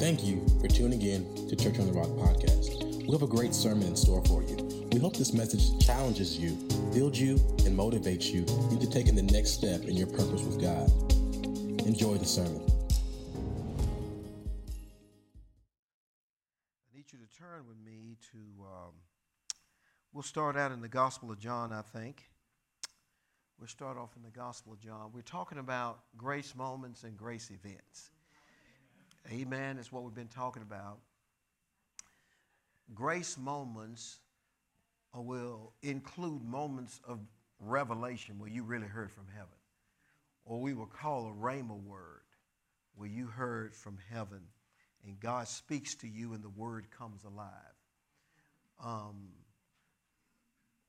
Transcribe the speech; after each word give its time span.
Thank 0.00 0.24
you 0.24 0.42
for 0.62 0.66
tuning 0.66 1.02
in 1.02 1.46
to 1.48 1.54
Church 1.54 1.78
on 1.78 1.84
the 1.86 1.92
Rock 1.92 2.08
podcast. 2.08 3.04
We 3.04 3.12
have 3.12 3.20
a 3.20 3.26
great 3.26 3.54
sermon 3.54 3.82
in 3.82 3.94
store 3.94 4.24
for 4.24 4.42
you. 4.42 4.56
We 4.92 4.98
hope 4.98 5.14
this 5.14 5.34
message 5.34 5.78
challenges 5.84 6.38
you, 6.38 6.52
builds 6.94 7.20
you, 7.20 7.32
and 7.66 7.78
motivates 7.78 8.32
you 8.32 8.46
into 8.70 8.88
taking 8.88 9.14
the 9.14 9.20
next 9.20 9.50
step 9.50 9.82
in 9.82 9.98
your 9.98 10.06
purpose 10.06 10.42
with 10.42 10.58
God. 10.58 10.88
Enjoy 11.86 12.16
the 12.16 12.24
sermon. 12.24 12.62
I 16.88 16.96
need 16.96 17.12
you 17.12 17.18
to 17.18 17.38
turn 17.38 17.68
with 17.68 17.76
me 17.84 18.16
to, 18.32 18.38
um, 18.64 18.94
we'll 20.14 20.22
start 20.22 20.56
out 20.56 20.72
in 20.72 20.80
the 20.80 20.88
Gospel 20.88 21.30
of 21.30 21.38
John, 21.38 21.74
I 21.74 21.82
think. 21.82 22.30
We'll 23.58 23.68
start 23.68 23.98
off 23.98 24.16
in 24.16 24.22
the 24.22 24.30
Gospel 24.30 24.72
of 24.72 24.80
John. 24.80 25.10
We're 25.12 25.20
talking 25.20 25.58
about 25.58 25.98
grace 26.16 26.54
moments 26.56 27.04
and 27.04 27.18
grace 27.18 27.50
events. 27.50 28.12
Amen 29.28 29.78
is 29.78 29.92
what 29.92 30.02
we've 30.02 30.14
been 30.14 30.28
talking 30.28 30.62
about. 30.62 30.98
Grace 32.94 33.36
moments 33.38 34.18
will 35.14 35.72
include 35.82 36.42
moments 36.44 37.00
of 37.06 37.20
revelation 37.60 38.38
where 38.38 38.50
you 38.50 38.62
really 38.62 38.86
heard 38.86 39.10
from 39.10 39.26
heaven, 39.34 39.48
or 40.44 40.60
we 40.60 40.74
will 40.74 40.86
call 40.86 41.28
a 41.28 41.32
rhema 41.32 41.80
word 41.82 42.22
where 42.94 43.08
you 43.08 43.26
heard 43.26 43.74
from 43.74 43.98
heaven 44.10 44.40
and 45.06 45.18
God 45.18 45.48
speaks 45.48 45.94
to 45.96 46.08
you 46.08 46.34
and 46.34 46.42
the 46.42 46.50
word 46.50 46.86
comes 46.90 47.24
alive. 47.24 47.48
Um, 48.84 49.28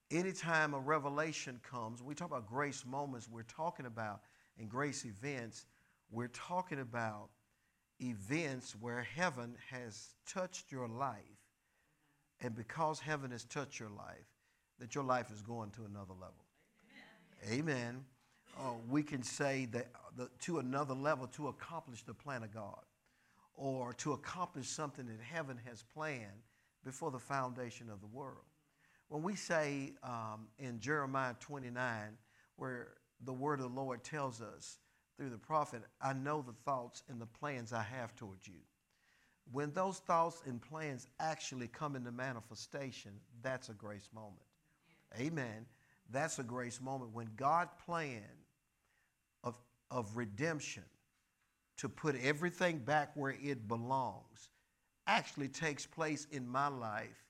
anytime 0.09 0.73
a 0.73 0.79
revelation 0.79 1.59
comes, 1.69 2.01
we 2.01 2.15
talk 2.15 2.27
about 2.27 2.47
grace 2.47 2.85
moments, 2.85 3.29
we're 3.29 3.43
talking 3.43 3.85
about, 3.85 4.21
and 4.59 4.69
grace 4.69 5.05
events, 5.05 5.65
we're 6.09 6.27
talking 6.27 6.79
about 6.79 7.29
events 8.01 8.75
where 8.79 9.01
heaven 9.15 9.55
has 9.69 10.15
touched 10.27 10.71
your 10.71 10.87
life. 10.87 11.17
And 12.41 12.55
because 12.55 12.99
heaven 12.99 13.31
has 13.31 13.43
touched 13.43 13.79
your 13.79 13.89
life, 13.89 14.25
that 14.79 14.95
your 14.95 15.03
life 15.03 15.31
is 15.31 15.41
going 15.41 15.69
to 15.71 15.83
another 15.83 16.13
level. 16.13 16.45
Amen. 17.47 17.59
Amen. 17.59 18.05
Uh, 18.59 18.73
we 18.89 19.03
can 19.03 19.23
say 19.23 19.67
that 19.71 19.87
the, 20.17 20.29
to 20.41 20.59
another 20.59 20.93
level 20.93 21.27
to 21.27 21.47
accomplish 21.47 22.03
the 22.03 22.13
plan 22.13 22.43
of 22.43 22.53
God 22.53 22.81
or 23.53 23.93
to 23.93 24.13
accomplish 24.13 24.67
something 24.67 25.05
that 25.05 25.19
heaven 25.21 25.59
has 25.65 25.83
planned 25.93 26.47
before 26.83 27.11
the 27.11 27.19
foundation 27.19 27.89
of 27.89 28.01
the 28.01 28.07
world. 28.07 28.45
When 29.07 29.23
we 29.23 29.35
say 29.35 29.93
um, 30.03 30.47
in 30.57 30.79
Jeremiah 30.79 31.35
29, 31.39 32.17
where 32.55 32.93
the 33.23 33.33
word 33.33 33.59
of 33.59 33.73
the 33.73 33.79
Lord 33.79 34.03
tells 34.03 34.41
us 34.41 34.77
through 35.21 35.29
the 35.29 35.37
prophet, 35.37 35.83
I 36.01 36.13
know 36.13 36.41
the 36.41 36.55
thoughts 36.65 37.03
and 37.07 37.21
the 37.21 37.27
plans 37.27 37.73
I 37.73 37.83
have 37.83 38.15
towards 38.15 38.47
you. 38.47 38.55
When 39.51 39.71
those 39.71 39.99
thoughts 39.99 40.41
and 40.47 40.59
plans 40.59 41.05
actually 41.19 41.67
come 41.67 41.95
into 41.95 42.11
manifestation, 42.11 43.11
that's 43.43 43.69
a 43.69 43.73
grace 43.73 44.09
moment. 44.15 44.41
Amen. 45.19 45.67
That's 46.09 46.39
a 46.39 46.43
grace 46.43 46.81
moment 46.81 47.13
when 47.13 47.29
God's 47.35 47.69
plan 47.85 48.23
of, 49.43 49.59
of 49.91 50.17
redemption 50.17 50.85
to 51.77 51.87
put 51.87 52.15
everything 52.15 52.79
back 52.79 53.11
where 53.13 53.35
it 53.43 53.67
belongs 53.67 54.49
actually 55.05 55.49
takes 55.49 55.85
place 55.85 56.25
in 56.31 56.47
my 56.47 56.67
life, 56.67 57.27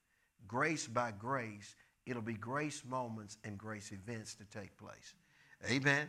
grace 0.47 0.88
by 0.88 1.12
grace. 1.12 1.75
It'll 2.06 2.22
be 2.22 2.36
grace 2.36 2.84
moments 2.88 3.38
and 3.44 3.58
grace 3.58 3.92
events 3.92 4.34
to 4.36 4.45
take 4.45 4.78
place. 4.78 5.14
Amen. 5.69 6.08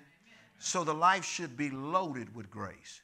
So 0.65 0.85
the 0.85 0.95
life 0.95 1.25
should 1.25 1.57
be 1.57 1.71
loaded 1.71 2.33
with 2.37 2.49
grace. 2.49 3.03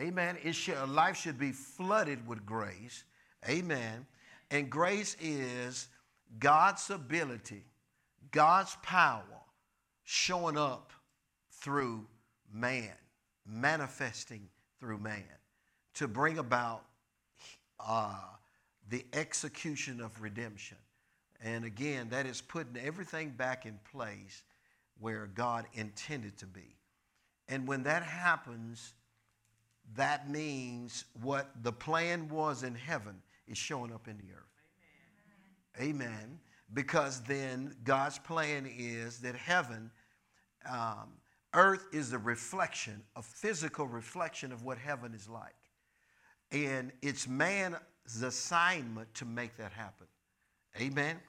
Amen. 0.00 0.38
It 0.44 0.54
should, 0.54 0.88
life 0.88 1.16
should 1.16 1.36
be 1.36 1.50
flooded 1.50 2.24
with 2.24 2.46
grace. 2.46 3.02
Amen. 3.48 4.06
And 4.52 4.70
grace 4.70 5.16
is 5.20 5.88
God's 6.38 6.88
ability, 6.88 7.64
God's 8.30 8.76
power 8.84 9.24
showing 10.04 10.56
up 10.56 10.92
through 11.50 12.06
man, 12.52 12.94
manifesting 13.44 14.48
through 14.78 14.98
man 14.98 15.24
to 15.94 16.06
bring 16.06 16.38
about 16.38 16.84
uh, 17.84 18.20
the 18.88 19.04
execution 19.12 20.00
of 20.00 20.22
redemption. 20.22 20.78
And 21.42 21.64
again, 21.64 22.10
that 22.10 22.24
is 22.24 22.40
putting 22.40 22.76
everything 22.76 23.30
back 23.30 23.66
in 23.66 23.80
place 23.92 24.44
where 25.00 25.26
God 25.26 25.66
intended 25.74 26.38
to 26.38 26.46
be. 26.46 26.77
And 27.48 27.66
when 27.66 27.82
that 27.84 28.02
happens, 28.02 28.92
that 29.96 30.28
means 30.28 31.04
what 31.22 31.50
the 31.62 31.72
plan 31.72 32.28
was 32.28 32.62
in 32.62 32.74
heaven 32.74 33.16
is 33.46 33.56
showing 33.56 33.92
up 33.92 34.06
in 34.06 34.18
the 34.18 34.32
earth. 34.34 34.44
Amen. 35.80 36.06
Amen. 36.06 36.38
Because 36.74 37.22
then 37.22 37.74
God's 37.84 38.18
plan 38.18 38.70
is 38.78 39.20
that 39.20 39.34
heaven, 39.34 39.90
um, 40.70 41.14
earth 41.54 41.86
is 41.92 42.12
a 42.12 42.18
reflection, 42.18 43.02
a 43.16 43.22
physical 43.22 43.86
reflection 43.86 44.52
of 44.52 44.64
what 44.64 44.76
heaven 44.76 45.14
is 45.14 45.28
like. 45.28 45.54
And 46.52 46.92
it's 47.00 47.26
man's 47.26 47.76
assignment 48.22 49.12
to 49.14 49.24
make 49.24 49.56
that 49.56 49.72
happen. 49.72 50.06
Amen. 50.76 50.92
Amen. 50.92 51.20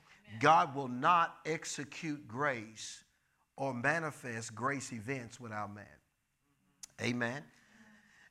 God 0.42 0.76
will 0.76 0.88
not 0.90 1.38
execute 1.46 2.28
grace 2.28 3.04
or 3.56 3.74
manifest 3.74 4.54
grace 4.54 4.92
events 4.92 5.40
without 5.40 5.74
man. 5.74 5.86
Amen. 7.02 7.44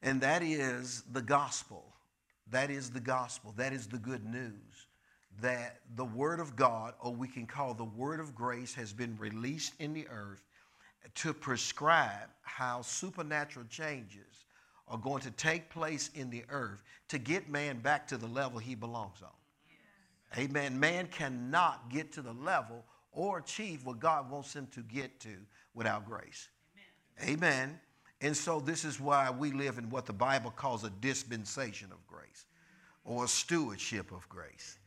And 0.03 0.21
that 0.21 0.43
is 0.43 1.03
the 1.13 1.23
gospel. 1.23 1.85
That 2.51 2.71
is 2.71 2.91
the 2.91 3.01
gospel. 3.01 3.55
That 3.57 3.73
is 3.73 3.87
the 3.87 3.99
good 3.99 4.25
news 4.25 4.87
that 5.41 5.81
the 5.95 6.05
Word 6.05 6.41
of 6.41 6.57
God, 6.57 6.95
or 7.01 7.13
we 7.15 7.29
can 7.29 7.47
call 7.47 7.75
the 7.75 7.85
Word 7.85 8.21
of 8.21 8.35
grace, 8.35 8.75
has 8.75 8.93
been 8.93 9.17
released 9.19 9.75
in 9.79 9.93
the 9.93 10.07
earth 10.09 10.43
to 11.17 11.33
prescribe 11.33 12.29
how 12.43 12.83
supernatural 12.83 13.65
changes 13.67 14.45
are 14.89 14.99
going 14.99 15.23
to 15.23 15.31
take 15.33 15.71
place 15.71 16.11
in 16.15 16.31
the 16.31 16.45
earth 16.49 16.83
to 17.09 17.19
get 17.19 17.49
man 17.49 17.79
back 17.79 18.09
to 18.09 18.17
the 18.17 18.27
level 18.27 18.59
he 18.59 18.75
belongs 18.75 19.23
on. 19.23 19.29
Amen. 20.37 20.79
Man 20.79 21.07
cannot 21.07 21.91
get 21.91 22.13
to 22.13 22.23
the 22.23 22.33
level 22.33 22.85
or 23.13 23.39
achieve 23.39 23.85
what 23.85 23.99
God 23.99 24.31
wants 24.31 24.55
him 24.55 24.67
to 24.73 24.81
get 24.81 25.21
to 25.21 25.31
without 25.75 26.07
grace. 26.07 26.49
Amen. 27.23 27.31
Amen. 27.31 27.81
And 28.21 28.37
so, 28.37 28.59
this 28.59 28.85
is 28.85 28.99
why 28.99 29.31
we 29.31 29.53
live 29.53 29.79
in 29.79 29.91
what 29.91 30.07
the 30.07 30.13
Bible 30.13 30.51
calls 30.51 30.83
a 30.83 30.91
dispensation 30.91 31.93
of 31.93 32.05
grace 32.07 32.47
or 33.05 33.25
a 33.25 33.29
stewardship 33.29 34.11
of 34.11 34.29
grace. 34.29 34.79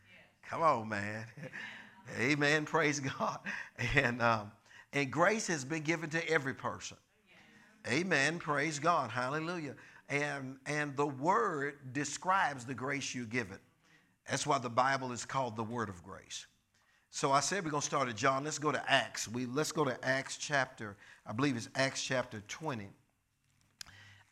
Come 0.50 0.62
on, 0.62 0.90
man. 0.90 1.26
Amen. 2.20 2.66
Praise 2.66 3.00
God. 3.00 3.40
And, 3.96 4.22
um, 4.22 4.52
and 4.92 5.10
grace 5.10 5.48
has 5.48 5.64
been 5.64 5.84
given 5.84 6.10
to 6.10 6.30
every 6.30 6.54
person. 6.54 6.98
Amen. 7.88 8.38
Praise 8.38 8.80
God. 8.80 9.10
Hallelujah. 9.12 9.76
And, 10.10 10.58
and 10.66 10.96
the 10.98 11.08
word 11.08 11.94
describes 11.94 12.66
the 12.66 12.74
grace 12.74 13.16
you 13.16 13.26
give 13.26 13.52
it. 13.52 13.62
That's 14.30 14.46
why 14.46 14.60
the 14.60 14.70
Bible 14.70 15.14
is 15.14 15.26
called 15.26 15.56
the 15.56 15.64
word 15.64 15.90
of 15.90 16.04
grace. 16.04 16.46
So 17.10 17.32
I 17.32 17.40
said 17.40 17.64
we're 17.64 17.72
going 17.72 17.82
to 17.82 17.88
start 17.88 18.10
at 18.10 18.16
John. 18.16 18.44
Let's 18.44 18.60
go 18.60 18.72
to 18.72 18.92
Acts. 18.92 19.28
We, 19.28 19.46
let's 19.46 19.72
go 19.72 19.84
to 19.86 19.98
Acts 20.06 20.38
chapter, 20.38 20.96
I 21.26 21.34
believe 21.34 21.56
it's 21.56 21.70
Acts 21.76 22.04
chapter 22.04 22.42
20. 22.48 22.88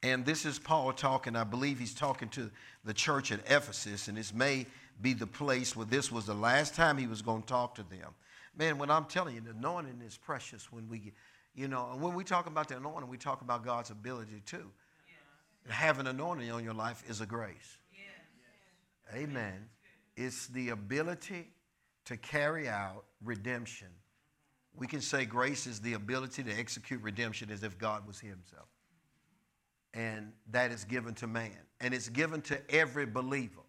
And 0.01 0.25
this 0.25 0.45
is 0.45 0.59
Paul 0.59 0.93
talking. 0.93 1.35
I 1.35 1.43
believe 1.43 1.79
he's 1.79 1.93
talking 1.93 2.29
to 2.29 2.49
the 2.85 2.93
church 2.93 3.31
at 3.31 3.39
Ephesus, 3.49 4.07
and 4.07 4.17
this 4.17 4.33
may 4.33 4.65
be 5.01 5.13
the 5.13 5.27
place 5.27 5.75
where 5.75 5.85
this 5.85 6.11
was 6.11 6.25
the 6.25 6.33
last 6.33 6.73
time 6.75 6.97
he 6.97 7.07
was 7.07 7.21
going 7.21 7.41
to 7.41 7.47
talk 7.47 7.75
to 7.75 7.83
them. 7.83 8.13
Man, 8.57 8.77
when 8.77 8.89
I'm 8.89 9.05
telling 9.05 9.35
you, 9.35 9.41
the 9.41 9.51
anointing 9.51 10.01
is 10.05 10.17
precious 10.17 10.71
when 10.71 10.87
we, 10.89 11.13
you 11.53 11.67
know, 11.67 11.89
and 11.91 12.01
when 12.01 12.13
we 12.13 12.23
talk 12.23 12.47
about 12.47 12.67
the 12.69 12.77
anointing, 12.77 13.09
we 13.09 13.17
talk 13.17 13.41
about 13.41 13.63
God's 13.63 13.89
ability 13.89 14.41
too. 14.45 14.71
Yes. 15.07 15.75
Having 15.75 16.07
anointing 16.07 16.51
on 16.51 16.63
your 16.63 16.73
life 16.73 17.03
is 17.09 17.21
a 17.21 17.25
grace. 17.25 17.77
Yes. 17.91 19.21
Amen. 19.21 19.67
It's 20.15 20.47
the 20.47 20.69
ability 20.69 21.49
to 22.05 22.17
carry 22.17 22.67
out 22.67 23.03
redemption. 23.23 23.87
We 24.75 24.87
can 24.87 25.01
say 25.01 25.25
grace 25.25 25.67
is 25.67 25.79
the 25.81 25.93
ability 25.93 26.43
to 26.43 26.51
execute 26.51 27.01
redemption 27.01 27.49
as 27.51 27.63
if 27.63 27.77
God 27.77 28.07
was 28.07 28.19
Himself. 28.19 28.67
And 29.93 30.31
that 30.51 30.71
is 30.71 30.83
given 30.83 31.15
to 31.15 31.27
man. 31.27 31.57
And 31.81 31.93
it's 31.93 32.09
given 32.09 32.41
to 32.43 32.59
every 32.69 33.05
believer. 33.05 33.61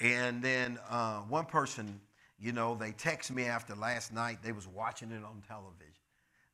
And 0.00 0.42
then 0.42 0.78
uh, 0.88 1.20
one 1.20 1.44
person, 1.44 2.00
you 2.40 2.52
know, 2.52 2.74
they 2.74 2.92
text 2.92 3.32
me 3.32 3.44
after 3.44 3.74
last 3.74 4.12
night. 4.12 4.38
They 4.42 4.52
was 4.52 4.66
watching 4.66 5.10
it 5.12 5.22
on 5.24 5.42
television. 5.46 5.92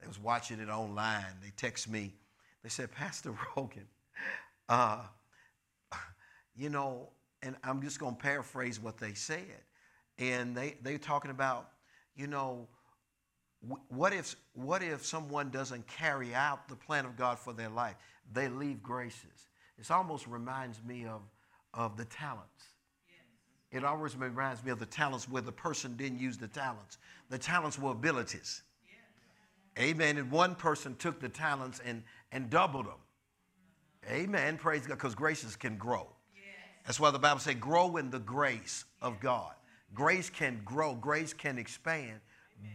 They 0.01 0.07
was 0.07 0.19
watching 0.19 0.61
it 0.61 0.69
online. 0.69 1.25
They 1.43 1.53
text 1.57 1.89
me. 1.89 2.13
They 2.63 2.69
said, 2.69 2.93
Pastor 2.93 3.35
Rogan, 3.57 3.87
uh, 4.69 5.03
you 6.57 6.69
know, 6.69 7.09
and 7.43 7.57
I'm 7.65 7.81
just 7.81 7.99
going 7.99 8.17
to 8.17 8.21
paraphrase 8.21 8.81
what 8.81 8.99
they 8.99 9.15
said 9.15 9.63
and 10.19 10.57
they 10.57 10.77
they're 10.83 10.99
talking 10.99 11.31
about, 11.31 11.71
you 12.17 12.27
know, 12.27 12.67
what 13.89 14.13
if 14.13 14.37
what 14.55 14.83
if 14.83 15.05
someone 15.05 15.51
doesn't 15.51 15.87
carry 15.87 16.35
out 16.35 16.69
the 16.69 16.77
plan 16.77 17.07
of 17.07 17.17
God 17.17 17.39
for 17.39 17.53
their 17.53 17.69
life? 17.69 17.97
They 18.33 18.49
leave 18.49 18.83
graces. 18.83 19.49
It 19.79 19.91
almost 19.91 20.27
reminds 20.27 20.83
me 20.83 21.07
of 21.07 21.23
of 21.75 21.97
the 21.97 22.05
talents. 22.07 22.65
It 23.71 23.85
always 23.85 24.17
reminds 24.17 24.65
me 24.65 24.71
of 24.71 24.79
the 24.79 24.87
talents 24.87 25.29
where 25.29 25.43
the 25.43 25.53
person 25.53 25.97
didn't 25.97 26.21
use 26.21 26.39
the 26.39 26.49
talents. 26.49 26.99
The 27.29 27.39
talents 27.39 27.79
were 27.79 27.91
abilities. 27.91 28.63
Amen. 29.79 30.17
And 30.17 30.31
one 30.31 30.55
person 30.55 30.97
took 30.97 31.21
the 31.21 31.29
talents 31.29 31.81
and, 31.85 32.03
and 32.33 32.49
doubled 32.49 32.87
them. 32.87 32.95
Amen. 34.11 34.57
Praise 34.57 34.87
God. 34.87 34.95
Because 34.95 35.15
graces 35.15 35.55
can 35.55 35.77
grow. 35.77 36.09
That's 36.87 36.99
why 36.99 37.11
the 37.11 37.19
Bible 37.19 37.41
says, 37.41 37.57
grow 37.57 37.99
in 37.99 38.11
the 38.11 38.19
grace 38.19 38.87
of 39.03 39.21
God. 39.21 39.53
Grace 39.95 40.31
can 40.31 40.63
grow, 40.65 40.95
grace 40.95 41.35
can 41.35 41.59
expand 41.59 42.21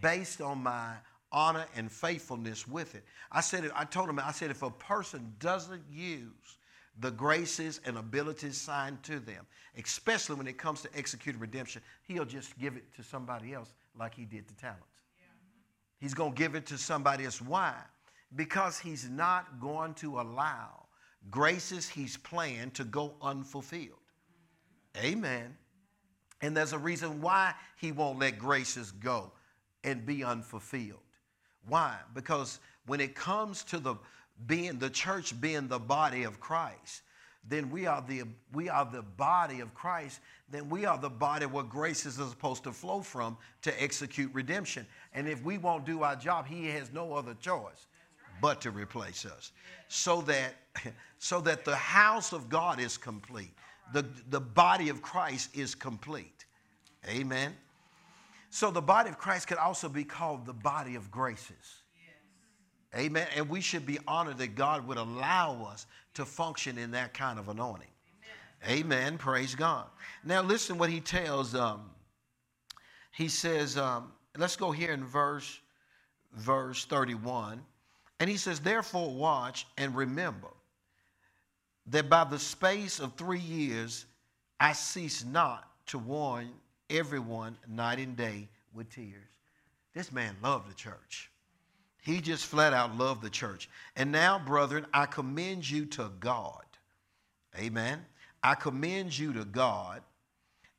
based 0.00 0.40
on 0.40 0.62
my 0.62 0.94
honor 1.34 1.66
and 1.76 1.90
faithfulness 1.90 2.66
with 2.66 2.94
it. 2.94 3.04
I 3.30 3.40
said, 3.42 3.70
I 3.74 3.84
told 3.84 4.08
him, 4.08 4.18
I 4.18 4.32
said, 4.32 4.50
if 4.50 4.62
a 4.62 4.70
person 4.70 5.34
doesn't 5.40 5.82
use 5.90 6.58
the 7.00 7.10
graces 7.10 7.80
and 7.84 7.98
abilities 7.98 8.56
signed 8.56 9.02
to 9.02 9.18
them, 9.18 9.44
especially 9.76 10.36
when 10.36 10.46
it 10.46 10.56
comes 10.56 10.80
to 10.82 10.88
executing 10.96 11.40
redemption, 11.40 11.82
he'll 12.06 12.24
just 12.24 12.56
give 12.58 12.76
it 12.76 12.84
to 12.94 13.02
somebody 13.02 13.52
else 13.52 13.74
like 13.98 14.14
he 14.14 14.24
did 14.24 14.46
the 14.46 14.54
talents. 14.54 14.86
He's 15.98 16.14
going 16.14 16.32
to 16.32 16.38
give 16.38 16.54
it 16.54 16.66
to 16.66 16.78
somebody 16.78 17.24
else. 17.24 17.42
Why? 17.42 17.74
Because 18.36 18.78
he's 18.78 19.08
not 19.08 19.60
going 19.60 19.94
to 19.94 20.20
allow 20.20 20.86
graces 21.30 21.88
he's 21.88 22.16
planned 22.16 22.74
to 22.74 22.84
go 22.84 23.14
unfulfilled. 23.22 23.98
Amen. 24.96 25.56
And 26.40 26.56
there's 26.56 26.72
a 26.72 26.78
reason 26.78 27.20
why 27.20 27.54
he 27.80 27.90
won't 27.90 28.18
let 28.18 28.38
graces 28.38 28.92
go 28.92 29.32
and 29.82 30.04
be 30.04 30.22
unfulfilled. 30.22 31.00
Why? 31.66 31.96
Because 32.14 32.60
when 32.86 33.00
it 33.00 33.14
comes 33.14 33.64
to 33.64 33.78
the 33.78 33.96
being 34.46 34.78
the 34.78 34.90
church 34.90 35.40
being 35.40 35.68
the 35.68 35.78
body 35.78 36.24
of 36.24 36.40
Christ, 36.40 37.02
then 37.48 37.70
we 37.70 37.86
are 37.86 38.02
the 38.06 38.24
we 38.52 38.68
are 38.68 38.84
the 38.84 39.02
body 39.02 39.60
of 39.60 39.74
Christ, 39.74 40.20
then 40.50 40.68
we 40.68 40.84
are 40.84 40.98
the 40.98 41.10
body 41.10 41.46
where 41.46 41.64
grace 41.64 42.06
is 42.06 42.14
supposed 42.14 42.64
to 42.64 42.72
flow 42.72 43.00
from 43.00 43.36
to 43.62 43.82
execute 43.82 44.32
redemption. 44.32 44.86
And 45.12 45.28
if 45.28 45.42
we 45.42 45.58
won't 45.58 45.84
do 45.84 46.02
our 46.02 46.16
job, 46.16 46.46
he 46.46 46.66
has 46.68 46.92
no 46.92 47.14
other 47.14 47.34
choice 47.34 47.86
but 48.40 48.60
to 48.62 48.70
replace 48.70 49.24
us. 49.24 49.52
So 49.88 50.22
that 50.22 50.54
so 51.18 51.40
that 51.42 51.64
the 51.64 51.76
house 51.76 52.32
of 52.32 52.48
God 52.48 52.80
is 52.80 52.96
complete. 52.96 53.54
The, 53.92 54.06
the 54.30 54.40
body 54.40 54.88
of 54.88 55.02
Christ 55.02 55.50
is 55.54 55.74
complete. 55.74 56.46
Amen. 57.06 57.54
So 58.54 58.70
the 58.70 58.80
body 58.80 59.10
of 59.10 59.18
Christ 59.18 59.48
could 59.48 59.58
also 59.58 59.88
be 59.88 60.04
called 60.04 60.46
the 60.46 60.52
body 60.52 60.94
of 60.94 61.10
graces. 61.10 61.82
Amen. 62.96 63.26
And 63.34 63.48
we 63.48 63.60
should 63.60 63.84
be 63.84 63.98
honored 64.06 64.38
that 64.38 64.54
God 64.54 64.86
would 64.86 64.96
allow 64.96 65.64
us 65.64 65.86
to 66.14 66.24
function 66.24 66.78
in 66.78 66.92
that 66.92 67.14
kind 67.14 67.40
of 67.40 67.48
anointing. 67.48 67.88
Amen. 68.62 68.84
Amen. 68.84 69.18
Praise 69.18 69.56
God. 69.56 69.86
Now 70.22 70.40
listen 70.40 70.78
what 70.78 70.88
he 70.88 71.00
tells. 71.00 71.56
Um, 71.56 71.90
he 73.10 73.26
says, 73.26 73.76
um, 73.76 74.12
let's 74.38 74.54
go 74.54 74.70
here 74.70 74.92
in 74.92 75.02
verse 75.02 75.58
verse 76.34 76.84
31. 76.84 77.60
And 78.20 78.30
he 78.30 78.36
says, 78.36 78.60
Therefore 78.60 79.12
watch 79.12 79.66
and 79.78 79.96
remember 79.96 80.52
that 81.88 82.08
by 82.08 82.22
the 82.22 82.38
space 82.38 83.00
of 83.00 83.14
three 83.14 83.40
years 83.40 84.06
I 84.60 84.74
cease 84.74 85.24
not 85.24 85.68
to 85.86 85.98
warn 85.98 86.50
everyone 86.90 87.56
night 87.68 87.98
and 87.98 88.16
day 88.16 88.48
with 88.72 88.90
tears. 88.90 89.28
This 89.94 90.12
man 90.12 90.36
loved 90.42 90.70
the 90.70 90.74
church. 90.74 91.30
He 92.02 92.20
just 92.20 92.46
flat 92.46 92.72
out 92.74 92.96
loved 92.98 93.22
the 93.22 93.30
church. 93.30 93.70
And 93.96 94.12
now, 94.12 94.38
brethren, 94.38 94.86
I 94.92 95.06
commend 95.06 95.68
you 95.68 95.86
to 95.86 96.10
God. 96.20 96.64
Amen. 97.58 98.04
I 98.42 98.54
commend 98.54 99.16
you 99.16 99.32
to 99.32 99.44
God 99.44 100.02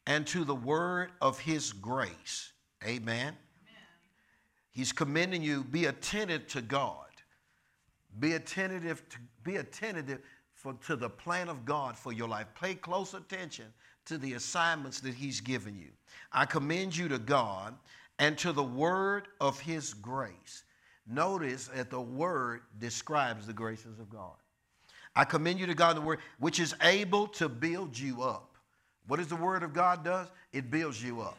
and 0.05 0.27
to 0.27 0.43
the 0.43 0.53
word 0.53 1.09
of 1.21 1.39
his 1.39 1.73
grace. 1.73 2.51
Amen. 2.83 2.99
Amen. 3.09 3.35
He's 4.69 4.91
commending 4.91 5.41
you, 5.41 5.63
be 5.63 5.85
attentive 5.85 6.45
to 6.47 6.61
God. 6.61 7.05
Be 8.19 8.33
attentive 8.33 9.07
to, 9.09 9.17
be 9.43 9.55
attentive 9.57 10.19
for, 10.53 10.73
to 10.85 10.95
the 10.95 11.09
plan 11.09 11.49
of 11.49 11.65
God 11.65 11.97
for 11.97 12.13
your 12.13 12.27
life. 12.27 12.47
Pay 12.59 12.75
close 12.75 13.13
attention 13.13 13.65
to 14.05 14.17
the 14.17 14.33
assignments 14.33 14.99
that 15.01 15.15
He's 15.15 15.41
given 15.41 15.75
you. 15.77 15.89
I 16.31 16.45
commend 16.45 16.95
you 16.95 17.07
to 17.09 17.19
God 17.19 17.75
and 18.19 18.37
to 18.39 18.51
the 18.51 18.63
word 18.63 19.27
of 19.39 19.59
His 19.59 19.93
grace. 19.93 20.63
Notice 21.07 21.67
that 21.67 21.89
the 21.89 22.01
word 22.01 22.61
describes 22.79 23.45
the 23.45 23.53
graces 23.53 23.99
of 23.99 24.09
God. 24.09 24.33
I 25.15 25.23
commend 25.23 25.59
you 25.59 25.65
to 25.67 25.73
God, 25.73 25.95
the 25.95 26.01
word, 26.01 26.19
which 26.39 26.59
is 26.59 26.75
able 26.81 27.27
to 27.27 27.47
build 27.47 27.97
you 27.97 28.21
up. 28.21 28.57
What 29.07 29.17
does 29.17 29.27
the 29.27 29.35
word 29.35 29.63
of 29.63 29.73
God 29.73 30.03
does? 30.03 30.27
It 30.51 30.71
builds 30.71 31.01
you 31.01 31.21
up. 31.21 31.37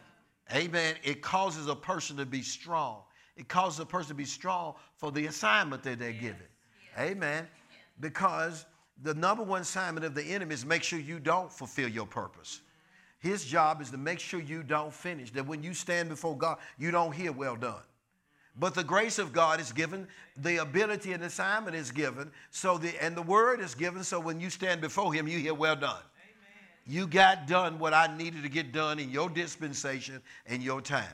Amen. 0.53 0.95
It 1.03 1.21
causes 1.21 1.67
a 1.67 1.75
person 1.75 2.17
to 2.17 2.25
be 2.25 2.41
strong. 2.41 3.01
It 3.35 3.47
causes 3.49 3.79
a 3.79 3.85
person 3.85 4.09
to 4.09 4.15
be 4.15 4.25
strong 4.25 4.75
for 4.95 5.11
the 5.11 5.27
assignment 5.27 5.83
that 5.83 5.99
they're 5.99 6.13
given. 6.13 6.47
Amen. 6.97 7.47
Because 7.99 8.65
the 9.03 9.13
number 9.13 9.43
one 9.43 9.61
assignment 9.61 10.05
of 10.05 10.15
the 10.15 10.23
enemy 10.23 10.53
is 10.53 10.65
make 10.65 10.81
sure 10.81 10.97
you 10.97 11.19
don't 11.19 11.51
fulfill 11.51 11.89
your 11.89 12.07
purpose. 12.07 12.61
His 13.19 13.43
job 13.43 13.81
is 13.81 13.89
to 13.91 13.97
make 13.97 14.19
sure 14.19 14.39
you 14.39 14.63
don't 14.63 14.93
finish, 14.93 15.31
that 15.31 15.45
when 15.45 15.63
you 15.63 15.73
stand 15.73 16.09
before 16.09 16.37
God, 16.37 16.57
you 16.77 16.91
don't 16.91 17.11
hear 17.11 17.31
well 17.31 17.55
done. 17.55 17.81
But 18.59 18.73
the 18.73 18.83
grace 18.83 19.19
of 19.19 19.33
God 19.33 19.59
is 19.59 19.71
given, 19.71 20.07
the 20.35 20.57
ability 20.57 21.13
and 21.13 21.23
assignment 21.23 21.75
is 21.75 21.91
given, 21.91 22.31
so 22.49 22.77
the 22.77 22.91
and 23.03 23.15
the 23.15 23.21
word 23.21 23.59
is 23.59 23.75
given, 23.75 24.03
so 24.03 24.19
when 24.19 24.39
you 24.39 24.49
stand 24.49 24.81
before 24.81 25.13
him, 25.13 25.27
you 25.27 25.37
hear 25.37 25.53
well 25.53 25.75
done. 25.75 26.01
Amen. 26.01 26.67
You 26.87 27.07
got 27.07 27.47
done 27.47 27.77
what 27.77 27.93
I 27.93 28.15
needed 28.17 28.41
to 28.43 28.49
get 28.49 28.71
done 28.71 28.97
in 28.97 29.11
your 29.11 29.29
dispensation 29.29 30.21
and 30.47 30.63
your 30.63 30.81
time. 30.81 31.13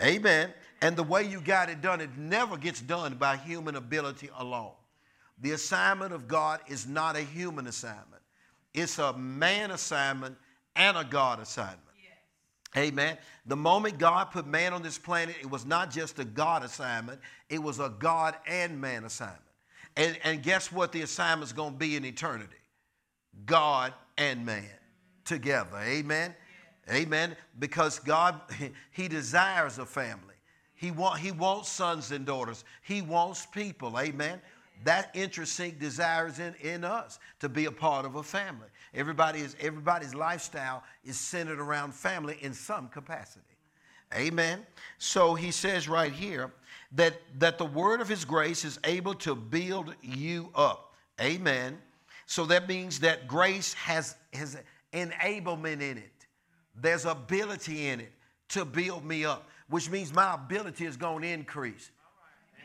Amen. 0.00 0.52
And 0.82 0.96
the 0.96 1.02
way 1.02 1.24
you 1.24 1.40
got 1.40 1.68
it 1.68 1.80
done, 1.80 2.00
it 2.00 2.16
never 2.16 2.56
gets 2.56 2.80
done 2.80 3.14
by 3.14 3.36
human 3.38 3.74
ability 3.76 4.30
alone. 4.38 4.72
The 5.40 5.52
assignment 5.52 6.12
of 6.12 6.28
God 6.28 6.60
is 6.68 6.86
not 6.86 7.16
a 7.16 7.22
human 7.22 7.66
assignment, 7.66 8.22
it's 8.72 8.98
a 8.98 9.12
man 9.14 9.72
assignment 9.72 10.36
and 10.76 10.96
a 10.96 11.04
God 11.04 11.40
assignment. 11.40 11.80
Yes. 12.02 12.84
Amen. 12.84 13.18
The 13.46 13.56
moment 13.56 13.98
God 13.98 14.30
put 14.30 14.46
man 14.46 14.72
on 14.72 14.82
this 14.82 14.98
planet, 14.98 15.36
it 15.40 15.50
was 15.50 15.66
not 15.66 15.90
just 15.90 16.18
a 16.18 16.24
God 16.24 16.64
assignment, 16.64 17.20
it 17.48 17.62
was 17.62 17.78
a 17.78 17.92
God 17.98 18.34
and 18.46 18.80
man 18.80 19.04
assignment. 19.04 19.40
And, 19.96 20.18
and 20.24 20.42
guess 20.42 20.72
what 20.72 20.92
the 20.92 21.02
assignment's 21.02 21.52
going 21.52 21.72
to 21.72 21.78
be 21.78 21.96
in 21.96 22.04
eternity? 22.04 22.56
God 23.46 23.92
and 24.18 24.44
man 24.44 24.64
together. 25.24 25.78
Amen. 25.78 26.34
Amen. 26.90 27.36
Because 27.58 27.98
God, 27.98 28.40
He 28.90 29.08
desires 29.08 29.78
a 29.78 29.86
family. 29.86 30.34
He, 30.74 30.90
want, 30.90 31.20
he 31.20 31.30
wants 31.30 31.70
sons 31.70 32.10
and 32.10 32.26
daughters. 32.26 32.64
He 32.82 33.00
wants 33.00 33.46
people. 33.46 33.98
Amen 33.98 34.40
that 34.82 35.10
interesting 35.14 35.76
desires 35.78 36.38
in, 36.38 36.54
in 36.60 36.84
us 36.84 37.18
to 37.40 37.48
be 37.48 37.66
a 37.66 37.72
part 37.72 38.04
of 38.04 38.16
a 38.16 38.22
family. 38.22 38.66
Everybody 38.94 39.40
is, 39.40 39.56
everybody's 39.60 40.14
lifestyle 40.14 40.84
is 41.04 41.18
centered 41.18 41.58
around 41.58 41.94
family 41.94 42.38
in 42.40 42.54
some 42.54 42.88
capacity. 42.88 43.44
Amen. 44.14 44.64
So 44.98 45.34
he 45.34 45.50
says 45.50 45.88
right 45.88 46.12
here 46.12 46.52
that, 46.92 47.14
that 47.38 47.58
the 47.58 47.64
word 47.64 48.00
of 48.00 48.08
his 48.08 48.24
grace 48.24 48.64
is 48.64 48.78
able 48.84 49.14
to 49.14 49.34
build 49.34 49.94
you 50.02 50.50
up. 50.54 50.94
Amen. 51.20 51.78
So 52.26 52.44
that 52.46 52.68
means 52.68 53.00
that 53.00 53.26
grace 53.26 53.74
has, 53.74 54.14
has 54.32 54.56
enablement 54.92 55.80
in 55.80 55.98
it. 55.98 56.26
There's 56.76 57.04
ability 57.04 57.88
in 57.88 58.00
it 58.00 58.12
to 58.50 58.64
build 58.64 59.04
me 59.04 59.24
up, 59.24 59.48
which 59.68 59.90
means 59.90 60.12
my 60.12 60.34
ability 60.34 60.86
is 60.86 60.96
going 60.96 61.22
to 61.22 61.28
increase. 61.28 61.90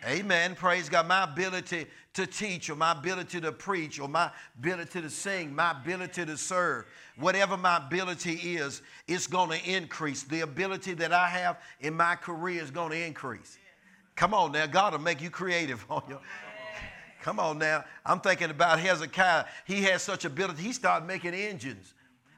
Amen. 0.06 0.56
Praise 0.56 0.88
God. 0.89 1.08
My 1.08 1.24
ability 1.24 1.88
to 2.13 2.25
teach, 2.25 2.70
or 2.70 2.75
my 2.75 2.94
ability 2.94 3.41
to 3.41 3.51
preach, 3.51 4.00
or 4.00 4.08
my 4.08 4.32
ability 4.58 5.01
to 5.01 5.10
sing, 5.10 5.53
my 5.53 5.72
ability 5.72 6.25
to 6.25 6.38
serve, 6.38 6.86
whatever 7.18 7.58
my 7.58 7.77
ability 7.77 8.34
is, 8.34 8.82
it's 9.08 9.27
going 9.27 9.50
to 9.50 9.70
increase. 9.70 10.24
The 10.24 10.41
ability 10.41 10.94
that 10.96 11.12
I 11.12 11.27
have 11.27 11.62
in 11.82 11.96
my 11.96 12.15
career 12.15 12.62
is 12.62 12.72
going 12.72 12.91
to 12.91 13.06
increase. 13.06 13.58
Come 14.15 14.34
on 14.34 14.51
now. 14.51 14.65
God 14.65 14.94
will 14.94 15.00
make 15.00 15.22
you 15.22 15.29
creative 15.29 15.86
on 15.89 16.03
your. 16.10 16.20
Come 17.22 17.39
on 17.39 17.58
now. 17.58 17.84
I'm 18.06 18.22
thinking 18.22 18.50
about 18.50 18.79
Hezekiah. 18.79 19.46
He 19.65 19.84
has 19.84 20.01
such 20.01 20.24
ability. 20.24 20.63
He 20.63 20.72
started 20.72 21.06
making 21.06 21.34
engines. 21.34 21.94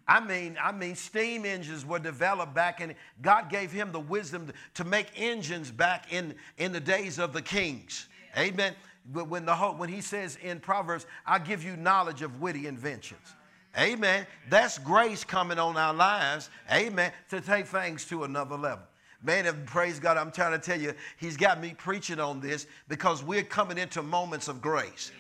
I 0.07 0.19
mean, 0.19 0.57
I 0.61 0.71
mean, 0.71 0.95
steam 0.95 1.45
engines 1.45 1.85
were 1.85 1.99
developed 1.99 2.53
back 2.53 2.81
in, 2.81 2.95
God 3.21 3.49
gave 3.49 3.71
him 3.71 3.91
the 3.91 3.99
wisdom 3.99 4.51
to 4.73 4.83
make 4.83 5.07
engines 5.15 5.71
back 5.71 6.11
in, 6.11 6.35
in 6.57 6.71
the 6.71 6.79
days 6.79 7.19
of 7.19 7.33
the 7.33 7.41
kings. 7.41 8.07
Yeah. 8.35 8.43
Amen. 8.43 8.75
But 9.13 9.27
when, 9.27 9.45
the 9.45 9.55
whole, 9.55 9.75
when 9.75 9.89
he 9.89 10.01
says 10.01 10.37
in 10.41 10.59
Proverbs, 10.59 11.05
I 11.25 11.39
give 11.39 11.63
you 11.63 11.75
knowledge 11.75 12.21
of 12.21 12.41
witty 12.41 12.67
inventions. 12.67 13.35
Amen. 13.77 14.27
That's 14.49 14.77
grace 14.77 15.23
coming 15.23 15.57
on 15.57 15.77
our 15.77 15.93
lives. 15.93 16.49
Amen. 16.71 17.11
To 17.29 17.39
take 17.39 17.67
things 17.67 18.05
to 18.05 18.25
another 18.25 18.57
level. 18.57 18.85
Man, 19.23 19.45
praise 19.65 19.99
God, 19.99 20.17
I'm 20.17 20.31
trying 20.31 20.51
to 20.51 20.59
tell 20.59 20.79
you, 20.79 20.93
He's 21.17 21.37
got 21.37 21.61
me 21.61 21.75
preaching 21.77 22.19
on 22.19 22.39
this 22.39 22.65
because 22.87 23.23
we're 23.23 23.43
coming 23.43 23.77
into 23.77 24.01
moments 24.01 24.47
of 24.47 24.61
grace. 24.61 25.11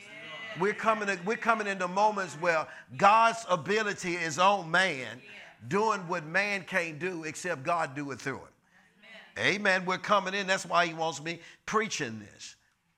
We're 0.59 0.73
coming, 0.73 1.07
to, 1.07 1.17
we're 1.25 1.37
coming 1.37 1.67
into 1.67 1.87
moments 1.87 2.35
where 2.35 2.67
God's 2.97 3.45
ability 3.49 4.15
is 4.15 4.37
on 4.37 4.69
man, 4.69 5.21
doing 5.67 6.01
what 6.07 6.25
man 6.25 6.63
can't 6.63 6.99
do 6.99 7.23
except 7.23 7.63
God 7.63 7.95
do 7.95 8.11
it 8.11 8.19
through 8.19 8.37
him. 8.37 8.47
Amen. 9.37 9.55
Amen. 9.55 9.85
We're 9.85 9.97
coming 9.97 10.33
in. 10.33 10.47
That's 10.47 10.65
why 10.65 10.85
he 10.85 10.93
wants 10.93 11.21
me 11.21 11.39
preaching 11.65 12.19
this. 12.19 12.55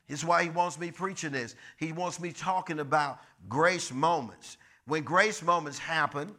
It's 0.10 0.24
why 0.24 0.44
he 0.44 0.50
wants 0.50 0.80
me 0.80 0.92
preaching 0.92 1.32
this. 1.32 1.56
He 1.78 1.92
wants 1.92 2.20
me 2.20 2.32
talking 2.32 2.80
about 2.80 3.20
grace 3.48 3.92
moments. 3.92 4.58
When 4.86 5.04
grace 5.04 5.42
moments 5.42 5.80
happen, 5.80 6.36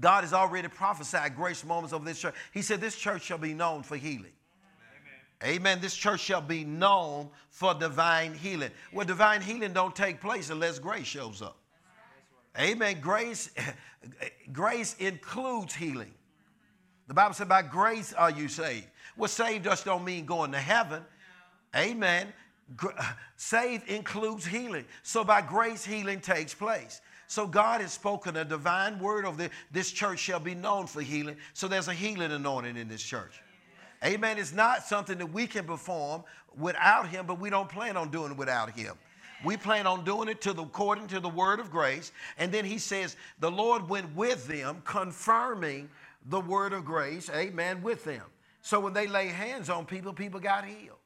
God 0.00 0.24
has 0.24 0.32
already 0.32 0.68
prophesied 0.68 1.36
grace 1.36 1.64
moments 1.64 1.92
over 1.92 2.04
this 2.04 2.20
church. 2.20 2.34
He 2.52 2.62
said, 2.62 2.80
This 2.80 2.96
church 2.96 3.22
shall 3.22 3.38
be 3.38 3.54
known 3.54 3.82
for 3.82 3.96
healing. 3.96 4.32
Amen. 5.44 5.80
This 5.80 5.94
church 5.94 6.20
shall 6.20 6.40
be 6.40 6.64
known 6.64 7.28
for 7.50 7.72
divine 7.74 8.34
healing. 8.34 8.70
Well, 8.92 9.06
divine 9.06 9.40
healing 9.40 9.72
don't 9.72 9.94
take 9.94 10.20
place 10.20 10.50
unless 10.50 10.78
grace 10.78 11.06
shows 11.06 11.42
up. 11.42 11.56
Amen. 12.58 13.00
Grace, 13.00 13.50
grace 14.52 14.96
includes 14.98 15.74
healing. 15.74 16.12
The 17.06 17.14
Bible 17.14 17.34
said, 17.34 17.48
by 17.48 17.62
grace 17.62 18.12
are 18.12 18.30
you 18.30 18.48
saved. 18.48 18.88
Well, 19.16 19.28
saved 19.28 19.64
just 19.64 19.84
don't 19.84 20.04
mean 20.04 20.26
going 20.26 20.52
to 20.52 20.58
heaven. 20.58 21.02
Amen. 21.74 22.32
Saved 23.36 23.88
includes 23.88 24.44
healing. 24.44 24.84
So 25.02 25.24
by 25.24 25.40
grace, 25.40 25.84
healing 25.84 26.20
takes 26.20 26.54
place. 26.54 27.00
So 27.26 27.46
God 27.46 27.80
has 27.80 27.92
spoken 27.92 28.36
a 28.36 28.44
divine 28.44 28.98
word 28.98 29.24
of 29.24 29.36
the, 29.36 29.50
this 29.70 29.90
church 29.90 30.18
shall 30.18 30.40
be 30.40 30.54
known 30.54 30.86
for 30.86 31.00
healing. 31.00 31.36
So 31.52 31.68
there's 31.68 31.88
a 31.88 31.94
healing 31.94 32.32
anointing 32.32 32.76
in 32.76 32.88
this 32.88 33.02
church. 33.02 33.40
Amen. 34.04 34.38
It's 34.38 34.52
not 34.52 34.84
something 34.84 35.18
that 35.18 35.32
we 35.32 35.46
can 35.46 35.64
perform 35.64 36.24
without 36.56 37.08
him, 37.08 37.26
but 37.26 37.38
we 37.40 37.50
don't 37.50 37.68
plan 37.68 37.96
on 37.96 38.10
doing 38.10 38.32
it 38.32 38.36
without 38.38 38.70
him. 38.70 38.94
We 39.44 39.56
plan 39.56 39.86
on 39.86 40.04
doing 40.04 40.28
it 40.28 40.40
to 40.42 40.52
the, 40.52 40.62
according 40.62 41.06
to 41.08 41.20
the 41.20 41.28
word 41.28 41.60
of 41.60 41.70
grace. 41.70 42.10
And 42.38 42.50
then 42.50 42.64
he 42.64 42.78
says, 42.78 43.16
the 43.38 43.50
Lord 43.50 43.88
went 43.88 44.14
with 44.16 44.46
them, 44.46 44.82
confirming 44.84 45.88
the 46.26 46.40
word 46.40 46.72
of 46.72 46.84
grace, 46.84 47.30
amen, 47.30 47.82
with 47.82 48.04
them. 48.04 48.24
So 48.62 48.80
when 48.80 48.92
they 48.92 49.06
lay 49.06 49.28
hands 49.28 49.70
on 49.70 49.86
people, 49.86 50.12
people 50.12 50.40
got 50.40 50.64
healed. 50.64 50.98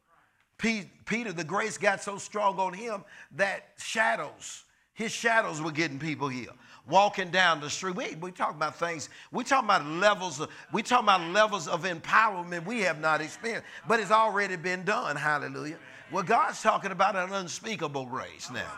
Peter, 0.57 1.33
the 1.33 1.45
grace 1.45 1.77
got 1.77 2.03
so 2.03 2.17
strong 2.19 2.59
on 2.59 2.73
him 2.73 3.05
that 3.37 3.71
shadows, 3.79 4.65
his 4.95 5.13
shadows 5.13 5.61
were 5.61 5.73
getting 5.73 5.99
people 5.99 6.29
healed. 6.29 6.57
Walking 6.89 7.31
down 7.31 7.61
the 7.61 7.71
street, 7.71 7.95
we, 7.95 8.17
we 8.17 8.33
talk 8.33 8.51
about 8.51 8.77
things, 8.77 9.09
we 9.31 9.45
talk 9.45 9.63
about 9.63 9.87
levels 9.87 10.41
of, 10.41 10.49
we 10.73 10.83
talk 10.83 11.03
about 11.03 11.21
levels 11.31 11.69
of 11.69 11.85
empowerment 11.85 12.67
we 12.67 12.81
have 12.81 13.01
not 13.01 13.21
experienced, 13.21 13.67
but 13.87 14.01
it's 14.01 14.11
already 14.11 14.57
been 14.57 14.85
done, 14.85 15.15
hallelujah. 15.15 15.79
Well, 16.11 16.25
God's 16.25 16.61
talking 16.61 16.91
about 16.91 17.15
an 17.15 17.33
unspeakable 17.33 18.07
grace 18.07 18.51
now. 18.51 18.71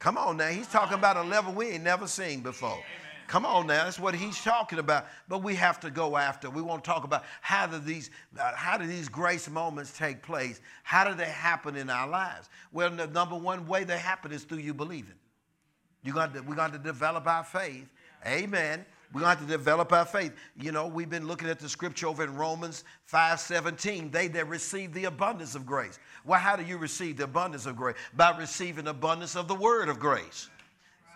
Come 0.00 0.18
on 0.18 0.36
now, 0.36 0.48
he's 0.48 0.66
talking 0.66 0.98
about 0.98 1.16
a 1.16 1.22
level 1.22 1.52
we 1.52 1.68
ain't 1.68 1.84
never 1.84 2.08
seen 2.08 2.40
before. 2.40 2.82
Come 3.26 3.46
on 3.46 3.66
now, 3.66 3.84
that's 3.84 3.98
what 3.98 4.14
he's 4.14 4.42
talking 4.42 4.78
about. 4.78 5.06
But 5.28 5.42
we 5.42 5.54
have 5.54 5.80
to 5.80 5.90
go 5.90 6.16
after. 6.16 6.50
We 6.50 6.60
want 6.60 6.84
to 6.84 6.90
talk 6.90 7.04
about 7.04 7.24
how 7.40 7.66
do 7.66 7.78
these 7.78 8.10
uh, 8.38 8.54
how 8.54 8.76
do 8.76 8.86
these 8.86 9.08
grace 9.08 9.48
moments 9.48 9.96
take 9.96 10.22
place? 10.22 10.60
How 10.82 11.08
do 11.08 11.14
they 11.14 11.24
happen 11.24 11.76
in 11.76 11.88
our 11.88 12.06
lives? 12.06 12.50
Well, 12.72 12.90
the 12.90 13.06
number 13.06 13.36
one 13.36 13.66
way 13.66 13.84
they 13.84 13.96
happen 13.96 14.30
is 14.32 14.44
through 14.44 14.58
you 14.58 14.74
believing. 14.74 15.14
You 16.04 16.12
got 16.12 16.34
to, 16.34 16.42
we 16.42 16.54
got 16.54 16.72
to 16.72 16.78
develop 16.78 17.26
our 17.26 17.42
faith. 17.42 17.88
Amen. 18.26 18.84
We're 19.12 19.20
got 19.20 19.38
to 19.38 19.46
develop 19.46 19.92
our 19.92 20.04
faith. 20.04 20.32
You 20.60 20.72
know, 20.72 20.88
we've 20.88 21.08
been 21.08 21.26
looking 21.26 21.48
at 21.48 21.60
the 21.60 21.68
scripture 21.68 22.08
over 22.08 22.24
in 22.24 22.34
Romans 22.34 22.84
5 23.04 23.38
17. 23.38 24.10
They 24.10 24.26
that 24.28 24.48
receive 24.48 24.92
the 24.92 25.04
abundance 25.04 25.54
of 25.54 25.64
grace. 25.64 26.00
Well, 26.24 26.40
how 26.40 26.56
do 26.56 26.64
you 26.64 26.78
receive 26.78 27.18
the 27.18 27.24
abundance 27.24 27.66
of 27.66 27.76
grace? 27.76 27.96
By 28.16 28.36
receiving 28.36 28.88
abundance 28.88 29.36
of 29.36 29.46
the 29.46 29.54
word 29.54 29.88
of 29.88 30.00
grace. 30.00 30.48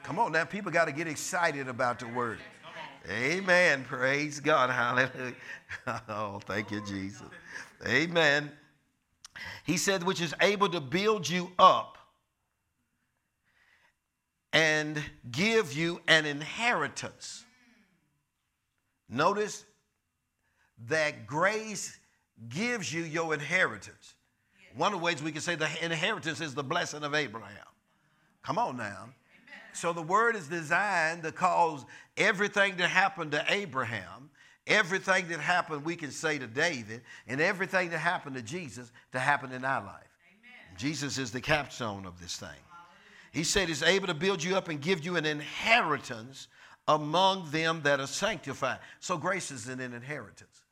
Come 0.04 0.18
on 0.20 0.32
now, 0.32 0.44
people 0.44 0.70
got 0.70 0.84
to 0.84 0.92
get 0.92 1.08
excited 1.08 1.68
about 1.68 1.98
the 1.98 2.06
word. 2.08 2.38
Amen. 3.10 3.84
Praise 3.84 4.38
God. 4.40 4.70
Hallelujah. 4.70 5.34
Oh, 6.08 6.40
thank 6.46 6.70
you, 6.70 6.84
Jesus. 6.86 7.26
Amen. 7.86 8.50
He 9.64 9.76
said, 9.76 10.02
which 10.02 10.20
is 10.20 10.34
able 10.40 10.68
to 10.70 10.80
build 10.80 11.28
you 11.28 11.52
up 11.58 11.97
and 14.52 15.02
give 15.30 15.72
you 15.72 16.00
an 16.08 16.26
inheritance. 16.26 17.44
Notice 19.08 19.64
that 20.86 21.26
grace 21.26 21.98
gives 22.48 22.92
you 22.92 23.02
your 23.02 23.34
inheritance. 23.34 24.14
One 24.76 24.92
of 24.92 25.00
the 25.00 25.04
ways 25.04 25.22
we 25.22 25.32
can 25.32 25.40
say 25.40 25.54
the 25.54 25.68
inheritance 25.82 26.40
is 26.40 26.54
the 26.54 26.62
blessing 26.62 27.02
of 27.02 27.14
Abraham. 27.14 27.64
Come 28.42 28.58
on 28.58 28.76
now. 28.76 29.08
So 29.72 29.92
the 29.92 30.02
word 30.02 30.36
is 30.36 30.48
designed 30.48 31.22
to 31.22 31.32
cause 31.32 31.84
everything 32.16 32.76
that 32.76 32.88
happened 32.88 33.32
to 33.32 33.44
Abraham, 33.48 34.30
everything 34.66 35.28
that 35.28 35.40
happened, 35.40 35.84
we 35.84 35.96
can 35.96 36.10
say 36.10 36.38
to 36.38 36.46
David, 36.46 37.02
and 37.26 37.40
everything 37.40 37.90
that 37.90 37.98
happened 37.98 38.36
to 38.36 38.42
Jesus 38.42 38.92
to 39.12 39.18
happen 39.18 39.52
in 39.52 39.64
our 39.64 39.84
life. 39.84 39.94
Amen. 39.94 40.76
Jesus 40.78 41.18
is 41.18 41.30
the 41.30 41.40
capstone 41.40 42.06
of 42.06 42.20
this 42.20 42.36
thing. 42.36 42.48
He 43.38 43.44
said 43.44 43.68
he's 43.68 43.84
able 43.84 44.08
to 44.08 44.14
build 44.14 44.42
you 44.42 44.56
up 44.56 44.68
and 44.68 44.80
give 44.80 45.04
you 45.04 45.14
an 45.14 45.24
inheritance 45.24 46.48
among 46.88 47.48
them 47.52 47.82
that 47.84 48.00
are 48.00 48.08
sanctified. 48.08 48.80
So 48.98 49.16
grace 49.16 49.52
is 49.52 49.68
an 49.68 49.78
inheritance. 49.78 50.62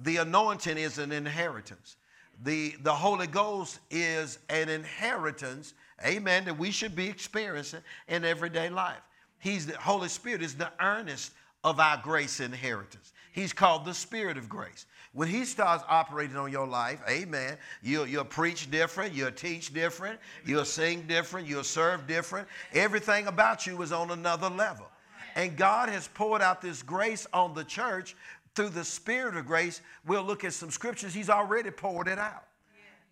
The 0.00 0.16
anointing 0.16 0.78
is 0.78 0.96
an 0.96 1.12
inheritance. 1.12 1.96
The, 2.44 2.76
the 2.80 2.94
Holy 2.94 3.26
Ghost 3.26 3.80
is 3.90 4.38
an 4.48 4.70
inheritance 4.70 5.74
amen, 6.06 6.46
that 6.46 6.58
we 6.58 6.70
should 6.70 6.96
be 6.96 7.08
experiencing 7.08 7.82
in 8.08 8.24
everyday 8.24 8.70
life. 8.70 9.02
He's 9.38 9.66
the 9.66 9.76
Holy 9.76 10.08
Spirit 10.08 10.42
is 10.42 10.54
the 10.54 10.72
earnest 10.80 11.32
of 11.62 11.78
our 11.78 11.98
grace 11.98 12.40
inheritance. 12.40 13.12
He's 13.32 13.52
called 13.52 13.84
the 13.84 13.92
Spirit 13.92 14.38
of 14.38 14.48
grace. 14.48 14.86
When 15.18 15.26
He 15.26 15.44
starts 15.46 15.82
operating 15.88 16.36
on 16.36 16.52
your 16.52 16.68
life, 16.68 17.00
amen, 17.08 17.58
you'll, 17.82 18.06
you'll 18.06 18.24
preach 18.24 18.70
different, 18.70 19.12
you'll 19.12 19.32
teach 19.32 19.74
different, 19.74 20.20
you'll 20.46 20.64
sing 20.64 21.08
different, 21.08 21.48
you'll 21.48 21.64
serve 21.64 22.06
different. 22.06 22.46
Everything 22.72 23.26
about 23.26 23.66
you 23.66 23.82
is 23.82 23.90
on 23.90 24.12
another 24.12 24.48
level. 24.48 24.86
And 25.34 25.56
God 25.56 25.88
has 25.88 26.06
poured 26.06 26.40
out 26.40 26.62
this 26.62 26.84
grace 26.84 27.26
on 27.32 27.52
the 27.52 27.64
church 27.64 28.14
through 28.54 28.68
the 28.68 28.84
Spirit 28.84 29.36
of 29.36 29.44
grace. 29.44 29.80
We'll 30.06 30.22
look 30.22 30.44
at 30.44 30.52
some 30.52 30.70
scriptures, 30.70 31.12
He's 31.12 31.30
already 31.30 31.72
poured 31.72 32.06
it 32.06 32.20
out. 32.20 32.44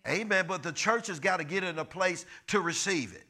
Amen. 0.07 0.45
But 0.47 0.63
the 0.63 0.71
church 0.71 1.07
has 1.07 1.19
got 1.19 1.37
to 1.37 1.43
get 1.43 1.65
in 1.65 1.77
a 1.77 1.83
place 1.83 2.25
to 2.47 2.61
receive 2.61 3.13
it. 3.15 3.25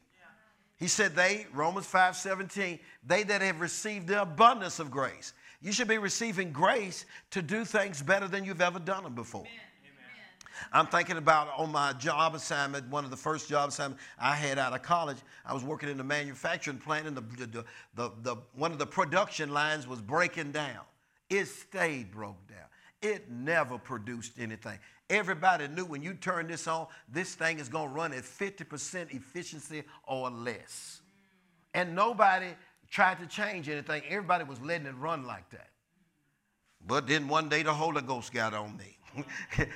He 0.77 0.87
said, 0.87 1.15
They, 1.15 1.47
Romans 1.51 1.87
5 1.87 2.15
17, 2.15 2.77
they 3.03 3.23
that 3.23 3.41
have 3.41 3.59
received 3.59 4.05
the 4.05 4.21
abundance 4.21 4.77
of 4.77 4.91
grace. 4.91 5.33
You 5.61 5.71
should 5.71 5.87
be 5.87 5.97
receiving 5.97 6.51
grace 6.51 7.05
to 7.31 7.41
do 7.41 7.65
things 7.65 8.01
better 8.01 8.27
than 8.27 8.45
you've 8.45 8.61
ever 8.61 8.79
done 8.79 9.03
them 9.03 9.15
before. 9.15 9.41
Amen. 9.41 9.67
I'm 10.71 10.87
thinking 10.87 11.17
about 11.17 11.49
on 11.57 11.71
my 11.71 11.93
job 11.93 12.35
assignment, 12.35 12.87
one 12.89 13.03
of 13.03 13.11
the 13.11 13.17
first 13.17 13.47
job 13.49 13.69
assignments 13.69 14.03
I 14.19 14.35
had 14.35 14.57
out 14.57 14.73
of 14.73 14.81
college. 14.81 15.17
I 15.45 15.53
was 15.53 15.63
working 15.63 15.89
in 15.89 15.97
the 15.97 16.03
manufacturing 16.03 16.77
plant, 16.77 17.07
and 17.07 17.15
the, 17.15 17.21
the, 17.21 17.65
the, 17.95 18.11
the, 18.23 18.35
one 18.55 18.71
of 18.71 18.79
the 18.79 18.85
production 18.85 19.51
lines 19.51 19.87
was 19.87 20.01
breaking 20.01 20.51
down. 20.51 20.81
It 21.29 21.45
stayed 21.45 22.11
broke 22.11 22.47
down. 22.47 22.57
It 23.01 23.29
never 23.29 23.77
produced 23.77 24.33
anything. 24.39 24.79
Everybody 25.09 25.67
knew 25.67 25.85
when 25.85 26.01
you 26.01 26.13
turn 26.13 26.47
this 26.47 26.67
on, 26.67 26.87
this 27.07 27.35
thing 27.35 27.59
is 27.59 27.69
going 27.69 27.89
to 27.89 27.93
run 27.93 28.13
at 28.13 28.23
50% 28.23 29.13
efficiency 29.13 29.83
or 30.05 30.29
less. 30.29 31.01
And 31.73 31.95
nobody 31.95 32.47
tried 32.89 33.19
to 33.19 33.25
change 33.25 33.69
anything. 33.69 34.03
Everybody 34.07 34.43
was 34.43 34.59
letting 34.61 34.87
it 34.87 34.95
run 34.97 35.25
like 35.25 35.49
that. 35.51 35.69
But 36.85 37.07
then 37.07 37.27
one 37.27 37.49
day 37.49 37.63
the 37.63 37.73
Holy 37.73 38.01
Ghost 38.01 38.33
got 38.33 38.53
on 38.53 38.77
me. 38.77 38.97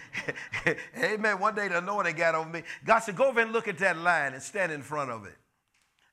Amen. 1.03 1.39
One 1.39 1.56
day 1.56 1.68
the 1.68 1.80
anointing 1.80 2.15
got 2.15 2.36
on 2.36 2.51
me. 2.51 2.63
God 2.86 3.00
said, 3.00 3.15
Go 3.15 3.25
over 3.25 3.41
and 3.41 3.51
look 3.51 3.68
at 3.68 3.77
that 3.80 3.98
line 3.98 4.34
and 4.34 4.41
stand 4.41 4.72
in 4.72 4.82
front 4.82 5.12
of 5.12 5.25
it. 5.25 5.36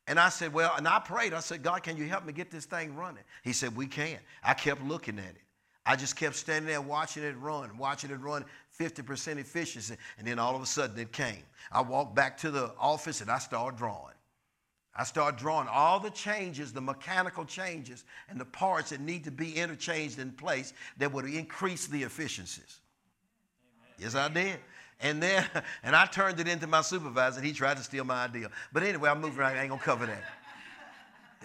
And 0.06 0.18
I 0.18 0.30
said, 0.30 0.52
Well, 0.52 0.72
and 0.76 0.88
I 0.88 0.98
prayed. 0.98 1.34
I 1.34 1.40
said, 1.40 1.62
God, 1.62 1.82
can 1.82 1.96
you 1.96 2.06
help 2.06 2.24
me 2.24 2.32
get 2.32 2.50
this 2.50 2.64
thing 2.64 2.96
running? 2.96 3.24
He 3.44 3.52
said, 3.52 3.76
We 3.76 3.86
can. 3.86 4.18
I 4.42 4.54
kept 4.54 4.82
looking 4.82 5.18
at 5.18 5.24
it. 5.24 5.42
I 5.84 5.96
just 5.96 6.16
kept 6.16 6.36
standing 6.36 6.68
there 6.68 6.82
watching 6.82 7.22
it 7.22 7.34
run, 7.38 7.76
watching 7.78 8.10
it 8.10 8.20
run 8.20 8.44
50% 8.78 9.38
efficiency. 9.38 9.96
And 10.18 10.26
then 10.26 10.38
all 10.38 10.54
of 10.54 10.60
a 10.60 10.66
sudden 10.66 10.98
it 10.98 11.12
came. 11.12 11.42
I 11.72 11.80
walked 11.80 12.14
back 12.14 12.36
to 12.38 12.50
the 12.50 12.72
office 12.78 13.22
and 13.22 13.30
I 13.30 13.38
started 13.38 13.78
drawing. 13.78 14.14
I 14.98 15.04
start 15.04 15.38
drawing 15.38 15.68
all 15.68 16.00
the 16.00 16.10
changes, 16.10 16.72
the 16.72 16.80
mechanical 16.80 17.44
changes, 17.44 18.04
and 18.28 18.40
the 18.40 18.44
parts 18.44 18.90
that 18.90 19.00
need 19.00 19.22
to 19.24 19.30
be 19.30 19.54
interchanged 19.54 20.18
in 20.18 20.32
place 20.32 20.72
that 20.96 21.12
would 21.12 21.24
increase 21.24 21.86
the 21.86 22.02
efficiencies. 22.02 22.80
Amen. 23.78 23.94
Yes, 24.00 24.16
I 24.16 24.28
did. 24.28 24.58
And 25.00 25.22
then, 25.22 25.46
and 25.84 25.94
I 25.94 26.06
turned 26.06 26.40
it 26.40 26.48
into 26.48 26.66
my 26.66 26.80
supervisor, 26.80 27.38
and 27.38 27.46
he 27.46 27.52
tried 27.52 27.76
to 27.76 27.84
steal 27.84 28.02
my 28.02 28.24
idea. 28.24 28.50
But 28.72 28.82
anyway, 28.82 29.08
I'm 29.08 29.20
moving 29.20 29.38
around. 29.38 29.56
I 29.56 29.60
ain't 29.60 29.70
gonna 29.70 29.80
cover 29.80 30.06
that. 30.06 30.24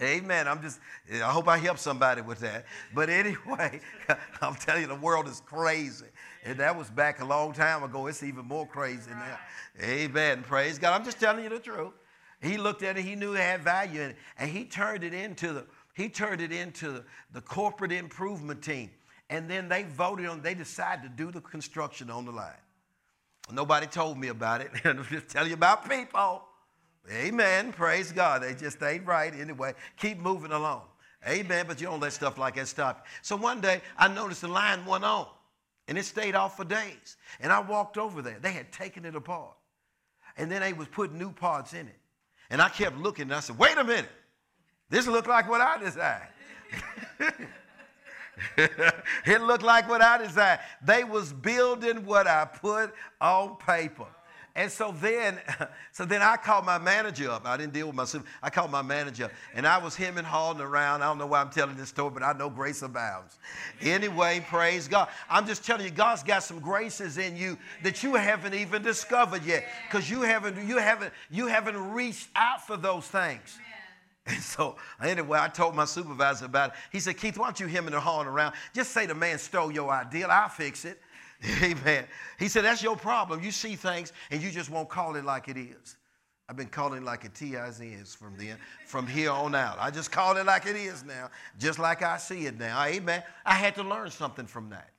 Amen. 0.02 0.48
I'm 0.48 0.60
just, 0.60 0.80
I 1.12 1.30
hope 1.30 1.46
I 1.46 1.56
help 1.56 1.78
somebody 1.78 2.22
with 2.22 2.40
that. 2.40 2.64
But 2.92 3.08
anyway, 3.08 3.78
I'm 4.42 4.56
telling 4.56 4.82
you, 4.82 4.88
the 4.88 4.96
world 4.96 5.28
is 5.28 5.40
crazy. 5.46 6.06
And 6.44 6.58
that 6.58 6.76
was 6.76 6.90
back 6.90 7.20
a 7.20 7.24
long 7.24 7.52
time 7.52 7.84
ago. 7.84 8.08
It's 8.08 8.24
even 8.24 8.46
more 8.46 8.66
crazy 8.66 9.12
now. 9.12 9.38
Amen. 9.80 10.42
Praise 10.42 10.80
God. 10.80 10.98
I'm 10.98 11.04
just 11.04 11.20
telling 11.20 11.44
you 11.44 11.50
the 11.50 11.60
truth. 11.60 11.92
He 12.44 12.58
looked 12.58 12.82
at 12.82 12.98
it, 12.98 13.04
he 13.04 13.14
knew 13.14 13.34
it 13.34 13.40
had 13.40 13.62
value 13.62 14.02
in 14.02 14.10
it, 14.10 14.16
and 14.38 14.50
he 14.50 14.64
turned 14.64 15.02
it 15.02 15.14
into 15.14 15.52
the 15.52 15.66
he 15.94 16.08
turned 16.08 16.40
it 16.40 16.52
into 16.52 16.90
the, 16.90 17.04
the 17.32 17.40
corporate 17.40 17.92
improvement 17.92 18.62
team. 18.62 18.90
And 19.30 19.48
then 19.48 19.68
they 19.68 19.84
voted 19.84 20.26
on, 20.26 20.42
they 20.42 20.54
decided 20.54 21.02
to 21.04 21.08
do 21.08 21.30
the 21.30 21.40
construction 21.40 22.10
on 22.10 22.24
the 22.24 22.32
line. 22.32 22.52
Nobody 23.52 23.86
told 23.86 24.18
me 24.18 24.28
about 24.28 24.60
it. 24.60 24.70
I'm 24.84 25.04
just 25.04 25.28
tell 25.28 25.46
you 25.46 25.54
about 25.54 25.88
people. 25.88 26.42
Amen. 27.10 27.72
Praise 27.72 28.10
God. 28.10 28.42
They 28.42 28.54
just 28.54 28.82
ain't 28.82 29.06
right 29.06 29.32
anyway. 29.34 29.74
Keep 29.98 30.18
moving 30.18 30.52
along. 30.52 30.82
Amen. 31.28 31.66
But 31.68 31.80
you 31.80 31.86
don't 31.86 32.00
let 32.00 32.12
stuff 32.12 32.38
like 32.38 32.56
that 32.56 32.68
stop. 32.68 33.04
you. 33.04 33.10
So 33.22 33.36
one 33.36 33.60
day 33.60 33.80
I 33.96 34.08
noticed 34.08 34.40
the 34.40 34.48
line 34.48 34.84
went 34.84 35.04
on 35.04 35.28
and 35.86 35.96
it 35.96 36.04
stayed 36.04 36.34
off 36.34 36.56
for 36.56 36.64
days. 36.64 37.16
And 37.40 37.52
I 37.52 37.60
walked 37.60 37.98
over 37.98 38.20
there. 38.22 38.38
They 38.40 38.52
had 38.52 38.72
taken 38.72 39.04
it 39.04 39.14
apart. 39.14 39.54
And 40.36 40.50
then 40.50 40.62
they 40.62 40.72
was 40.72 40.88
putting 40.88 41.18
new 41.18 41.30
parts 41.30 41.74
in 41.74 41.86
it. 41.86 41.98
And 42.50 42.60
I 42.60 42.68
kept 42.68 42.96
looking 42.96 43.24
and 43.24 43.34
I 43.34 43.40
said, 43.40 43.58
wait 43.58 43.76
a 43.78 43.84
minute. 43.84 44.10
This 44.90 45.06
looked 45.06 45.28
like 45.28 45.48
what 45.48 45.60
I 45.60 45.78
designed. 45.78 46.28
it 49.26 49.42
looked 49.42 49.62
like 49.62 49.88
what 49.88 50.02
I 50.02 50.18
designed. 50.18 50.60
They 50.84 51.04
was 51.04 51.32
building 51.32 52.04
what 52.04 52.26
I 52.26 52.44
put 52.44 52.94
on 53.20 53.56
paper. 53.56 54.06
And 54.56 54.70
so 54.70 54.94
then, 55.00 55.40
so 55.92 56.04
then 56.04 56.22
I 56.22 56.36
called 56.36 56.64
my 56.64 56.78
manager 56.78 57.30
up. 57.30 57.44
I 57.44 57.56
didn't 57.56 57.72
deal 57.72 57.88
with 57.88 57.96
my 57.96 58.04
super. 58.04 58.24
I 58.42 58.50
called 58.50 58.70
my 58.70 58.82
manager 58.82 59.24
up, 59.24 59.32
and 59.54 59.66
I 59.66 59.78
was 59.78 59.96
him 59.96 60.16
and 60.16 60.26
hauling 60.26 60.60
around. 60.60 61.02
I 61.02 61.06
don't 61.06 61.18
know 61.18 61.26
why 61.26 61.40
I'm 61.40 61.50
telling 61.50 61.76
this 61.76 61.88
story, 61.88 62.10
but 62.14 62.22
I 62.22 62.32
know 62.34 62.48
grace 62.48 62.82
abounds. 62.82 63.36
Anyway, 63.80 64.44
praise 64.48 64.86
God. 64.86 65.08
I'm 65.28 65.46
just 65.46 65.64
telling 65.64 65.84
you, 65.84 65.90
God's 65.90 66.22
got 66.22 66.44
some 66.44 66.60
graces 66.60 67.18
in 67.18 67.36
you 67.36 67.58
that 67.82 68.02
you 68.04 68.14
haven't 68.14 68.54
even 68.54 68.82
discovered 68.82 69.44
yet, 69.44 69.64
because 69.88 70.08
you 70.08 70.22
haven't, 70.22 70.68
you 70.68 70.78
haven't, 70.78 71.12
you 71.30 71.48
haven't 71.48 71.92
reached 71.92 72.28
out 72.36 72.64
for 72.64 72.76
those 72.76 73.06
things. 73.06 73.58
And 74.26 74.40
so, 74.42 74.76
anyway, 75.02 75.38
I 75.38 75.48
told 75.48 75.74
my 75.74 75.84
supervisor 75.84 76.46
about 76.46 76.70
it. 76.70 76.76
He 76.92 77.00
said, 77.00 77.18
Keith, 77.18 77.36
why 77.36 77.46
don't 77.46 77.60
you 77.60 77.66
him 77.66 77.86
and 77.86 77.94
hauling 77.94 78.26
around? 78.26 78.54
Just 78.72 78.92
say 78.92 79.04
the 79.04 79.14
man 79.14 79.38
stole 79.38 79.70
your 79.70 79.90
ideal. 79.90 80.28
I'll 80.30 80.48
fix 80.48 80.86
it. 80.86 80.98
Amen. 81.62 82.06
He 82.38 82.48
said, 82.48 82.64
That's 82.64 82.82
your 82.82 82.96
problem. 82.96 83.42
You 83.42 83.50
see 83.50 83.76
things 83.76 84.12
and 84.30 84.42
you 84.42 84.50
just 84.50 84.70
won't 84.70 84.88
call 84.88 85.16
it 85.16 85.24
like 85.24 85.48
it 85.48 85.56
is. 85.56 85.96
I've 86.48 86.56
been 86.56 86.68
calling 86.68 87.02
it 87.02 87.04
like 87.04 87.24
it 87.24 87.40
is 87.40 88.14
from 88.14 88.36
then, 88.36 88.58
from 88.86 89.06
here 89.06 89.30
on 89.30 89.54
out. 89.54 89.78
I 89.80 89.90
just 89.90 90.12
call 90.12 90.36
it 90.36 90.44
like 90.44 90.66
it 90.66 90.76
is 90.76 91.02
now, 91.02 91.30
just 91.58 91.78
like 91.78 92.02
I 92.02 92.18
see 92.18 92.44
it 92.44 92.58
now. 92.58 92.84
Amen. 92.84 93.22
I 93.46 93.54
had 93.54 93.74
to 93.76 93.82
learn 93.82 94.10
something 94.10 94.46
from 94.46 94.68
that. 94.68 94.90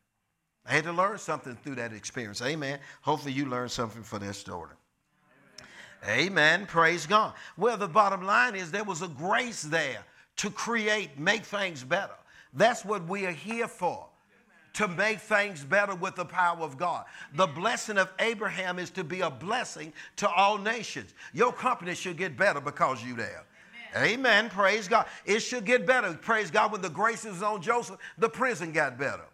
I 0.65 0.73
had 0.73 0.85
to 0.85 0.91
learn 0.91 1.19
something 1.19 1.55
through 1.57 1.75
that 1.75 1.93
experience. 1.93 2.41
Amen. 2.41 2.79
Hopefully 3.01 3.31
you 3.31 3.45
learned 3.45 3.69
something 3.69 4.01
for 4.01 4.17
this 4.17 4.39
story. 4.39 4.71
Amen. 6.07 6.65
Praise 6.65 7.05
God. 7.05 7.33
Well, 7.57 7.77
the 7.77 7.87
bottom 7.87 8.23
line 8.23 8.55
is 8.55 8.71
there 8.71 8.83
was 8.83 9.03
a 9.03 9.07
grace 9.07 9.61
there 9.61 10.03
to 10.37 10.49
create, 10.49 11.19
make 11.19 11.45
things 11.45 11.83
better. 11.83 12.15
That's 12.53 12.83
what 12.83 13.07
we 13.07 13.27
are 13.27 13.31
here 13.31 13.67
for 13.67 14.07
to 14.75 14.87
make 14.87 15.19
things 15.19 15.63
better 15.63 15.95
with 15.95 16.15
the 16.15 16.25
power 16.25 16.61
of 16.61 16.77
God. 16.77 17.05
The 17.33 17.47
blessing 17.47 17.97
of 17.97 18.09
Abraham 18.19 18.77
is 18.77 18.89
to 18.91 19.03
be 19.03 19.21
a 19.21 19.29
blessing 19.29 19.93
to 20.17 20.29
all 20.29 20.57
nations. 20.57 21.13
Your 21.33 21.51
company 21.51 21.95
should 21.95 22.17
get 22.17 22.37
better 22.37 22.59
because 22.59 23.03
you 23.03 23.15
there. 23.15 23.45
Amen. 23.95 24.19
Amen. 24.19 24.49
Praise 24.49 24.87
God. 24.87 25.07
It 25.25 25.39
should 25.39 25.65
get 25.65 25.85
better. 25.85 26.13
Praise 26.13 26.51
God. 26.51 26.73
When 26.73 26.81
the 26.81 26.89
grace 26.89 27.23
was 27.23 27.41
on 27.41 27.61
Joseph, 27.61 27.97
the 28.17 28.29
prison 28.29 28.71
got 28.73 28.97
better. 28.97 29.25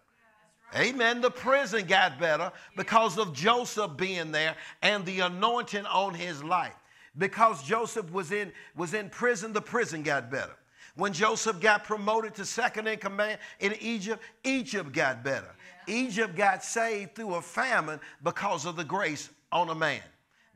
Amen. 0.75 1.21
The 1.21 1.31
prison 1.31 1.86
got 1.86 2.19
better 2.19 2.51
because 2.77 3.17
of 3.17 3.33
Joseph 3.33 3.98
being 3.98 4.31
there 4.31 4.55
and 4.81 5.05
the 5.05 5.21
anointing 5.21 5.86
on 5.88 6.13
his 6.13 6.43
life. 6.43 6.75
Because 7.17 7.62
Joseph 7.63 8.12
was 8.12 8.31
in, 8.31 8.53
was 8.75 8.93
in 8.93 9.10
prison, 9.10 9.51
the 9.51 9.62
prison 9.62 10.01
got 10.01 10.31
better. 10.31 10.55
When 10.95 11.13
Joseph 11.13 11.60
got 11.60 11.83
promoted 11.83 12.36
to 12.36 12.45
second 12.45 12.88
in 12.88 13.00
command 13.00 13.39
in 13.60 13.75
Egypt, 13.79 14.21
Egypt 14.43 14.91
got 14.91 15.24
better. 15.24 15.55
Yeah. 15.88 15.95
Egypt 15.95 16.36
got 16.36 16.63
saved 16.63 17.15
through 17.15 17.36
a 17.36 17.41
famine 17.41 18.00
because 18.24 18.66
of 18.66 18.75
the 18.75 18.83
grace 18.83 19.29
on 19.51 19.70
a 19.70 19.75
man. 19.75 20.01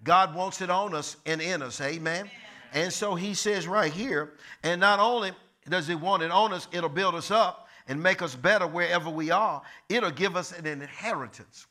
God 0.04 0.36
wants 0.36 0.62
it 0.62 0.70
on 0.70 0.94
us 0.94 1.18
and 1.26 1.42
in 1.42 1.62
us. 1.62 1.80
Amen. 1.82 2.30
And 2.74 2.92
so 2.92 3.16
he 3.16 3.34
says 3.34 3.68
right 3.68 3.92
here, 3.92 4.34
and 4.64 4.82
not 4.82 5.00
only 5.00 5.32
does 5.70 5.88
he 5.88 5.96
want 5.96 6.22
it 6.22 6.32
on 6.32 6.54
us, 6.54 6.68
it'll 6.72 6.90
build 6.90 7.16
us 7.16 7.32
up 7.32 7.68
and 7.88 8.02
make 8.02 8.22
us 8.22 8.36
better 8.36 8.68
wherever 8.68 9.10
we 9.10 9.32
are. 9.32 9.62
It'll 9.90 10.12
give 10.12 10.36
us 10.36 10.52
an 10.52 10.66
inheritance. 10.66 11.68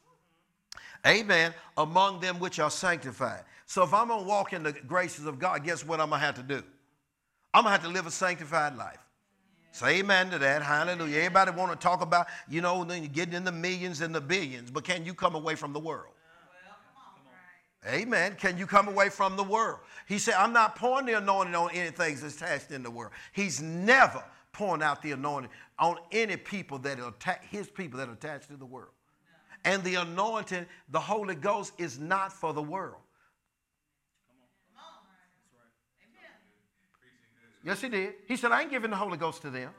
Amen. 1.07 1.53
Among 1.77 2.21
them 2.21 2.39
which 2.39 2.59
are 2.59 2.71
sanctified. 2.71 3.45
So 3.67 3.83
if 3.83 3.93
I'm 3.93 4.09
going 4.09 4.21
to 4.21 4.27
walk 4.27 4.53
in 4.53 4.63
the 4.63 4.73
graces 4.73 5.27
of 5.27 5.39
God, 5.39 5.65
guess 5.65 5.85
what 5.85 6.01
I'm 6.01 6.09
going 6.09 6.21
to 6.21 6.27
have 6.27 6.35
to 6.37 6.43
do? 6.43 6.63
I'm 7.55 7.63
going 7.63 7.75
to 7.75 7.81
have 7.81 7.83
to 7.85 7.89
live 7.89 8.07
a 8.07 8.11
sanctified 8.11 8.77
life. 8.77 8.99
Say 9.71 10.01
amen 10.01 10.31
to 10.31 10.39
that. 10.39 10.63
Hallelujah. 10.63 11.19
Everybody 11.19 11.53
want 11.53 11.73
to 11.73 11.79
talk 11.79 12.03
about, 12.03 12.27
you 12.49 12.61
know, 12.61 12.85
then 12.85 13.03
you're 13.03 13.13
getting 13.13 13.35
in 13.35 13.45
the 13.45 13.53
millions 13.53 14.01
and 14.01 14.15
the 14.15 14.21
billions, 14.21 14.71
but 14.71 14.85
can 14.85 15.07
you 15.07 15.15
come 15.15 15.35
away 15.35 15.55
from 15.55 15.73
the 15.73 15.81
world? 15.81 16.13
Amen. 17.87 18.37
Can 18.39 18.57
you 18.57 18.67
come 18.67 18.89
away 18.89 19.09
from 19.09 19.37
the 19.37 19.45
world? 19.45 19.79
He 20.09 20.19
said, 20.19 20.35
I'm 20.35 20.53
not 20.53 20.75
pouring 20.75 21.07
the 21.07 21.19
anointing 21.19 21.55
on 21.55 21.71
anything 21.73 22.17
that's 22.17 22.37
attached 22.37 22.71
in 22.71 22.83
the 22.83 22.91
world. 22.91 23.13
He's 23.33 23.61
never 23.61 24.25
pouring 24.53 24.83
out 24.83 25.03
the 25.03 25.13
anointing 25.13 25.51
on 25.79 25.97
any 26.13 26.37
people 26.37 26.79
that 26.79 26.99
are 26.99 27.13
his 27.51 27.69
people 27.69 27.99
that 27.99 28.09
are 28.09 28.13
attached 28.13 28.49
to 28.49 28.57
the 28.57 28.65
world. 28.65 28.93
And 29.65 29.83
the 29.83 29.97
anointing, 29.97 30.67
the 30.91 31.01
Holy 31.01 31.35
Ghost, 31.35 31.73
is 31.79 31.99
not 31.99 32.33
for 32.33 32.53
the 32.53 32.63
world. 32.63 33.03
Yes, 37.65 37.81
he 37.81 37.89
did. 37.89 38.15
He 38.29 38.37
said, 38.37 38.53
I 38.53 38.63
ain't 38.63 38.71
giving 38.71 38.91
the 38.91 38.97
Holy 38.97 39.17
Ghost 39.17 39.43
to 39.43 39.51
them. 39.51 39.71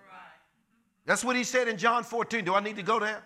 That's 1.05 1.23
what 1.23 1.35
he 1.35 1.43
said 1.43 1.67
in 1.67 1.77
John 1.77 2.03
14. 2.03 2.43
Do 2.43 2.55
I 2.55 2.59
need 2.59 2.77
to 2.77 2.83
go 2.83 2.99
there? 2.99 3.23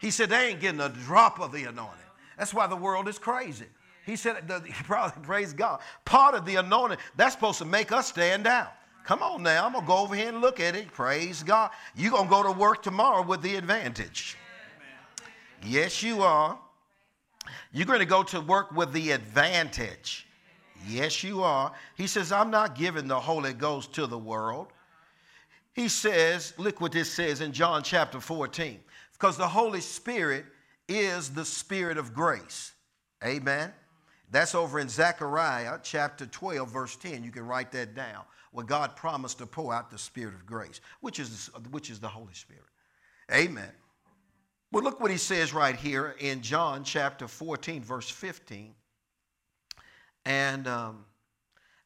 He 0.00 0.10
said, 0.10 0.30
they 0.30 0.48
ain't 0.48 0.60
getting 0.60 0.80
a 0.80 0.88
drop 0.88 1.40
of 1.40 1.52
the 1.52 1.64
anointing. 1.64 1.98
That's 2.38 2.54
why 2.54 2.66
the 2.66 2.76
world 2.76 3.08
is 3.08 3.18
crazy. 3.18 3.66
He 4.06 4.16
said, 4.16 4.48
the, 4.48 4.62
probably, 4.84 5.22
praise 5.22 5.52
God. 5.52 5.80
Part 6.04 6.34
of 6.34 6.46
the 6.46 6.56
anointing, 6.56 6.98
that's 7.16 7.34
supposed 7.34 7.58
to 7.58 7.64
make 7.66 7.92
us 7.92 8.08
stand 8.08 8.46
out. 8.46 8.72
Come 9.04 9.22
on 9.22 9.42
now, 9.42 9.66
I'm 9.66 9.72
going 9.72 9.84
to 9.84 9.88
go 9.88 9.98
over 9.98 10.14
here 10.14 10.28
and 10.28 10.40
look 10.40 10.60
at 10.60 10.76
it. 10.76 10.92
Praise 10.92 11.42
God. 11.42 11.70
You're 11.96 12.10
going 12.10 12.24
to 12.24 12.30
go 12.30 12.42
to 12.42 12.52
work 12.52 12.82
tomorrow 12.82 13.22
with 13.22 13.42
the 13.42 13.56
advantage. 13.56 14.36
Yes, 15.64 16.02
you 16.02 16.22
are. 16.22 16.58
You're 17.72 17.86
going 17.86 18.00
to 18.00 18.06
go 18.06 18.22
to 18.22 18.40
work 18.40 18.72
with 18.72 18.92
the 18.92 19.10
advantage. 19.10 20.27
Yes, 20.86 21.22
you 21.24 21.42
are. 21.42 21.72
He 21.96 22.06
says, 22.06 22.32
I'm 22.32 22.50
not 22.50 22.74
giving 22.74 23.08
the 23.08 23.18
Holy 23.18 23.52
Ghost 23.52 23.92
to 23.94 24.06
the 24.06 24.18
world. 24.18 24.68
He 25.74 25.88
says, 25.88 26.54
look 26.58 26.80
what 26.80 26.92
this 26.92 27.12
says 27.12 27.40
in 27.40 27.52
John 27.52 27.82
chapter 27.82 28.20
14. 28.20 28.80
Because 29.12 29.36
the 29.36 29.48
Holy 29.48 29.80
Spirit 29.80 30.44
is 30.88 31.30
the 31.30 31.44
Spirit 31.44 31.98
of 31.98 32.14
grace. 32.14 32.72
Amen. 33.24 33.72
That's 34.30 34.54
over 34.54 34.78
in 34.78 34.88
Zechariah 34.88 35.78
chapter 35.82 36.26
12, 36.26 36.70
verse 36.70 36.96
10. 36.96 37.24
You 37.24 37.30
can 37.30 37.46
write 37.46 37.72
that 37.72 37.94
down. 37.94 38.24
Where 38.52 38.64
God 38.64 38.96
promised 38.96 39.38
to 39.38 39.46
pour 39.46 39.74
out 39.74 39.90
the 39.90 39.98
Spirit 39.98 40.34
of 40.34 40.46
grace, 40.46 40.80
which 41.00 41.18
is, 41.18 41.50
which 41.70 41.90
is 41.90 42.00
the 42.00 42.08
Holy 42.08 42.32
Spirit. 42.32 42.64
Amen. 43.32 43.70
Well, 44.72 44.82
look 44.82 45.00
what 45.00 45.10
he 45.10 45.16
says 45.16 45.52
right 45.52 45.76
here 45.76 46.14
in 46.18 46.40
John 46.42 46.82
chapter 46.82 47.28
14, 47.28 47.82
verse 47.82 48.08
15 48.08 48.74
and, 50.24 50.66
um, 50.66 51.04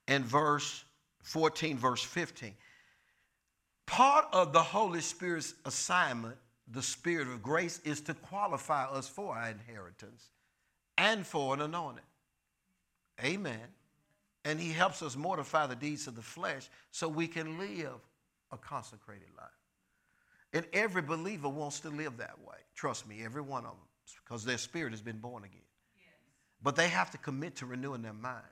and 0.09 0.25
verse 0.25 0.85
14, 1.23 1.77
verse 1.79 2.03
15. 2.03 2.55
Part 3.87 4.27
of 4.33 4.53
the 4.53 4.63
Holy 4.63 5.01
Spirit's 5.01 5.55
assignment, 5.65 6.37
the 6.71 6.83
Spirit 6.83 7.29
of 7.29 7.43
grace, 7.43 7.81
is 7.85 8.01
to 8.03 8.15
qualify 8.15 8.85
us 8.85 9.09
for 9.09 9.37
our 9.37 9.51
inheritance 9.51 10.31
and 10.99 11.27
for 11.27 11.55
an 11.55 11.61
anointing. 11.61 12.05
Amen. 13.23 13.61
And 14.45 14.59
He 14.59 14.73
helps 14.73 15.03
us 15.03 15.17
mortify 15.17 15.67
the 15.67 15.77
deeds 15.77 16.07
of 16.07 16.17
the 16.17 16.23
flesh 16.23 16.69
so 16.91 17.09
we 17.09 17.29
can 17.29 17.59
live 17.59 18.01
a 18.51 18.57
consecrated 18.57 19.29
life. 19.37 19.49
And 20.53 20.67
every 20.73 21.03
believer 21.03 21.49
wants 21.49 21.81
to 21.81 21.91
live 21.91 22.19
that 22.19 22.39
way. 22.41 22.57
Trust 22.75 23.09
me, 23.09 23.25
every 23.25 23.43
one 23.43 23.65
of 23.65 23.71
them, 23.71 23.89
because 24.25 24.45
their 24.45 24.59
spirit 24.59 24.93
has 24.93 25.01
been 25.01 25.19
born 25.19 25.45
again. 25.45 25.61
But 26.63 26.77
they 26.77 26.89
have 26.89 27.11
to 27.11 27.19
commit 27.19 27.57
to 27.57 27.67
renewing 27.67 28.03
their 28.03 28.13
mind. 28.13 28.45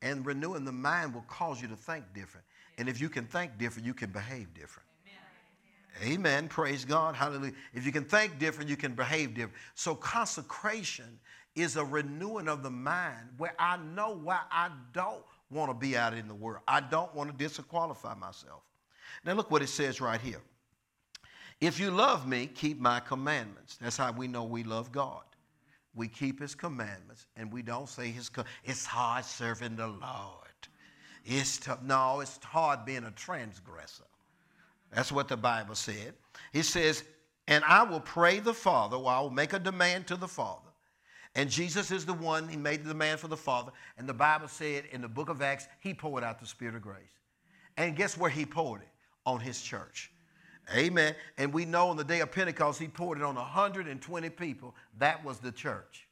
And 0.00 0.24
renewing 0.24 0.64
the 0.64 0.72
mind 0.72 1.14
will 1.14 1.24
cause 1.28 1.60
you 1.60 1.68
to 1.68 1.76
think 1.76 2.04
different. 2.14 2.46
And 2.78 2.88
if 2.88 3.00
you 3.00 3.08
can 3.08 3.26
think 3.26 3.58
different, 3.58 3.86
you 3.86 3.94
can 3.94 4.10
behave 4.10 4.54
different. 4.54 4.88
Amen. 6.00 6.12
Amen. 6.14 6.48
Praise 6.48 6.84
God. 6.84 7.16
Hallelujah. 7.16 7.52
If 7.74 7.84
you 7.84 7.92
can 7.92 8.04
think 8.04 8.38
different, 8.38 8.70
you 8.70 8.76
can 8.76 8.94
behave 8.94 9.34
different. 9.34 9.56
So 9.74 9.94
consecration 9.94 11.18
is 11.56 11.76
a 11.76 11.84
renewing 11.84 12.48
of 12.48 12.62
the 12.62 12.70
mind 12.70 13.28
where 13.36 13.54
I 13.58 13.76
know 13.78 14.16
why 14.22 14.40
I 14.50 14.70
don't 14.92 15.24
want 15.50 15.70
to 15.70 15.74
be 15.74 15.96
out 15.96 16.14
in 16.14 16.28
the 16.28 16.34
world. 16.34 16.62
I 16.68 16.80
don't 16.80 17.12
want 17.14 17.30
to 17.30 17.36
disqualify 17.36 18.14
myself. 18.14 18.62
Now 19.24 19.32
look 19.32 19.50
what 19.50 19.62
it 19.62 19.68
says 19.68 20.00
right 20.00 20.20
here. 20.20 20.40
If 21.60 21.80
you 21.80 21.90
love 21.90 22.28
me, 22.28 22.46
keep 22.46 22.78
my 22.78 23.00
commandments. 23.00 23.76
That's 23.80 23.96
how 23.96 24.12
we 24.12 24.28
know 24.28 24.44
we 24.44 24.62
love 24.62 24.92
God 24.92 25.22
we 25.94 26.08
keep 26.08 26.40
his 26.40 26.54
commandments 26.54 27.26
and 27.36 27.52
we 27.52 27.62
don't 27.62 27.88
say 27.88 28.08
his 28.10 28.30
it's 28.64 28.86
hard 28.86 29.24
serving 29.24 29.76
the 29.76 29.86
lord 29.86 30.48
It's 31.24 31.58
tough. 31.58 31.82
No, 31.82 32.20
it's 32.20 32.42
hard 32.42 32.84
being 32.86 33.04
a 33.04 33.10
transgressor. 33.10 34.04
That's 34.92 35.12
what 35.12 35.28
the 35.28 35.36
Bible 35.36 35.74
said. 35.74 36.14
He 36.52 36.62
says, 36.62 37.04
and 37.46 37.62
I 37.64 37.82
will 37.82 38.00
pray 38.00 38.40
the 38.40 38.54
Father, 38.54 38.96
or 38.96 39.10
I 39.10 39.20
will 39.20 39.30
make 39.30 39.52
a 39.52 39.58
demand 39.58 40.06
to 40.08 40.16
the 40.16 40.28
Father. 40.28 40.62
And 41.34 41.50
Jesus 41.50 41.90
is 41.90 42.06
the 42.06 42.14
one, 42.14 42.48
he 42.48 42.56
made 42.56 42.84
the 42.84 42.88
demand 42.88 43.20
for 43.20 43.28
the 43.28 43.36
Father. 43.36 43.72
And 43.98 44.08
the 44.08 44.14
Bible 44.14 44.48
said 44.48 44.84
in 44.92 45.02
the 45.02 45.08
book 45.08 45.28
of 45.28 45.42
Acts, 45.42 45.66
he 45.80 45.92
poured 45.92 46.24
out 46.24 46.40
the 46.40 46.46
Spirit 46.46 46.74
of 46.74 46.82
grace. 46.82 47.20
And 47.76 47.94
guess 47.94 48.16
where 48.16 48.30
he 48.30 48.46
poured 48.46 48.80
it? 48.82 48.88
On 49.26 49.38
his 49.38 49.60
church. 49.60 50.10
Amen. 50.74 51.14
And 51.38 51.52
we 51.52 51.64
know 51.64 51.88
on 51.88 51.96
the 51.96 52.04
day 52.04 52.20
of 52.20 52.30
Pentecost, 52.30 52.78
he 52.78 52.88
poured 52.88 53.18
it 53.18 53.24
on 53.24 53.36
120 53.36 54.30
people. 54.30 54.74
That 54.98 55.24
was 55.24 55.38
the 55.38 55.52
church. 55.52 56.06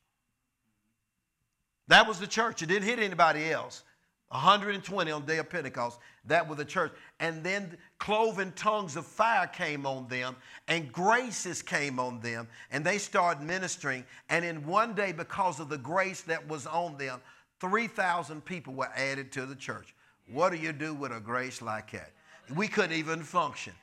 That 1.88 2.08
was 2.08 2.18
the 2.18 2.26
church. 2.26 2.62
It 2.62 2.66
didn't 2.66 2.88
hit 2.88 2.98
anybody 2.98 3.50
else. 3.50 3.82
120 4.28 5.10
on 5.10 5.20
the 5.20 5.26
day 5.26 5.38
of 5.38 5.48
Pentecost. 5.48 6.00
That 6.24 6.48
was 6.48 6.58
the 6.58 6.64
church. 6.64 6.92
And 7.20 7.44
then 7.44 7.76
cloven 7.98 8.52
tongues 8.56 8.96
of 8.96 9.06
fire 9.06 9.46
came 9.46 9.86
on 9.86 10.08
them, 10.08 10.34
and 10.66 10.92
graces 10.92 11.62
came 11.62 12.00
on 12.00 12.20
them, 12.20 12.48
and 12.72 12.84
they 12.84 12.98
started 12.98 13.44
ministering. 13.44 14.04
And 14.28 14.44
in 14.44 14.66
one 14.66 14.94
day, 14.94 15.12
because 15.12 15.60
of 15.60 15.68
the 15.68 15.78
grace 15.78 16.22
that 16.22 16.46
was 16.48 16.66
on 16.66 16.96
them, 16.96 17.20
3,000 17.60 18.44
people 18.44 18.74
were 18.74 18.90
added 18.96 19.30
to 19.32 19.46
the 19.46 19.54
church. 19.54 19.94
What 20.32 20.50
do 20.50 20.58
you 20.58 20.72
do 20.72 20.92
with 20.92 21.12
a 21.12 21.20
grace 21.20 21.62
like 21.62 21.92
that? 21.92 22.10
We 22.54 22.66
couldn't 22.66 22.96
even 22.96 23.22
function. 23.22 23.74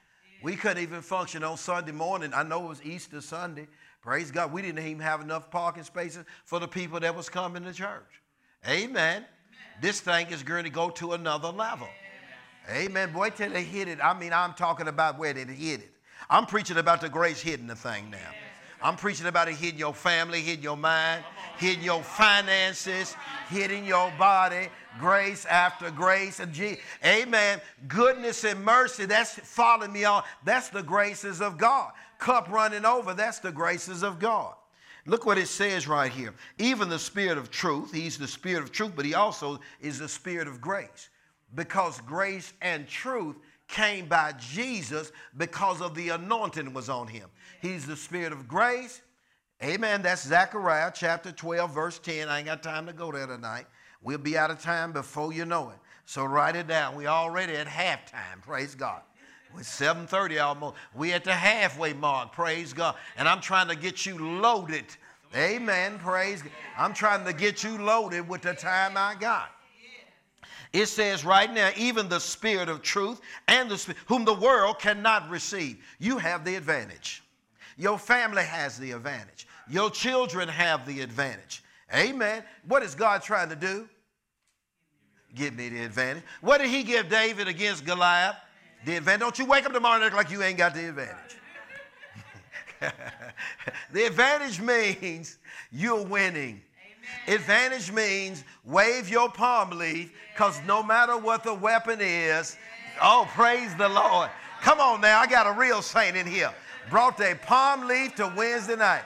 We 0.44 0.58
couldn't 0.58 0.84
even 0.84 1.02
function 1.02 1.44
on 1.44 1.56
Sunday 1.58 1.94
morning. 1.94 2.34
I 2.36 2.44
know 2.44 2.66
it 2.66 2.70
was 2.70 2.84
Easter 2.84 3.22
Sunday. 3.22 3.68
Praise 4.02 4.30
God. 4.30 4.52
We 4.52 4.62
didn't 4.62 4.86
even 4.86 5.02
have 5.02 5.22
enough 5.22 5.50
parking 5.50 5.84
spaces 5.84 6.26
for 6.44 6.60
the 6.60 6.68
people 6.68 7.00
that 7.00 7.16
was 7.16 7.30
coming 7.30 7.64
to 7.64 7.72
church. 7.72 8.22
Amen. 8.68 9.26
This 9.82 10.02
thing 10.02 10.28
is 10.28 10.44
going 10.44 10.66
to 10.66 10.70
go 10.70 10.90
to 10.90 11.14
another 11.14 11.48
level. 11.48 11.88
Amen. 12.70 13.14
Boy, 13.14 13.30
till 13.30 13.52
they 13.52 13.64
hit 13.64 13.88
it. 13.88 14.00
I 14.04 14.18
mean, 14.18 14.34
I'm 14.34 14.54
talking 14.54 14.90
about 14.90 15.18
where 15.18 15.34
they 15.34 15.46
hit 15.46 15.80
it. 15.80 15.92
I'm 16.30 16.46
preaching 16.46 16.78
about 16.78 17.02
the 17.02 17.10
grace 17.10 17.42
hitting 17.42 17.68
the 17.68 17.76
thing 17.76 18.10
now. 18.10 18.18
I'm 18.84 18.98
preaching 18.98 19.28
about 19.28 19.48
it 19.48 19.56
hitting 19.56 19.80
your 19.80 19.94
family, 19.94 20.42
hitting 20.42 20.64
your 20.64 20.76
mind, 20.76 21.24
hitting 21.58 21.84
your 21.84 22.04
finances, 22.04 23.16
hitting 23.50 23.86
your 23.86 24.12
body, 24.20 24.68
grace 25.00 25.46
after 25.46 25.90
grace. 25.90 26.42
And 26.42 26.54
Amen. 27.06 27.62
Goodness 27.88 28.44
and 28.44 28.64
mercy, 28.64 29.06
that's 29.06 29.36
following 29.36 29.94
me 29.94 30.04
on. 30.04 30.24
That's 30.44 30.68
the 30.68 30.84
graces 30.84 31.42
of 31.42 31.58
God. 31.58 31.94
Cup 32.20 32.50
running 32.50 32.86
over, 32.86 33.14
that's 33.14 33.40
the 33.40 33.54
graces 33.54 34.04
of 34.04 34.20
God. 34.20 34.54
Look 35.06 35.26
what 35.26 35.38
it 35.38 35.48
says 35.48 35.88
right 35.88 36.12
here. 36.12 36.34
Even 36.58 36.90
the 36.90 37.00
Spirit 37.00 37.38
of 37.38 37.52
truth, 37.52 37.94
He's 37.94 38.18
the 38.18 38.28
Spirit 38.28 38.64
of 38.64 38.72
truth, 38.72 38.94
but 38.96 39.06
He 39.06 39.14
also 39.14 39.60
is 39.82 40.00
the 40.00 40.10
Spirit 40.10 40.48
of 40.48 40.60
grace. 40.62 41.10
Because 41.56 42.02
grace 42.02 42.54
and 42.62 42.88
truth 42.88 43.36
came 43.74 44.06
by 44.06 44.34
Jesus 44.34 45.12
because 45.36 45.82
of 45.82 45.96
the 45.96 46.10
anointing 46.10 46.74
was 46.74 46.90
on 46.90 47.08
Him. 47.08 47.28
He's 47.62 47.86
the 47.86 47.98
Spirit 47.98 48.32
of 48.32 48.48
grace. 48.48 49.02
Amen. 49.64 50.02
That's 50.04 50.28
Zechariah 50.28 50.92
chapter 50.94 51.32
12, 51.32 51.74
verse 51.74 52.00
10. 52.00 52.30
I 52.30 52.38
ain't 52.38 52.46
got 52.46 52.62
time 52.62 52.86
to 52.86 52.94
go 52.94 53.12
there 53.12 53.26
tonight. 53.26 53.66
We'll 54.02 54.20
be 54.20 54.38
out 54.38 54.52
of 54.52 54.62
time 54.62 54.92
before 54.92 55.34
you 55.34 55.46
know 55.46 55.70
it. 55.72 55.78
So 56.06 56.24
write 56.24 56.56
it 56.56 56.68
down. 56.68 56.96
We 56.96 57.08
already 57.08 57.54
at 57.54 57.68
halftime. 57.68 58.42
Praise 58.42 58.76
God. 58.76 59.02
It's 59.58 59.70
7:30 59.70 60.40
almost. 60.40 60.76
We 60.94 61.14
at 61.14 61.24
the 61.24 61.34
halfway 61.34 61.94
mark. 61.94 62.32
Praise 62.32 62.74
God. 62.74 62.96
And 63.18 63.28
I'm 63.28 63.42
trying 63.42 63.68
to 63.70 63.76
get 63.76 64.06
you 64.06 64.18
loaded. 64.40 64.86
Amen. 65.36 65.98
Praise 66.00 66.42
God. 66.42 66.52
I'm 66.78 66.94
trying 66.94 67.26
to 67.26 67.34
get 67.34 67.64
you 67.64 67.78
loaded 67.78 68.28
with 68.28 68.42
the 68.42 68.54
time 68.54 68.98
I 68.98 69.16
got. 69.16 69.52
It 70.74 70.88
says 70.88 71.24
right 71.24 71.54
now, 71.54 71.70
even 71.78 72.10
the 72.10 72.20
spirit 72.20 72.68
of 72.68 72.82
truth 72.82 73.22
and 73.48 73.70
the 73.70 73.78
spirit, 73.78 74.00
whom 74.08 74.26
the 74.26 74.34
world 74.34 74.80
cannot 74.80 75.30
receive. 75.30 75.78
You 76.00 76.18
have 76.18 76.44
the 76.44 76.56
advantage. 76.56 77.24
Your 77.78 78.00
family 78.00 78.44
has 78.44 78.78
the 78.80 78.92
advantage. 78.92 79.48
Your 79.70 79.92
children 79.92 80.50
have 80.50 80.86
the 80.88 81.02
advantage. 81.02 81.64
Amen. 81.94 82.44
What 82.68 82.82
is 82.82 82.96
God 82.96 83.22
trying 83.22 83.50
to 83.50 83.56
do? 83.56 83.88
Give 85.36 85.56
me 85.56 85.70
the 85.70 85.84
advantage. 85.84 86.24
What 86.42 86.60
did 86.60 86.70
he 86.70 86.84
give 86.84 87.08
David 87.08 87.48
against 87.48 87.86
Goliath? 87.86 88.36
The 88.86 88.96
advantage. 88.98 89.22
Don't 89.22 89.40
you 89.40 89.46
wake 89.46 89.66
up 89.66 89.74
tomorrow 89.74 89.96
and 89.96 90.04
act 90.04 90.16
like 90.16 90.32
you 90.32 90.42
ain't 90.42 90.58
got 90.58 90.74
the 90.74 90.90
advantage. 90.90 91.38
the 93.94 94.06
advantage 94.06 94.60
means 94.60 95.38
you're 95.72 96.04
winning. 96.04 96.62
Advantage 97.28 97.92
means 97.92 98.44
wave 98.66 99.10
your 99.10 99.30
palm 99.30 99.72
leaf 99.72 100.12
because 100.34 100.60
no 100.66 100.84
matter 100.84 101.18
what 101.18 101.44
the 101.44 101.54
weapon 101.54 102.00
is, 102.02 102.58
oh, 103.02 103.28
praise 103.34 103.76
the 103.76 103.90
Lord. 103.90 104.30
Come 104.62 104.80
on 104.80 105.02
now, 105.02 105.20
I 105.20 105.28
got 105.28 105.48
a 105.48 105.60
real 105.60 105.82
saint 105.82 106.16
in 106.16 106.26
here. 106.26 106.54
Brought 106.90 107.20
a 107.22 107.36
palm 107.36 107.88
leaf 107.88 108.16
to 108.16 108.32
Wednesday 108.36 108.76
night. 108.76 109.04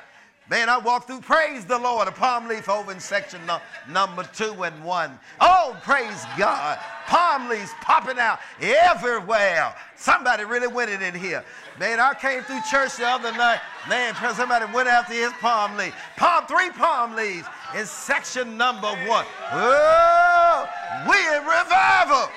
Man, 0.50 0.70
I 0.70 0.78
walked 0.78 1.08
through, 1.08 1.20
praise 1.22 1.66
the 1.66 1.78
Lord, 1.78 2.08
a 2.08 2.12
palm 2.12 2.48
leaf 2.48 2.70
over 2.70 2.94
in 2.94 3.02
section 3.02 3.46
no, 3.46 3.60
number 3.90 4.24
two 4.34 4.64
and 4.64 4.82
one. 4.84 5.20
Oh, 5.42 5.76
praise 5.84 6.24
God. 6.38 6.80
Palm 7.06 7.50
leaves 7.50 7.72
popping 7.82 8.18
out 8.18 8.40
everywhere. 8.62 9.76
Somebody 9.98 10.46
really 10.46 10.68
went 10.68 10.90
it 10.90 11.02
in 11.02 11.14
here. 11.14 11.44
Man, 11.80 12.00
I 12.00 12.14
came 12.14 12.44
through 12.44 12.62
church 12.72 12.96
the 12.96 13.06
other 13.06 13.34
night. 13.34 13.60
Man, 13.90 14.16
somebody 14.36 14.72
went 14.74 14.88
after 14.88 15.14
his 15.14 15.34
palm 15.34 15.76
leaf. 15.76 15.94
Palm, 16.16 16.46
three 16.48 16.70
palm 16.70 17.14
leaves 17.14 17.48
in 17.78 17.86
section 17.86 18.56
number 18.56 18.88
one. 19.06 19.26
Oh, 19.52 20.70
we 21.10 21.18
in 21.36 21.44
revival. 21.44 22.32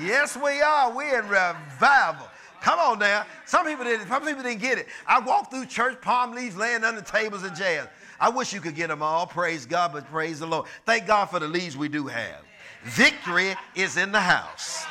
Yes, 0.00 0.36
we 0.36 0.60
are. 0.60 0.94
We 0.94 1.12
in 1.12 1.26
revival. 1.28 2.29
Come 2.60 2.78
on 2.78 2.98
now. 2.98 3.24
Some 3.46 3.66
people 3.66 3.84
didn't, 3.84 4.08
some 4.08 4.24
people 4.24 4.42
didn't 4.42 4.60
get 4.60 4.78
it. 4.78 4.86
I 5.06 5.18
walked 5.18 5.50
through 5.50 5.66
church, 5.66 6.00
palm 6.00 6.32
leaves 6.32 6.56
laying 6.56 6.84
under 6.84 7.00
tables 7.00 7.42
and 7.42 7.56
chairs. 7.56 7.88
I 8.18 8.28
wish 8.28 8.52
you 8.52 8.60
could 8.60 8.74
get 8.74 8.88
them 8.88 9.02
all. 9.02 9.26
Praise 9.26 9.64
God, 9.64 9.92
but 9.92 10.06
praise 10.06 10.40
the 10.40 10.46
Lord. 10.46 10.66
Thank 10.84 11.06
God 11.06 11.26
for 11.26 11.38
the 11.38 11.48
leaves 11.48 11.76
we 11.76 11.88
do 11.88 12.06
have. 12.06 12.42
Victory 12.84 13.54
is 13.74 13.96
in 13.96 14.12
the 14.12 14.20
house. 14.20 14.84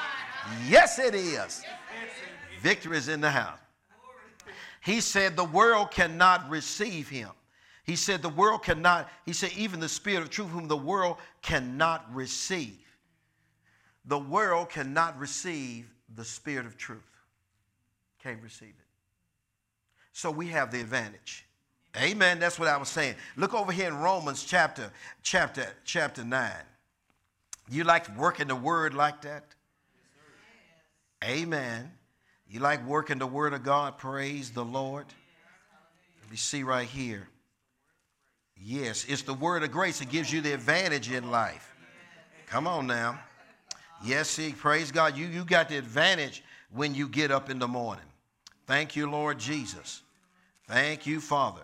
Yes, 0.67 0.97
it 0.97 1.13
is. 1.13 1.63
Victory 2.61 2.97
is 2.97 3.07
in 3.07 3.21
the 3.21 3.29
house. 3.29 3.59
He 4.81 5.01
said 5.01 5.35
the 5.35 5.43
world 5.43 5.91
cannot 5.91 6.49
receive 6.49 7.07
him. 7.07 7.29
He 7.83 7.95
said 7.95 8.21
the 8.21 8.29
world 8.29 8.63
cannot, 8.63 9.09
he 9.25 9.33
said, 9.33 9.51
even 9.55 9.79
the 9.79 9.89
spirit 9.89 10.23
of 10.23 10.29
truth, 10.29 10.49
whom 10.49 10.67
the 10.67 10.77
world 10.77 11.17
cannot 11.41 12.05
receive. 12.13 12.77
The 14.05 14.17
world 14.17 14.69
cannot 14.69 15.19
receive 15.19 15.91
the 16.15 16.25
spirit 16.25 16.65
of 16.65 16.77
truth 16.77 17.08
can't 18.21 18.41
receive 18.41 18.69
it. 18.69 18.85
So 20.11 20.31
we 20.31 20.47
have 20.47 20.71
the 20.71 20.79
advantage. 20.81 21.45
Amen. 21.97 22.39
That's 22.39 22.59
what 22.59 22.67
I 22.67 22.77
was 22.77 22.89
saying. 22.89 23.15
Look 23.35 23.53
over 23.53 23.71
here 23.71 23.87
in 23.87 23.97
Romans 23.97 24.43
chapter 24.43 24.91
chapter 25.23 25.65
chapter 25.85 26.23
9. 26.23 26.51
You 27.69 27.83
like 27.83 28.15
working 28.17 28.47
the 28.47 28.55
word 28.55 28.93
like 28.93 29.21
that? 29.21 29.43
Amen. 31.23 31.91
You 32.49 32.59
like 32.59 32.85
working 32.87 33.19
the 33.19 33.27
word 33.27 33.53
of 33.53 33.63
God? 33.63 33.97
Praise 33.97 34.51
the 34.51 34.65
Lord. 34.65 35.05
Let 36.21 36.31
me 36.31 36.37
see 36.37 36.63
right 36.63 36.87
here. 36.87 37.27
Yes, 38.61 39.05
it's 39.07 39.21
the 39.21 39.33
word 39.33 39.63
of 39.63 39.71
grace 39.71 39.99
that 39.99 40.09
gives 40.09 40.31
you 40.31 40.41
the 40.41 40.53
advantage 40.53 41.11
in 41.11 41.31
life. 41.31 41.73
Come 42.47 42.67
on 42.67 42.87
now. 42.87 43.19
Yes, 44.03 44.29
see, 44.29 44.51
praise 44.51 44.91
God. 44.91 45.15
You, 45.15 45.27
you 45.27 45.45
got 45.45 45.69
the 45.69 45.77
advantage 45.77 46.43
when 46.71 46.95
you 46.95 47.07
get 47.07 47.31
up 47.31 47.49
in 47.49 47.59
the 47.59 47.67
morning. 47.67 48.03
Thank 48.69 48.95
you, 48.95 49.09
Lord 49.09 49.39
Jesus. 49.39 50.03
Thank 50.67 51.07
you, 51.07 51.21
Father. 51.21 51.63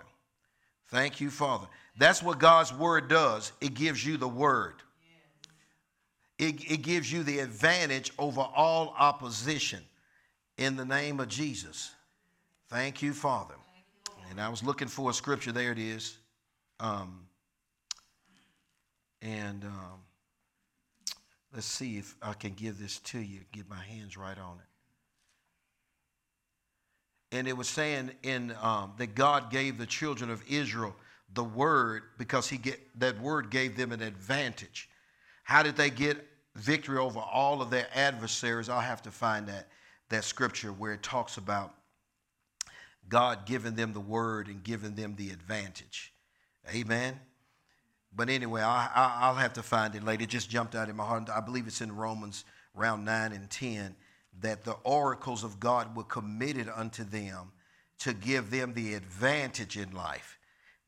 Thank 0.88 1.22
you, 1.22 1.30
Father. 1.30 1.68
That's 2.00 2.24
what 2.24 2.40
God's 2.40 2.74
word 2.74 3.10
does. 3.10 3.52
It 3.62 3.76
gives 3.76 4.04
you 4.04 4.18
the 4.18 4.28
word. 4.28 4.82
It, 6.40 6.56
it 6.68 6.82
gives 6.82 7.12
you 7.12 7.22
the 7.22 7.38
advantage 7.38 8.12
over 8.18 8.42
all 8.42 8.96
opposition 8.98 9.84
in 10.58 10.78
the 10.78 10.84
name 10.84 11.20
of 11.20 11.28
Jesus. 11.28 11.92
Thank 12.70 13.04
you, 13.04 13.14
Father. 13.14 13.54
And 14.32 14.42
I 14.42 14.50
was 14.50 14.64
looking 14.64 14.88
for 14.88 15.12
a 15.12 15.14
scripture. 15.14 15.52
There 15.52 15.72
it 15.72 15.78
is. 15.78 16.18
Um, 16.80 17.28
and 19.22 19.64
um, 19.64 20.00
let's 21.54 21.68
see 21.68 22.00
if 22.00 22.16
I 22.24 22.34
can 22.34 22.54
give 22.54 22.80
this 22.80 22.98
to 23.02 23.20
you, 23.20 23.42
get 23.52 23.70
my 23.70 23.84
hands 23.84 24.18
right 24.18 24.40
on 24.40 24.56
it 24.56 24.75
and 27.36 27.48
it 27.48 27.56
was 27.56 27.68
saying 27.68 28.12
in 28.24 28.56
um, 28.62 28.94
that 28.98 29.16
God 29.16 29.52
gave 29.52 29.78
the 29.78 29.86
children 29.86 30.30
of 30.30 30.44
Israel 30.48 30.96
the 31.34 31.44
word 31.44 32.04
because 32.18 32.48
he 32.48 32.58
get 32.58 32.80
that 33.00 33.20
word 33.20 33.50
gave 33.50 33.76
them 33.76 33.92
an 33.92 34.02
advantage. 34.02 34.90
How 35.44 35.62
did 35.62 35.76
they 35.76 35.90
get 35.90 36.26
victory 36.56 36.98
over 36.98 37.20
all 37.20 37.62
of 37.62 37.70
their 37.70 37.88
adversaries? 37.94 38.70
I'll 38.70 38.80
have 38.80 39.02
to 39.04 39.12
find 39.12 39.48
that 39.48 39.68
that 40.10 40.24
scripture 40.24 40.72
where 40.72 40.94
it 40.94 41.04
talks 41.04 41.38
about 41.38 41.74
God 43.08 43.46
giving 43.46 43.76
them 43.76 43.94
the 43.94 44.00
word 44.00 44.48
and 44.48 44.64
giving 44.64 44.96
them 44.96 45.16
the 45.16 45.30
advantage. 45.30 46.14
Amen. 46.74 47.20
But 48.16 48.30
anyway, 48.30 48.62
I, 48.62 49.30
will 49.30 49.36
have 49.36 49.54
to 49.54 49.64
find 49.64 49.94
it 49.94 50.04
later. 50.04 50.24
It 50.24 50.30
just 50.30 50.50
jumped 50.50 50.74
out 50.74 50.88
in 50.90 50.96
my 50.96 51.04
heart. 51.04 51.30
I 51.30 51.42
believe 51.42 51.68
it's 51.68 51.82
in 51.82 51.94
Romans 51.94 52.46
around 52.78 53.04
9 53.04 53.34
and 53.34 53.50
10 53.50 53.96
that 54.42 54.64
the 54.64 54.76
oracles 54.84 55.44
of 55.44 55.60
God 55.60 55.96
were 55.96 56.04
committed 56.04 56.70
unto 56.74 57.04
them 57.04 57.52
to 58.00 58.14
give 58.14 58.52
them 58.52 58.74
the 58.74 58.94
advantage 58.94 59.78
in 59.78 59.92
life. 59.92 60.38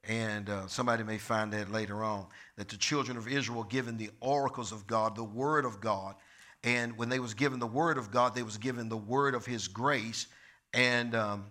And 0.04 0.50
uh, 0.50 0.68
somebody 0.68 1.04
may 1.04 1.18
find 1.18 1.52
that 1.54 1.72
later 1.72 2.04
on 2.04 2.28
that 2.56 2.70
the 2.70 2.78
children 2.78 3.18
of 3.18 3.28
Israel 3.28 3.64
given 3.64 3.98
the 3.98 4.10
oracles 4.22 4.72
of 4.72 4.88
God, 4.88 5.16
the 5.16 5.24
word 5.24 5.66
of 5.66 5.82
God. 5.82 6.16
And 6.64 6.98
when 6.98 7.10
they 7.10 7.20
was 7.20 7.34
given 7.34 7.60
the 7.60 7.68
word 7.68 7.98
of 7.98 8.12
God, 8.12 8.34
they 8.34 8.44
was 8.44 8.58
given 8.58 8.90
the 8.90 8.98
word 8.98 9.36
of 9.36 9.46
his 9.46 9.68
grace. 9.68 10.28
And, 10.74 11.14
um, 11.16 11.46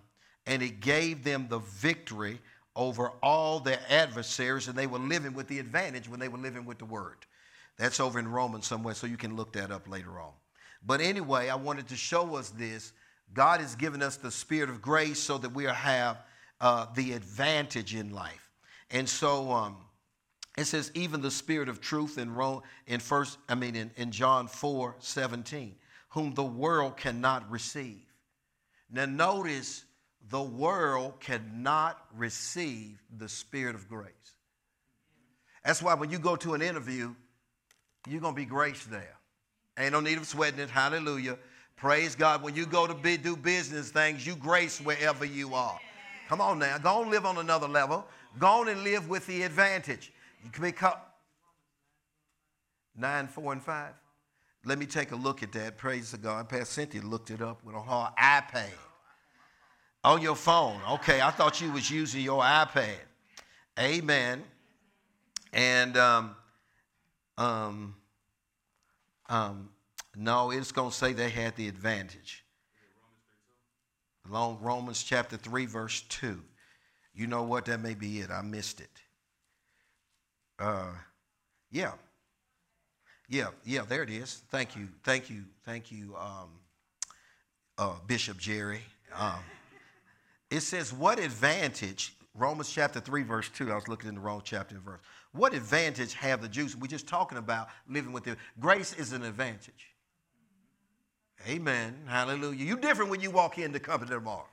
and 0.45 0.63
it 0.63 0.79
gave 0.79 1.23
them 1.23 1.47
the 1.49 1.59
victory 1.59 2.39
over 2.75 3.09
all 3.21 3.59
their 3.59 3.79
adversaries. 3.89 4.67
And 4.67 4.77
they 4.77 4.87
were 4.87 4.99
living 4.99 5.33
with 5.33 5.47
the 5.47 5.59
advantage 5.59 6.09
when 6.09 6.19
they 6.19 6.27
were 6.27 6.37
living 6.37 6.65
with 6.65 6.79
the 6.79 6.85
word. 6.85 7.17
That's 7.77 7.99
over 7.99 8.17
in 8.17 8.27
Romans 8.27 8.65
somewhere, 8.65 8.95
so 8.95 9.05
you 9.05 9.17
can 9.17 9.35
look 9.35 9.53
that 9.53 9.71
up 9.71 9.87
later 9.87 10.19
on. 10.19 10.31
But 10.87 11.01
anyway, 11.01 11.49
I 11.49 11.55
wanted 11.55 11.89
to 11.89 11.97
show 11.97 12.37
us 12.37 12.49
this. 12.49 12.93
God 13.33 13.59
has 13.59 13.75
given 13.75 14.01
us 14.01 14.15
the 14.15 14.31
spirit 14.31 14.69
of 14.69 14.81
grace 14.81 15.19
so 15.19 15.37
that 15.37 15.53
we 15.53 15.65
have 15.65 16.23
uh, 16.61 16.87
the 16.95 17.11
advantage 17.11 17.93
in 17.93 18.13
life. 18.13 18.49
And 18.89 19.07
so 19.07 19.51
um, 19.51 19.75
it 20.57 20.63
says, 20.63 20.89
even 20.95 21.21
the 21.21 21.29
spirit 21.29 21.67
of 21.67 21.81
truth 21.81 22.17
in 22.17 22.33
Rome, 22.33 22.61
in 22.87 23.01
first, 23.01 23.37
I 23.49 23.55
mean 23.55 23.75
in, 23.75 23.91
in 23.97 24.11
John 24.11 24.47
4, 24.47 24.95
17, 24.99 25.75
whom 26.11 26.33
the 26.33 26.43
world 26.43 26.95
cannot 26.95 27.51
receive. 27.51 28.01
Now 28.89 29.05
notice 29.05 29.83
the 30.29 30.41
world 30.41 31.19
cannot 31.19 31.99
receive 32.15 32.97
the 33.17 33.27
spirit 33.27 33.75
of 33.75 33.89
grace. 33.89 34.13
That's 35.65 35.83
why 35.83 35.95
when 35.95 36.11
you 36.11 36.19
go 36.19 36.37
to 36.37 36.53
an 36.53 36.61
interview, 36.61 37.13
you're 38.07 38.21
going 38.21 38.35
to 38.35 38.39
be 38.39 38.45
graced 38.45 38.89
there. 38.89 39.16
Ain't 39.77 39.93
no 39.93 39.99
need 39.99 40.17
of 40.17 40.27
sweating 40.27 40.59
it. 40.59 40.69
Hallelujah. 40.69 41.37
Praise 41.75 42.15
God. 42.15 42.41
When 42.41 42.55
you 42.55 42.65
go 42.65 42.87
to 42.87 42.95
be, 42.95 43.17
do 43.17 43.35
business 43.35 43.91
things, 43.91 44.25
you 44.25 44.35
grace 44.35 44.81
wherever 44.81 45.23
you 45.23 45.53
are. 45.53 45.79
Come 46.27 46.41
on 46.41 46.59
now. 46.59 46.77
Go 46.77 47.03
and 47.03 47.11
live 47.11 47.25
on 47.25 47.37
another 47.37 47.67
level. 47.67 48.05
Go 48.39 48.47
on 48.47 48.69
and 48.69 48.83
live 48.83 49.07
with 49.07 49.25
the 49.27 49.43
advantage. 49.43 50.11
You 50.43 50.49
can 50.49 50.63
become 50.63 50.95
9, 52.97 53.27
4, 53.27 53.53
and 53.53 53.63
5. 53.63 53.93
Let 54.65 54.79
me 54.79 54.85
take 54.85 55.11
a 55.11 55.15
look 55.15 55.43
at 55.43 55.51
that. 55.53 55.77
Praise 55.77 56.11
the 56.11 56.17
God. 56.17 56.49
Pastor 56.49 56.65
Cynthia 56.65 57.01
looked 57.01 57.31
it 57.31 57.41
up 57.41 57.63
with 57.63 57.75
her 57.75 58.09
iPad. 58.19 58.71
On 60.03 60.21
your 60.21 60.35
phone. 60.35 60.79
Okay, 60.91 61.21
I 61.21 61.31
thought 61.31 61.61
you 61.61 61.71
was 61.71 61.89
using 61.89 62.21
your 62.21 62.41
iPad. 62.41 62.95
Amen. 63.79 64.43
And 65.53 65.97
um, 65.97 66.35
um, 67.37 67.95
um, 69.29 69.69
no, 70.15 70.51
it's 70.51 70.71
going 70.71 70.89
to 70.89 70.95
say 70.95 71.13
they 71.13 71.29
had 71.29 71.55
the 71.55 71.67
advantage. 71.67 72.43
Long 74.29 74.57
Romans 74.61 75.03
chapter 75.03 75.37
3, 75.37 75.65
verse 75.65 76.01
2. 76.09 76.41
You 77.13 77.27
know 77.27 77.43
what? 77.43 77.65
That 77.65 77.79
may 77.79 77.93
be 77.93 78.19
it. 78.19 78.29
I 78.29 78.41
missed 78.41 78.81
it. 78.81 78.89
Uh, 80.59 80.91
yeah. 81.71 81.93
Yeah, 83.29 83.47
yeah, 83.65 83.81
there 83.87 84.03
it 84.03 84.09
is. 84.09 84.41
Thank 84.49 84.75
you, 84.75 84.87
thank 85.03 85.29
you, 85.29 85.43
thank 85.65 85.91
you, 85.91 86.15
um, 86.15 86.49
uh, 87.77 87.95
Bishop 88.07 88.37
Jerry. 88.37 88.81
Um, 89.13 89.39
it 90.49 90.61
says, 90.61 90.93
What 90.93 91.19
advantage, 91.19 92.15
Romans 92.37 92.71
chapter 92.71 92.99
3, 92.99 93.23
verse 93.23 93.49
2, 93.49 93.71
I 93.71 93.75
was 93.75 93.87
looking 93.87 94.09
in 94.09 94.15
the 94.15 94.21
wrong 94.21 94.41
chapter 94.43 94.75
and 94.75 94.83
verse. 94.83 94.99
What 95.31 95.53
advantage 95.53 96.13
have 96.13 96.41
the 96.41 96.47
Jews? 96.47 96.75
We're 96.75 96.87
just 96.87 97.07
talking 97.07 97.37
about 97.37 97.69
living 97.89 98.13
with 98.13 98.23
them. 98.23 98.37
Grace 98.59 98.93
is 98.93 99.11
an 99.11 99.23
advantage. 99.23 99.91
Amen. 101.47 101.95
Hallelujah. 102.07 102.63
You 102.63 102.77
different 102.77 103.09
when 103.09 103.21
you 103.21 103.31
walk 103.31 103.57
into 103.57 103.79
company 103.79 104.11
tomorrow. 104.11 104.47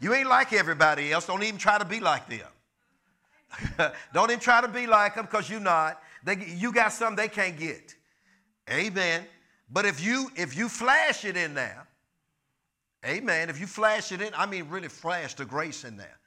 You 0.00 0.14
ain't 0.14 0.28
like 0.28 0.52
everybody 0.52 1.12
else. 1.12 1.26
Don't 1.26 1.42
even 1.42 1.58
try 1.58 1.78
to 1.78 1.84
be 1.84 2.00
like 2.00 2.28
them. 2.28 3.92
Don't 4.12 4.30
even 4.30 4.40
try 4.40 4.60
to 4.60 4.68
be 4.68 4.86
like 4.86 5.14
them 5.14 5.26
because 5.26 5.48
you're 5.48 5.60
not. 5.60 6.02
They, 6.24 6.36
you 6.56 6.72
got 6.72 6.92
something 6.92 7.16
they 7.16 7.28
can't 7.28 7.56
get. 7.56 7.94
Amen. 8.70 9.24
But 9.70 9.84
if 9.84 10.04
you 10.04 10.30
if 10.36 10.56
you 10.56 10.68
flash 10.68 11.24
it 11.24 11.36
in 11.36 11.54
there, 11.54 11.86
amen. 13.04 13.50
If 13.50 13.60
you 13.60 13.66
flash 13.66 14.12
it 14.12 14.20
in, 14.20 14.32
I 14.34 14.46
mean 14.46 14.68
really 14.68 14.88
flash 14.88 15.34
the 15.34 15.44
grace 15.44 15.84
in 15.84 15.96
there. 15.96 16.18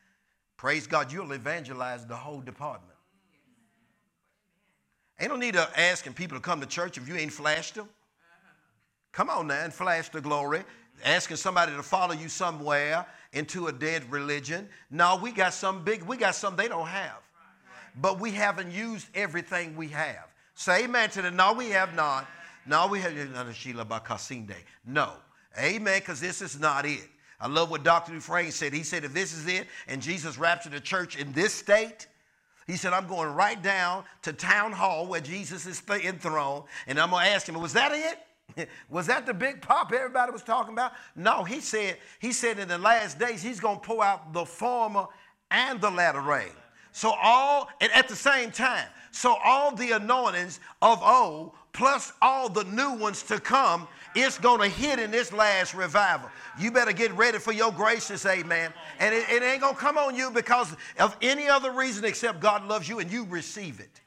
Praise 0.62 0.86
God, 0.86 1.12
you'll 1.12 1.32
evangelize 1.32 2.06
the 2.06 2.16
whole 2.16 2.40
department. 2.40 2.94
Ain't 5.20 5.32
no 5.32 5.36
need 5.36 5.56
of 5.56 5.68
asking 5.76 6.14
people 6.14 6.38
to 6.38 6.42
come 6.42 6.62
to 6.62 6.68
church 6.68 7.00
if 7.00 7.08
you 7.10 7.16
ain't 7.16 7.34
flashed 7.34 7.74
them. 7.74 7.90
Come 9.12 9.32
on 9.32 9.48
now 9.48 9.64
and 9.64 9.74
flash 9.74 10.10
the 10.10 10.22
glory. 10.22 10.62
Asking 11.04 11.38
somebody 11.38 11.76
to 11.76 11.82
follow 11.82 12.14
you 12.14 12.30
somewhere 12.30 13.08
into 13.34 13.70
a 13.70 13.72
dead 13.72 14.04
religion. 14.12 14.70
No, 14.92 15.16
we 15.16 15.32
got 15.32 15.56
some 15.56 15.84
big, 15.84 16.04
we 16.04 16.16
got 16.16 16.36
some 16.36 16.56
they 16.56 16.68
don't 16.68 16.86
have. 16.86 17.24
But 18.00 18.20
we 18.20 18.30
haven't 18.30 18.72
used 18.72 19.08
everything 19.16 19.76
we 19.76 19.88
have. 19.88 20.28
Say 20.54 20.84
amen 20.84 21.10
to 21.10 21.24
the 21.24 21.32
no, 21.32 21.54
we 21.54 21.72
have 21.72 21.96
not. 21.96 22.28
No, 22.68 22.86
we 22.86 23.00
have 23.00 23.16
not. 23.32 23.48
No. 24.86 25.14
Amen, 25.58 26.00
because 26.02 26.20
this 26.22 26.44
is 26.44 26.60
not 26.60 26.86
it. 26.86 27.10
I 27.42 27.48
love 27.48 27.72
what 27.72 27.84
Dr. 27.84 28.14
Dufresne 28.14 28.52
said. 28.52 28.72
He 28.72 28.84
said, 28.84 29.04
if 29.04 29.14
this 29.14 29.34
is 29.34 29.48
it 29.48 29.68
and 29.88 30.02
Jesus 30.02 30.38
raptured 30.38 30.74
the 30.74 30.80
church 30.80 31.18
in 31.18 31.34
this 31.34 31.54
state, 31.54 32.08
he 32.68 32.78
said, 32.78 32.94
I'm 32.94 33.08
going 33.08 33.34
right 33.34 33.62
down 33.62 34.04
to 34.22 34.32
town 34.32 34.72
hall 34.72 35.08
where 35.08 35.20
Jesus 35.20 35.66
is 35.66 35.82
enthroned, 35.90 36.64
and 36.88 37.00
I'm 37.00 37.10
going 37.10 37.26
to 37.26 37.32
ask 37.32 37.50
him, 37.50 37.60
was 37.60 37.74
that 37.74 37.92
it? 37.92 38.70
was 38.90 39.08
that 39.08 39.26
the 39.26 39.34
big 39.34 39.62
pop 39.62 39.92
everybody 39.92 40.32
was 40.32 40.44
talking 40.44 40.74
about? 40.74 40.94
No, 41.16 41.44
he 41.44 41.60
said, 41.60 41.98
he 42.20 42.32
said 42.32 42.60
in 42.60 42.68
the 42.68 42.78
last 42.78 43.18
days 43.18 43.42
he's 43.42 43.60
going 43.60 43.80
to 43.80 43.82
pour 43.82 44.04
out 44.04 44.34
the 44.34 44.46
former 44.46 45.08
and 45.50 45.82
the 45.82 45.90
latter 45.90 46.22
rain. 46.22 46.52
So 46.92 47.14
all, 47.22 47.70
and 47.80 47.92
at 47.94 48.08
the 48.08 48.16
same 48.16 48.52
time, 48.52 48.88
so 49.12 49.38
all 49.44 49.74
the 49.74 49.92
anointings 49.92 50.60
of 50.82 51.02
old 51.02 51.54
plus 51.74 52.14
all 52.22 52.50
the 52.50 52.64
new 52.66 52.94
ones 52.94 53.24
to 53.24 53.40
come 53.40 53.88
it's 54.16 54.38
going 54.38 54.60
to 54.60 54.68
hit 54.68 55.00
in 55.00 55.10
this 55.12 55.32
last 55.32 55.74
revival. 55.74 56.30
You 56.60 56.72
better 56.72 56.92
get 56.92 57.14
ready 57.14 57.38
for 57.38 57.54
your 57.54 57.72
gracious 57.72 58.26
amen. 58.26 58.74
And 59.00 59.16
it, 59.16 59.30
it 59.30 59.42
ain't 59.42 59.62
going 59.62 59.76
to 59.76 59.80
come 59.80 59.98
on 59.98 60.16
you 60.16 60.32
because 60.32 60.76
of 61.00 61.16
any 61.22 61.48
other 61.48 61.72
reason 61.72 62.04
except 62.04 62.42
God 62.42 62.68
loves 62.68 62.90
you 62.90 63.00
and 63.00 63.10
you 63.10 63.26
receive 63.26 63.80
it. 63.80 64.02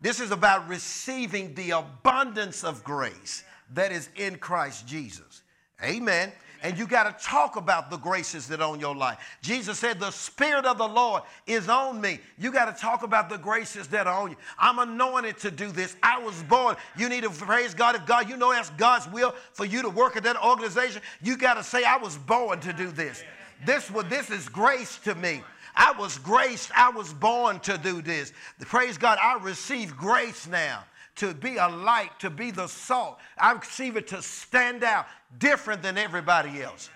This 0.00 0.20
is 0.20 0.30
about 0.30 0.68
receiving 0.68 1.54
the 1.54 1.72
abundance 1.72 2.64
of 2.64 2.84
grace 2.84 3.44
that 3.74 3.92
is 3.92 4.08
in 4.16 4.36
Christ 4.36 4.86
Jesus. 4.86 5.42
Amen 5.82 6.32
and 6.64 6.78
you 6.78 6.86
got 6.86 7.18
to 7.18 7.24
talk 7.24 7.56
about 7.56 7.90
the 7.90 7.98
graces 7.98 8.48
that 8.48 8.62
are 8.62 8.72
on 8.72 8.80
your 8.80 8.96
life. 8.96 9.18
Jesus 9.42 9.78
said, 9.78 10.00
The 10.00 10.10
Spirit 10.10 10.64
of 10.64 10.78
the 10.78 10.88
Lord 10.88 11.22
is 11.46 11.68
on 11.68 12.00
me. 12.00 12.18
You 12.38 12.50
got 12.50 12.74
to 12.74 12.80
talk 12.80 13.02
about 13.02 13.28
the 13.28 13.36
graces 13.36 13.86
that 13.88 14.06
are 14.06 14.22
on 14.22 14.30
you. 14.30 14.36
I'm 14.58 14.78
anointed 14.78 15.36
to 15.40 15.50
do 15.50 15.70
this. 15.70 15.94
I 16.02 16.18
was 16.18 16.42
born. 16.44 16.76
You 16.96 17.10
need 17.10 17.24
to 17.24 17.30
praise 17.30 17.74
God. 17.74 17.96
If 17.96 18.06
God, 18.06 18.30
you 18.30 18.38
know 18.38 18.50
that's 18.50 18.70
God's 18.70 19.06
will 19.10 19.34
for 19.52 19.66
you 19.66 19.82
to 19.82 19.90
work 19.90 20.16
at 20.16 20.22
that 20.22 20.42
organization, 20.42 21.02
you 21.22 21.36
got 21.36 21.54
to 21.54 21.62
say, 21.62 21.84
I 21.84 21.98
was 21.98 22.16
born 22.16 22.60
to 22.60 22.72
do 22.72 22.90
this. 22.90 23.22
This, 23.66 23.90
this 24.08 24.30
is 24.30 24.48
grace 24.48 24.98
to 25.04 25.14
me. 25.14 25.42
I 25.76 25.92
was 25.92 26.16
graced. 26.16 26.70
I 26.74 26.88
was 26.88 27.12
born 27.12 27.60
to 27.60 27.76
do 27.76 28.00
this. 28.00 28.32
Praise 28.60 28.96
God, 28.96 29.18
I 29.20 29.38
receive 29.42 29.94
grace 29.98 30.46
now 30.46 30.82
to 31.16 31.34
be 31.34 31.56
a 31.56 31.68
light, 31.68 32.10
to 32.20 32.30
be 32.30 32.50
the 32.50 32.66
salt. 32.66 33.18
I 33.38 33.52
receive 33.52 33.96
it 33.96 34.08
to 34.08 34.22
stand 34.22 34.82
out 34.82 35.06
different 35.38 35.82
than 35.82 35.96
everybody 35.96 36.62
else. 36.62 36.90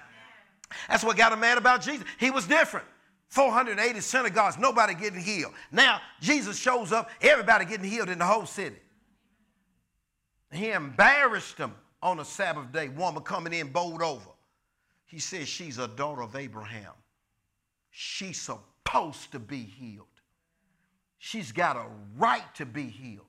That's 0.89 1.05
what 1.05 1.17
got 1.17 1.33
him 1.33 1.41
mad 1.41 1.59
about 1.59 1.83
Jesus. 1.83 2.05
He 2.19 2.31
was 2.31 2.47
different. 2.47 2.87
480 3.29 4.01
synagogues, 4.01 4.59
nobody 4.59 4.95
getting 4.95 5.21
healed. 5.21 5.53
Now, 5.71 6.01
Jesus 6.21 6.59
shows 6.59 6.93
up, 6.93 7.11
everybody 7.21 7.67
getting 7.67 7.89
healed 7.89 8.09
in 8.09 8.19
the 8.19 8.25
whole 8.25 8.47
city. 8.47 8.77
He 10.51 10.71
embarrassed 10.71 11.59
them 11.59 11.75
on 12.03 12.21
a 12.21 12.25
Sabbath 12.25 12.73
day, 12.73 12.89
woman 12.89 13.23
coming 13.23 13.53
in 13.53 13.69
bowled 13.69 14.03
over. 14.03 14.31
He 15.05 15.19
says 15.19 15.47
she's 15.49 15.79
a 15.79 15.89
daughter 15.89 16.23
of 16.23 16.37
Abraham. 16.37 16.93
She's 17.91 18.41
supposed 18.41 19.33
to 19.33 19.39
be 19.39 19.63
healed. 19.63 20.07
She's 21.19 21.53
got 21.53 21.77
a 21.77 21.87
right 22.17 22.55
to 22.55 22.65
be 22.65 22.85
healed. 22.85 23.27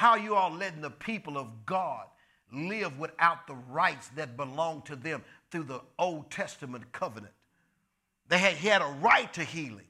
How 0.00 0.14
you 0.14 0.34
all 0.34 0.50
letting 0.50 0.80
the 0.80 0.88
people 0.88 1.36
of 1.36 1.66
God 1.66 2.06
live 2.54 2.98
without 2.98 3.46
the 3.46 3.56
rights 3.68 4.08
that 4.16 4.34
belong 4.34 4.80
to 4.86 4.96
them 4.96 5.22
through 5.50 5.64
the 5.64 5.82
Old 5.98 6.30
Testament 6.30 6.90
covenant? 6.90 7.34
They 8.26 8.38
had, 8.38 8.54
he 8.54 8.68
had 8.68 8.80
a 8.80 8.96
right 9.02 9.30
to 9.34 9.44
healing. 9.44 9.84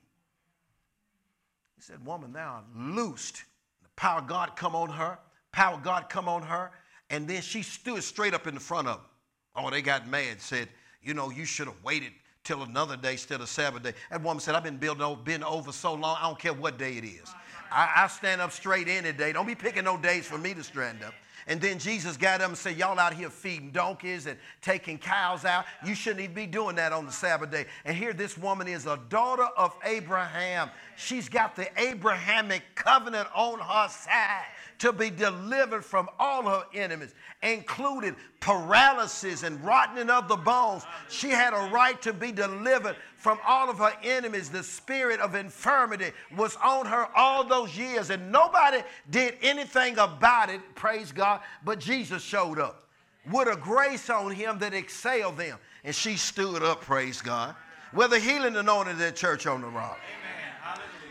He 1.77 1.83
said, 1.83 2.05
Woman, 2.05 2.33
thou 2.33 2.65
loosed. 2.75 3.45
The 3.85 3.89
power 3.95 4.19
of 4.19 4.27
God 4.27 4.57
come 4.57 4.75
on 4.75 4.91
her, 4.91 5.17
power 5.53 5.77
of 5.77 5.85
God 5.85 6.09
come 6.09 6.29
on 6.29 6.43
her, 6.43 6.73
and 7.11 7.29
then 7.29 7.41
she 7.41 7.63
stood 7.63 8.03
straight 8.03 8.35
up 8.35 8.49
in 8.49 8.59
front 8.59 8.89
of 8.89 8.97
them. 8.97 9.07
Oh, 9.55 9.71
they 9.71 9.81
got 9.81 10.09
mad, 10.09 10.41
said, 10.41 10.67
You 11.05 11.15
know, 11.15 11.31
you 11.31 11.45
should 11.45 11.69
have 11.69 11.81
waited 11.85 12.11
till 12.43 12.65
another 12.65 12.97
day 12.97 13.13
instead 13.13 13.41
of 13.43 13.49
Sabbath 13.49 13.85
day. 13.85 13.93
That 14.11 14.25
woman 14.25 14.41
said, 14.41 14.57
I've 14.57 14.65
been 14.65 14.77
building 14.77 15.19
been 15.23 15.45
over 15.45 15.71
so 15.71 15.95
long, 15.95 16.17
I 16.19 16.27
don't 16.27 16.37
care 16.37 16.53
what 16.53 16.79
day 16.79 16.95
it 16.95 17.05
is. 17.05 17.33
I, 17.71 18.05
I 18.05 18.07
stand 18.09 18.41
up 18.41 18.53
straight 18.53 18.89
any 18.89 19.13
day. 19.13 19.33
Don't 19.33 19.47
be 19.47 19.55
picking 19.55 19.85
no 19.85 19.97
days 19.97 20.27
for 20.27 20.39
me 20.39 20.55
to 20.55 20.63
stand 20.63 21.03
up. 21.03 21.15
And 21.47 21.61
then 21.61 21.79
Jesus 21.79 22.17
got 22.17 22.41
up 22.41 22.49
and 22.49 22.57
said, 22.57 22.77
Y'all 22.77 22.99
out 22.99 23.15
here 23.15 23.31
feeding 23.31 23.71
donkeys 23.71 24.27
and 24.27 24.39
taking 24.61 24.99
cows 24.99 25.45
out. 25.45 25.65
You 25.85 25.95
shouldn't 25.95 26.21
even 26.21 26.35
be 26.35 26.47
doing 26.47 26.77
that 26.77 26.93
on 26.93 27.07
the 27.07 27.13
Sabbath 27.13 27.51
day. 27.51 27.67
And 27.85 27.97
here, 27.97 28.13
this 28.13 28.37
woman 28.37 28.69
is 28.69 28.87
a 28.87 29.01
daughter 29.09 29.49
of 29.57 29.75
Abraham. 29.85 30.71
She's 30.97 31.29
got 31.29 31.57
the 31.57 31.69
Abrahamic 31.81 32.63
covenant 32.75 33.29
on 33.35 33.59
her 33.59 33.89
side 33.89 34.45
to 34.81 34.93
be 34.93 35.11
delivered 35.11 35.85
from 35.85 36.09
all 36.19 36.43
her 36.43 36.65
enemies, 36.75 37.15
including 37.43 38.17
paralysis 38.41 39.43
and 39.43 39.63
rotting 39.65 40.11
of 40.11 40.27
the 40.27 40.37
bones. 40.37 40.85
She 41.09 41.29
had 41.29 41.53
a 41.53 41.71
right 41.71 42.01
to 42.03 42.13
be 42.13 42.33
delivered 42.33 42.97
from 43.17 43.39
all 43.47 43.71
of 43.71 43.79
her 43.79 43.93
enemies. 44.03 44.49
The 44.49 44.63
spirit 44.63 45.21
of 45.21 45.35
infirmity 45.35 46.13
was 46.37 46.57
on 46.65 46.87
her 46.87 47.09
all 47.15 47.45
those 47.45 47.77
years, 47.77 48.11
and 48.11 48.33
nobody 48.33 48.83
did 49.11 49.37
anything 49.43 49.99
about 49.99 50.51
it, 50.51 50.61
praise 50.75 51.13
God, 51.13 51.41
but 51.65 51.79
Jesus 51.79 52.23
showed 52.23 52.59
up 52.59 52.85
with 53.31 53.49
a 53.49 53.57
grace 53.57 54.09
on 54.09 54.33
him 54.33 54.59
that 54.61 54.73
excelled 54.73 55.37
them. 55.37 55.59
And 55.85 55.95
she 55.95 56.17
stood 56.17 56.63
up, 56.63 56.81
praise 56.81 57.21
God. 57.21 57.55
With 57.93 58.13
a 58.13 58.19
healing 58.19 58.57
anointing 58.57 58.99
that 58.99 59.17
church 59.17 59.47
on 59.47 59.61
the 59.61 59.69
rock. 59.69 59.99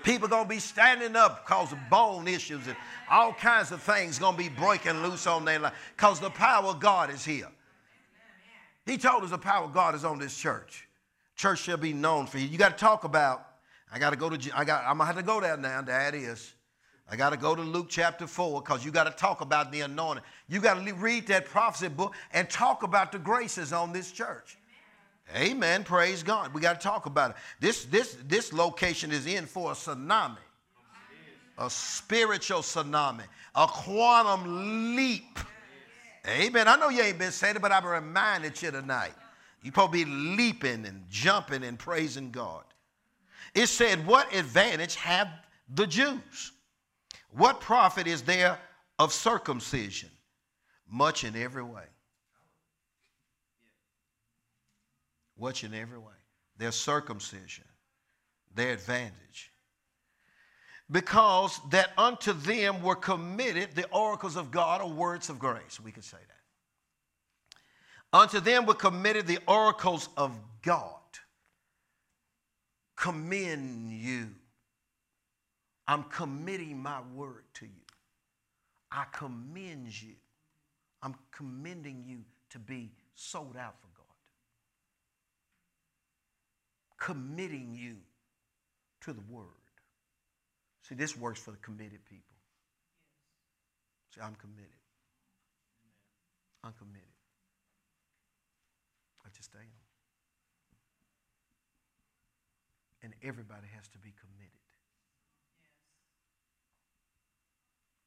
People 0.03 0.27
gonna 0.27 0.47
be 0.47 0.59
standing 0.59 1.15
up 1.15 1.45
because 1.45 1.71
of 1.71 1.79
bone 1.89 2.27
issues 2.27 2.67
and 2.67 2.75
all 3.09 3.33
kinds 3.33 3.71
of 3.71 3.81
things 3.81 4.19
going 4.19 4.35
to 4.35 4.37
be 4.37 4.49
breaking 4.49 5.01
loose 5.01 5.25
on 5.27 5.45
their 5.45 5.59
life 5.59 5.73
because 5.95 6.19
the 6.19 6.29
power 6.29 6.67
of 6.67 6.79
God 6.79 7.09
is 7.09 7.25
here. 7.25 7.47
He 8.85 8.97
told 8.97 9.23
us 9.23 9.31
the 9.31 9.37
power 9.37 9.65
of 9.65 9.73
God 9.73 9.95
is 9.95 10.05
on 10.05 10.19
this 10.19 10.37
church. 10.37 10.87
Church 11.35 11.59
shall 11.59 11.77
be 11.77 11.93
known 11.93 12.27
for 12.27 12.37
you. 12.37 12.47
You 12.47 12.57
got 12.57 12.77
to 12.77 12.77
talk 12.77 13.03
about. 13.03 13.45
I 13.91 13.97
got 13.97 14.11
to 14.11 14.15
go 14.15 14.29
to. 14.29 14.57
I 14.57 14.65
got. 14.65 14.83
I'm 14.83 14.97
gonna 14.97 15.05
have 15.05 15.15
to 15.17 15.23
go 15.23 15.39
there 15.39 15.57
now. 15.57 15.81
That 15.81 16.13
is. 16.13 16.53
I 17.11 17.15
got 17.15 17.31
to 17.31 17.37
go 17.37 17.55
to 17.55 17.61
Luke 17.61 17.87
chapter 17.89 18.27
4 18.27 18.61
because 18.61 18.85
you 18.85 18.91
got 18.91 19.05
to 19.05 19.11
talk 19.11 19.41
about 19.41 19.71
the 19.71 19.81
anointing. 19.81 20.23
You 20.47 20.59
got 20.59 20.85
to 20.85 20.93
read 20.93 21.25
that 21.27 21.45
prophecy 21.45 21.87
book 21.87 22.13
and 22.33 22.47
talk 22.47 22.83
about 22.83 23.11
the 23.11 23.17
graces 23.17 23.73
on 23.73 23.91
this 23.91 24.11
church. 24.11 24.58
Amen. 25.35 25.83
Praise 25.83 26.23
God. 26.23 26.53
We 26.53 26.61
got 26.61 26.79
to 26.79 26.83
talk 26.87 27.05
about 27.05 27.31
it. 27.31 27.37
This, 27.59 27.85
this, 27.85 28.17
this 28.25 28.51
location 28.51 29.11
is 29.11 29.25
in 29.25 29.45
for 29.45 29.71
a 29.71 29.75
tsunami 29.75 30.37
a 31.59 31.69
spiritual 31.69 32.59
tsunami, 32.59 33.23
a 33.53 33.67
quantum 33.67 34.95
leap. 34.95 35.37
Amen. 36.27 36.67
I 36.67 36.75
know 36.77 36.89
you 36.89 37.01
ain't 37.01 37.19
been 37.19 37.31
saying 37.31 37.57
it, 37.57 37.61
but 37.61 37.71
I've 37.71 37.83
reminded 37.83 38.61
you 38.61 38.71
tonight. 38.71 39.13
You 39.61 39.71
probably 39.71 40.05
be 40.05 40.11
leaping 40.11 40.85
and 40.85 41.03
jumping 41.09 41.63
and 41.63 41.77
praising 41.77 42.31
God. 42.31 42.63
It 43.53 43.67
said, 43.67 44.05
What 44.07 44.33
advantage 44.33 44.95
have 44.95 45.27
the 45.73 45.85
Jews? 45.85 46.53
What 47.31 47.59
profit 47.59 48.07
is 48.07 48.21
there 48.21 48.57
of 48.97 49.11
circumcision? 49.11 50.09
Much 50.89 51.23
in 51.23 51.35
every 51.35 51.63
way. 51.63 51.83
Much 55.39 55.63
in 55.63 55.73
every 55.73 55.97
way. 55.97 56.13
Their 56.57 56.71
circumcision, 56.71 57.65
their 58.53 58.73
advantage 58.73 59.51
because 60.91 61.59
that 61.69 61.91
unto 61.97 62.33
them 62.33 62.81
were 62.81 62.95
committed 62.95 63.75
the 63.75 63.87
oracles 63.89 64.35
of 64.35 64.51
God 64.51 64.81
or 64.81 64.89
words 64.89 65.29
of 65.29 65.37
grace. 65.37 65.79
We 65.83 65.91
could 65.91 66.03
say 66.03 66.17
that. 66.17 68.17
Unto 68.17 68.39
them 68.39 68.65
were 68.65 68.73
committed 68.73 69.27
the 69.27 69.37
oracles 69.47 70.09
of 70.17 70.35
God. 70.63 70.95
Commend 72.95 73.91
you. 73.91 74.29
I'm 75.87 76.03
committing 76.03 76.81
my 76.81 77.01
word 77.13 77.43
to 77.55 77.65
you. 77.65 77.71
I 78.91 79.05
commend 79.13 80.01
you. 80.01 80.15
I'm 81.03 81.15
commending 81.31 82.03
you 82.05 82.21
to 82.49 82.59
be 82.59 82.91
sold 83.13 83.55
out 83.55 83.75
for 83.79 83.87
God. 83.95 84.05
Committing 86.99 87.73
you 87.73 87.95
to 89.01 89.13
the 89.13 89.21
word. 89.29 89.45
See, 90.81 90.95
this 90.95 91.15
works 91.15 91.39
for 91.39 91.51
the 91.51 91.57
committed 91.57 92.03
people. 92.05 92.35
See, 94.13 94.21
I'm 94.21 94.35
committed. 94.35 94.69
I'm 96.63 96.73
committed. 96.73 97.07
I 99.25 99.29
just 99.35 99.53
am. 99.55 99.61
And 103.01 103.13
everybody 103.23 103.67
has 103.75 103.87
to 103.89 103.97
be 103.99 104.13
committed. 104.19 104.51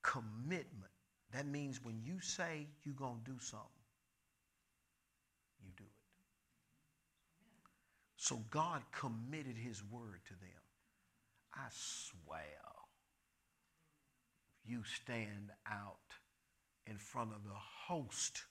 Commitment. 0.02 0.92
That 1.33 1.46
means 1.46 1.81
when 1.83 2.02
you 2.05 2.20
say 2.20 2.66
you're 2.85 2.94
going 2.94 3.20
to 3.24 3.31
do 3.31 3.38
something, 3.38 3.68
you 5.64 5.70
do 5.76 5.85
it. 5.85 5.91
So 8.23 8.39
God 8.53 8.83
committed 8.93 9.57
his 9.57 9.83
word 9.91 10.21
to 10.29 10.35
them. 10.35 10.63
I 11.53 11.67
swear, 11.73 12.39
you 14.65 14.85
stand 14.85 15.51
out 15.69 15.97
in 16.87 16.99
front 16.99 17.33
of 17.33 17.43
the 17.43 17.59
host, 17.89 18.45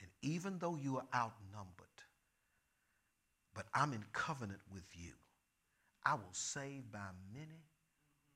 and 0.00 0.10
even 0.20 0.58
though 0.58 0.74
you 0.74 0.96
are 0.96 1.06
outnumbered, 1.14 1.86
but 3.54 3.66
I'm 3.72 3.92
in 3.92 4.02
covenant 4.12 4.62
with 4.72 4.90
you, 4.94 5.12
I 6.04 6.14
will 6.14 6.32
save 6.32 6.90
by 6.90 7.10
many 7.32 7.62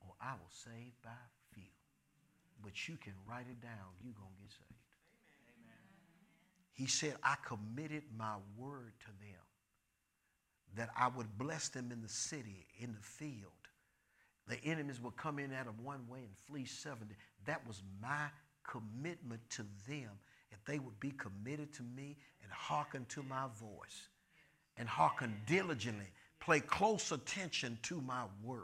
or 0.01 0.15
I 0.21 0.35
will 0.35 0.53
save 0.65 0.93
by 1.03 1.11
few. 1.53 1.73
But 2.63 2.87
you 2.87 2.97
can 2.99 3.15
write 3.29 3.47
it 3.51 3.61
down, 3.61 3.99
you're 4.01 4.15
going 4.15 4.31
to 4.31 4.43
get 4.43 4.53
saved. 4.53 4.95
Amen. 5.59 5.77
He 6.71 6.87
said, 6.87 7.17
I 7.25 7.35
committed 7.45 8.05
my 8.17 8.37
word 8.57 8.93
to 9.01 9.07
them 9.21 9.48
that 10.77 10.91
I 10.97 11.09
would 11.09 11.39
bless 11.39 11.69
them 11.69 11.91
in 11.93 12.03
the 12.03 12.09
city, 12.09 12.67
in 12.79 12.93
the 12.93 13.03
field, 13.03 13.53
the 14.49 14.63
enemies 14.65 15.01
would 15.01 15.17
come 15.17 15.39
in 15.39 15.53
at 15.53 15.67
them 15.67 15.77
one 15.83 16.07
way 16.09 16.21
and 16.21 16.37
flee 16.47 16.65
70. 16.65 17.15
That 17.47 17.67
was 17.67 17.83
my 18.01 18.29
commitment 18.67 19.41
to 19.51 19.63
them. 19.89 20.11
If 20.51 20.65
they 20.65 20.79
would 20.79 20.99
be 21.01 21.11
committed 21.11 21.73
to 21.75 21.83
me 21.83 22.17
and 22.43 22.51
hearken 22.51 23.05
to 23.11 23.23
my 23.23 23.47
voice 23.61 24.09
and 24.77 24.89
hearken 24.89 25.35
diligently, 25.47 26.07
pay 26.41 26.61
close 26.61 27.13
attention 27.13 27.79
to 27.83 28.01
my 28.01 28.23
word, 28.43 28.63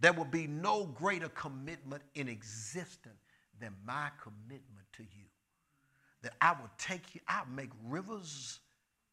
there 0.00 0.12
would 0.12 0.30
be 0.30 0.46
no 0.46 0.84
greater 0.84 1.28
commitment 1.30 2.02
in 2.14 2.28
existence 2.28 3.20
than 3.58 3.74
my 3.86 4.10
commitment 4.22 4.86
to 4.92 5.02
you. 5.02 5.26
That 6.22 6.34
I 6.40 6.52
would 6.52 6.70
take 6.78 7.14
you, 7.14 7.22
I 7.26 7.40
would 7.40 7.56
make 7.56 7.70
rivers 7.88 8.60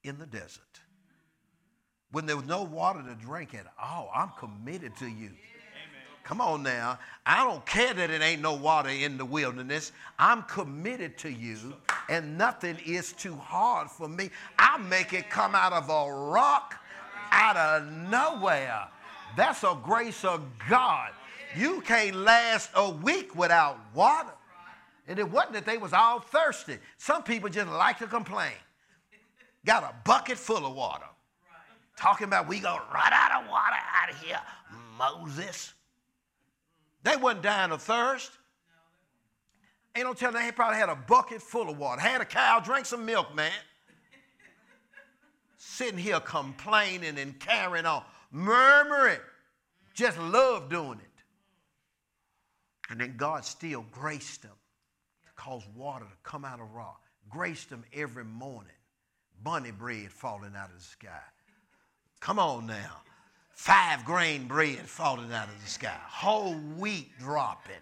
in 0.04 0.18
the 0.18 0.26
desert 0.26 0.82
when 2.12 2.26
there 2.26 2.38
was 2.38 2.46
no 2.46 2.64
water 2.64 3.04
to 3.04 3.16
drink 3.16 3.54
at 3.54 3.66
all. 3.82 4.10
I'm 4.16 4.32
committed 4.38 4.96
to 4.98 5.08
you. 5.08 5.32
Come 6.24 6.42
on 6.42 6.62
now. 6.62 7.00
I 7.26 7.46
don't 7.46 7.66
care 7.66 7.94
that 7.94 8.10
it 8.10 8.22
ain't 8.22 8.42
no 8.42 8.54
water 8.54 8.90
in 8.90 9.18
the 9.18 9.24
wilderness. 9.24 9.94
I'm 10.20 10.44
committed 10.44 11.18
to 11.20 11.32
you, 11.32 11.74
and 12.10 12.38
nothing 12.38 12.78
is 12.86 13.14
too 13.14 13.36
hard 13.36 13.90
for 13.90 14.10
me. 14.10 14.30
I 14.60 14.78
make 14.78 15.14
it 15.14 15.30
come 15.30 15.56
out 15.56 15.72
of 15.72 15.90
a 15.90 16.14
rock, 16.14 16.76
out 17.32 17.56
of 17.56 17.90
nowhere. 18.10 18.88
That's 19.38 19.64
a 19.64 19.78
grace 19.82 20.26
of 20.26 20.44
God. 20.70 21.12
You 21.56 21.80
can't 21.82 22.16
last 22.16 22.72
a 22.76 22.90
week 22.90 23.34
without 23.34 23.80
water. 23.94 24.34
And 25.08 25.20
it 25.20 25.32
wasn't 25.32 25.54
that 25.54 25.66
they 25.66 25.78
was 25.78 25.94
all 25.94 26.20
thirsty. 26.20 26.78
Some 26.98 27.24
people 27.24 27.50
just 27.50 27.70
like 27.70 28.00
to 28.00 28.08
complain. 28.08 28.52
Got 29.66 29.84
a 29.84 29.94
bucket 30.04 30.38
full 30.38 30.66
of 30.66 30.76
water 30.76 31.06
talking 31.98 32.26
about 32.26 32.48
we 32.48 32.60
gonna 32.60 32.82
run 32.94 33.12
out 33.12 33.44
of 33.44 33.50
water 33.50 33.76
out 33.94 34.10
of 34.10 34.22
here, 34.22 34.40
Moses. 34.98 35.74
They 37.04 37.16
wasn't 37.18 37.44
dying 37.44 37.72
of 37.72 37.82
thirst. 37.82 38.32
Ain't 39.96 40.06
no 40.06 40.14
telling 40.14 40.46
they 40.46 40.52
probably 40.52 40.78
had 40.78 40.90
a 40.90 40.96
bucket 40.96 41.42
full 41.42 41.70
of 41.70 41.78
water. 41.78 42.00
Had 42.00 42.22
a 42.22 42.26
cow, 42.26 42.60
drank 42.60 42.86
some 42.86 43.06
milk, 43.06 43.34
man. 43.34 43.52
Sitting 45.58 45.98
here 45.98 46.20
complaining 46.20 47.18
and 47.18 47.40
carrying 47.40 47.86
on, 47.86 48.04
murmuring. 48.32 49.20
Just 49.94 50.20
love 50.20 50.70
doing 50.70 51.00
it. 51.00 51.24
And 52.90 53.02
then 53.02 53.16
God 53.18 53.44
still 53.44 53.86
graced 53.92 54.44
them 54.44 54.52
to 55.26 55.32
cause 55.36 55.64
water 55.76 56.06
to 56.06 56.30
come 56.30 56.46
out 56.46 56.60
of 56.60 56.72
rock. 56.74 57.02
Graced 57.30 57.70
them 57.70 57.84
every 57.94 58.24
morning. 58.24 58.72
Bunny 59.44 59.72
bread 59.72 60.12
falling 60.12 60.56
out 60.56 60.70
of 60.70 60.78
the 60.78 60.84
sky. 60.84 61.22
Come 62.20 62.40
on 62.40 62.68
now. 62.68 63.02
Five 63.54 64.06
grain 64.06 64.48
bread 64.48 64.88
falling 64.88 65.34
out 65.34 65.48
of 65.48 65.62
the 65.64 65.70
sky, 65.70 65.98
whole 66.06 66.54
wheat 66.54 67.10
dropping. 67.20 67.76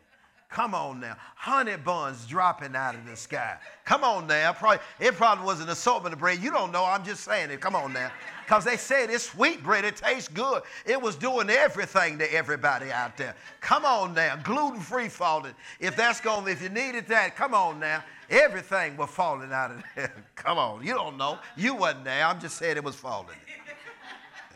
Come 0.56 0.74
on 0.74 1.02
now. 1.02 1.18
Honey 1.36 1.76
buns 1.76 2.26
dropping 2.26 2.78
out 2.78 2.96
of 2.96 3.06
the 3.06 3.18
sky. 3.18 3.58
Come 3.84 4.06
on 4.06 4.26
now. 4.26 4.54
Probably, 4.54 4.80
it 5.02 5.16
probably 5.16 5.46
was 5.46 5.60
an 5.60 5.68
assortment 5.68 6.14
of 6.14 6.20
bread. 6.20 6.42
You 6.42 6.50
don't 6.50 6.72
know. 6.72 6.86
I'm 6.86 7.04
just 7.04 7.26
saying 7.26 7.52
it. 7.52 7.60
Come 7.60 7.76
on 7.76 7.92
now. 7.92 8.10
Because 8.46 8.64
they 8.64 8.78
said 8.78 9.10
it's 9.10 9.26
sweet 9.26 9.62
bread. 9.64 9.84
It 9.84 9.98
tastes 9.98 10.30
good. 10.30 10.64
It 10.86 11.02
was 11.02 11.18
doing 11.18 11.50
everything 11.50 12.18
to 12.20 12.34
everybody 12.34 12.90
out 12.90 13.18
there. 13.18 13.36
Come 13.60 13.84
on 13.84 14.14
now. 14.14 14.38
Gluten 14.38 14.80
free 14.80 15.10
falling. 15.10 15.56
If 15.82 15.98
that's 15.98 16.22
going, 16.22 16.48
if 16.48 16.62
you 16.62 16.70
needed 16.70 17.06
that, 17.08 17.36
come 17.36 17.54
on 17.54 17.82
now. 17.82 18.02
Everything 18.30 18.96
was 18.96 19.10
falling 19.10 19.52
out 19.52 19.72
of 19.72 19.84
there. 19.96 20.14
come 20.36 20.58
on. 20.58 20.86
You 20.86 20.94
don't 20.94 21.18
know. 21.18 21.38
You 21.58 21.76
wasn't 21.76 22.06
there. 22.06 22.26
I'm 22.26 22.40
just 22.40 22.58
saying 22.58 22.78
it 22.78 22.84
was 22.84 22.96
falling. 22.96 23.36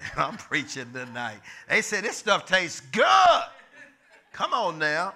I'm 0.17 0.37
preaching 0.37 0.91
tonight. 0.93 1.39
They 1.67 1.81
said 1.81 2.03
this 2.03 2.17
stuff 2.17 2.45
tastes 2.45 2.81
good. 2.91 3.43
Come 4.33 4.53
on 4.53 4.79
now. 4.79 5.13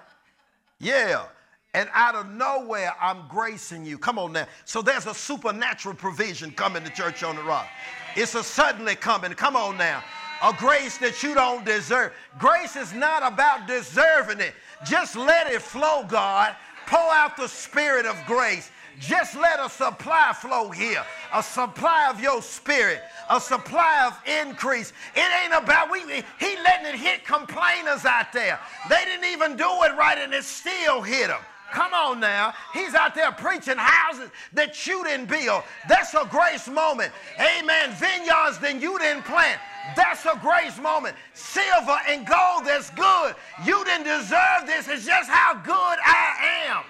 Yeah. 0.78 1.26
And 1.72 1.88
out 1.92 2.14
of 2.14 2.30
nowhere, 2.30 2.94
I'm 3.00 3.26
gracing 3.28 3.84
you. 3.84 3.98
Come 3.98 4.18
on 4.18 4.32
now. 4.32 4.46
So 4.64 4.80
there's 4.80 5.06
a 5.06 5.14
supernatural 5.14 5.96
provision 5.96 6.52
coming 6.52 6.84
to 6.84 6.90
Church 6.90 7.24
on 7.24 7.34
the 7.36 7.42
Rock. 7.42 7.66
It's 8.14 8.34
a 8.36 8.44
suddenly 8.44 8.94
coming. 8.94 9.32
Come 9.32 9.56
on 9.56 9.76
now. 9.76 10.04
A 10.42 10.52
grace 10.52 10.98
that 10.98 11.22
you 11.22 11.34
don't 11.34 11.64
deserve. 11.64 12.12
Grace 12.38 12.76
is 12.76 12.92
not 12.92 13.22
about 13.26 13.66
deserving 13.66 14.40
it. 14.40 14.54
Just 14.84 15.16
let 15.16 15.50
it 15.50 15.62
flow, 15.62 16.04
God. 16.04 16.54
Pour 16.86 17.12
out 17.12 17.36
the 17.36 17.48
spirit 17.48 18.06
of 18.06 18.16
grace. 18.26 18.70
Just 19.00 19.34
let 19.36 19.60
a 19.60 19.68
supply 19.68 20.32
flow 20.40 20.70
here, 20.70 21.04
a 21.32 21.42
supply 21.42 22.08
of 22.10 22.20
your 22.20 22.40
spirit, 22.42 23.00
a 23.30 23.40
supply 23.40 24.06
of 24.06 24.46
increase. 24.46 24.92
It 25.14 25.44
ain't 25.44 25.62
about 25.62 25.90
we. 25.90 26.00
He 26.00 26.56
letting 26.62 26.86
it 26.86 26.94
hit 26.94 27.24
complainers 27.24 28.04
out 28.04 28.32
there. 28.32 28.58
They 28.88 29.04
didn't 29.04 29.30
even 29.32 29.56
do 29.56 29.68
it 29.82 29.96
right, 29.96 30.18
and 30.18 30.32
it 30.32 30.44
still 30.44 31.02
hit 31.02 31.28
them. 31.28 31.40
Come 31.72 31.92
on 31.92 32.20
now. 32.20 32.54
He's 32.72 32.94
out 32.94 33.16
there 33.16 33.32
preaching 33.32 33.76
houses 33.76 34.30
that 34.52 34.86
you 34.86 35.02
didn't 35.02 35.28
build. 35.28 35.64
That's 35.88 36.14
a 36.14 36.24
grace 36.30 36.68
moment. 36.68 37.12
Amen. 37.40 37.90
Vineyards 37.94 38.58
that 38.60 38.78
you 38.80 38.96
didn't 39.00 39.24
plant. 39.24 39.60
That's 39.96 40.24
a 40.24 40.38
grace 40.40 40.78
moment. 40.78 41.16
Silver 41.32 41.98
and 42.08 42.24
gold 42.24 42.64
that's 42.64 42.90
good. 42.90 43.34
You 43.64 43.84
didn't 43.84 44.04
deserve 44.04 44.66
this. 44.66 44.86
It's 44.86 45.04
just 45.04 45.28
how 45.28 45.54
good 45.54 45.98
I 46.04 46.68
am. 46.68 46.84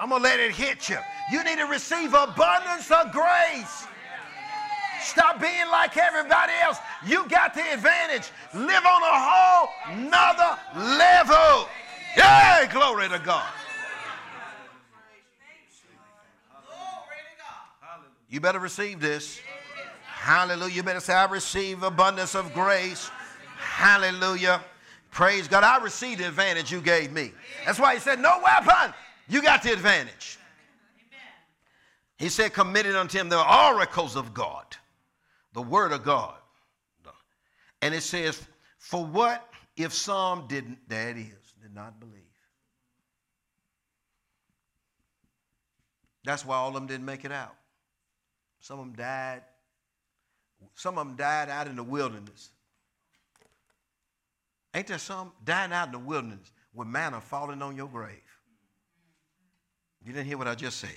I'm 0.00 0.08
going 0.08 0.22
to 0.22 0.28
let 0.28 0.40
it 0.40 0.52
hit 0.52 0.88
you. 0.88 0.96
You 1.30 1.44
need 1.44 1.58
to 1.58 1.66
receive 1.66 2.14
abundance 2.14 2.90
of 2.90 3.12
grace. 3.12 3.86
Stop 5.02 5.42
being 5.42 5.68
like 5.70 5.94
everybody 5.98 6.52
else. 6.62 6.78
You 7.04 7.28
got 7.28 7.52
the 7.52 7.60
advantage. 7.74 8.30
Live 8.54 8.86
on 8.86 9.02
a 9.02 9.12
whole 9.12 9.68
nother 10.08 10.58
level. 10.74 11.68
Yeah, 12.16 12.66
glory 12.72 13.10
to 13.10 13.18
God. 13.18 13.46
You 18.30 18.40
better 18.40 18.58
receive 18.58 19.00
this. 19.00 19.38
Hallelujah. 20.04 20.74
You 20.74 20.82
better 20.82 21.00
say, 21.00 21.12
I 21.12 21.26
receive 21.26 21.82
abundance 21.82 22.34
of 22.34 22.54
grace. 22.54 23.10
Hallelujah. 23.58 24.62
Praise 25.10 25.46
God. 25.46 25.62
I 25.62 25.82
received 25.82 26.20
the 26.20 26.28
advantage 26.28 26.72
you 26.72 26.80
gave 26.80 27.12
me. 27.12 27.32
That's 27.66 27.78
why 27.78 27.94
he 27.94 28.00
said, 28.00 28.18
No 28.18 28.40
weapon 28.42 28.94
you 29.30 29.42
got 29.42 29.62
the 29.62 29.72
advantage. 29.72 30.38
He 32.18 32.28
said, 32.28 32.52
committed 32.52 32.96
unto 32.96 33.18
him 33.18 33.28
the 33.30 33.40
oracles 33.40 34.14
of 34.14 34.34
God, 34.34 34.64
the 35.54 35.62
word 35.62 35.92
of 35.92 36.04
God. 36.04 36.34
And 37.80 37.94
it 37.94 38.02
says, 38.02 38.46
for 38.78 39.04
what 39.04 39.48
if 39.76 39.94
some 39.94 40.46
didn't, 40.46 40.78
that 40.88 41.16
is, 41.16 41.54
did 41.62 41.74
not 41.74 41.98
believe? 41.98 42.16
That's 46.24 46.44
why 46.44 46.56
all 46.56 46.68
of 46.68 46.74
them 46.74 46.86
didn't 46.86 47.06
make 47.06 47.24
it 47.24 47.32
out. 47.32 47.54
Some 48.60 48.78
of 48.78 48.86
them 48.86 48.94
died. 48.94 49.42
Some 50.74 50.98
of 50.98 51.06
them 51.06 51.16
died 51.16 51.48
out 51.48 51.66
in 51.66 51.76
the 51.76 51.82
wilderness. 51.82 52.50
Ain't 54.74 54.86
there 54.86 54.98
some 54.98 55.32
dying 55.44 55.72
out 55.72 55.86
in 55.86 55.92
the 55.92 55.98
wilderness 55.98 56.52
with 56.74 56.86
manna 56.86 57.20
falling 57.20 57.62
on 57.62 57.76
your 57.76 57.88
grave? 57.88 58.20
You 60.04 60.12
didn't 60.12 60.26
hear 60.26 60.38
what 60.38 60.48
I 60.48 60.54
just 60.54 60.78
said. 60.78 60.90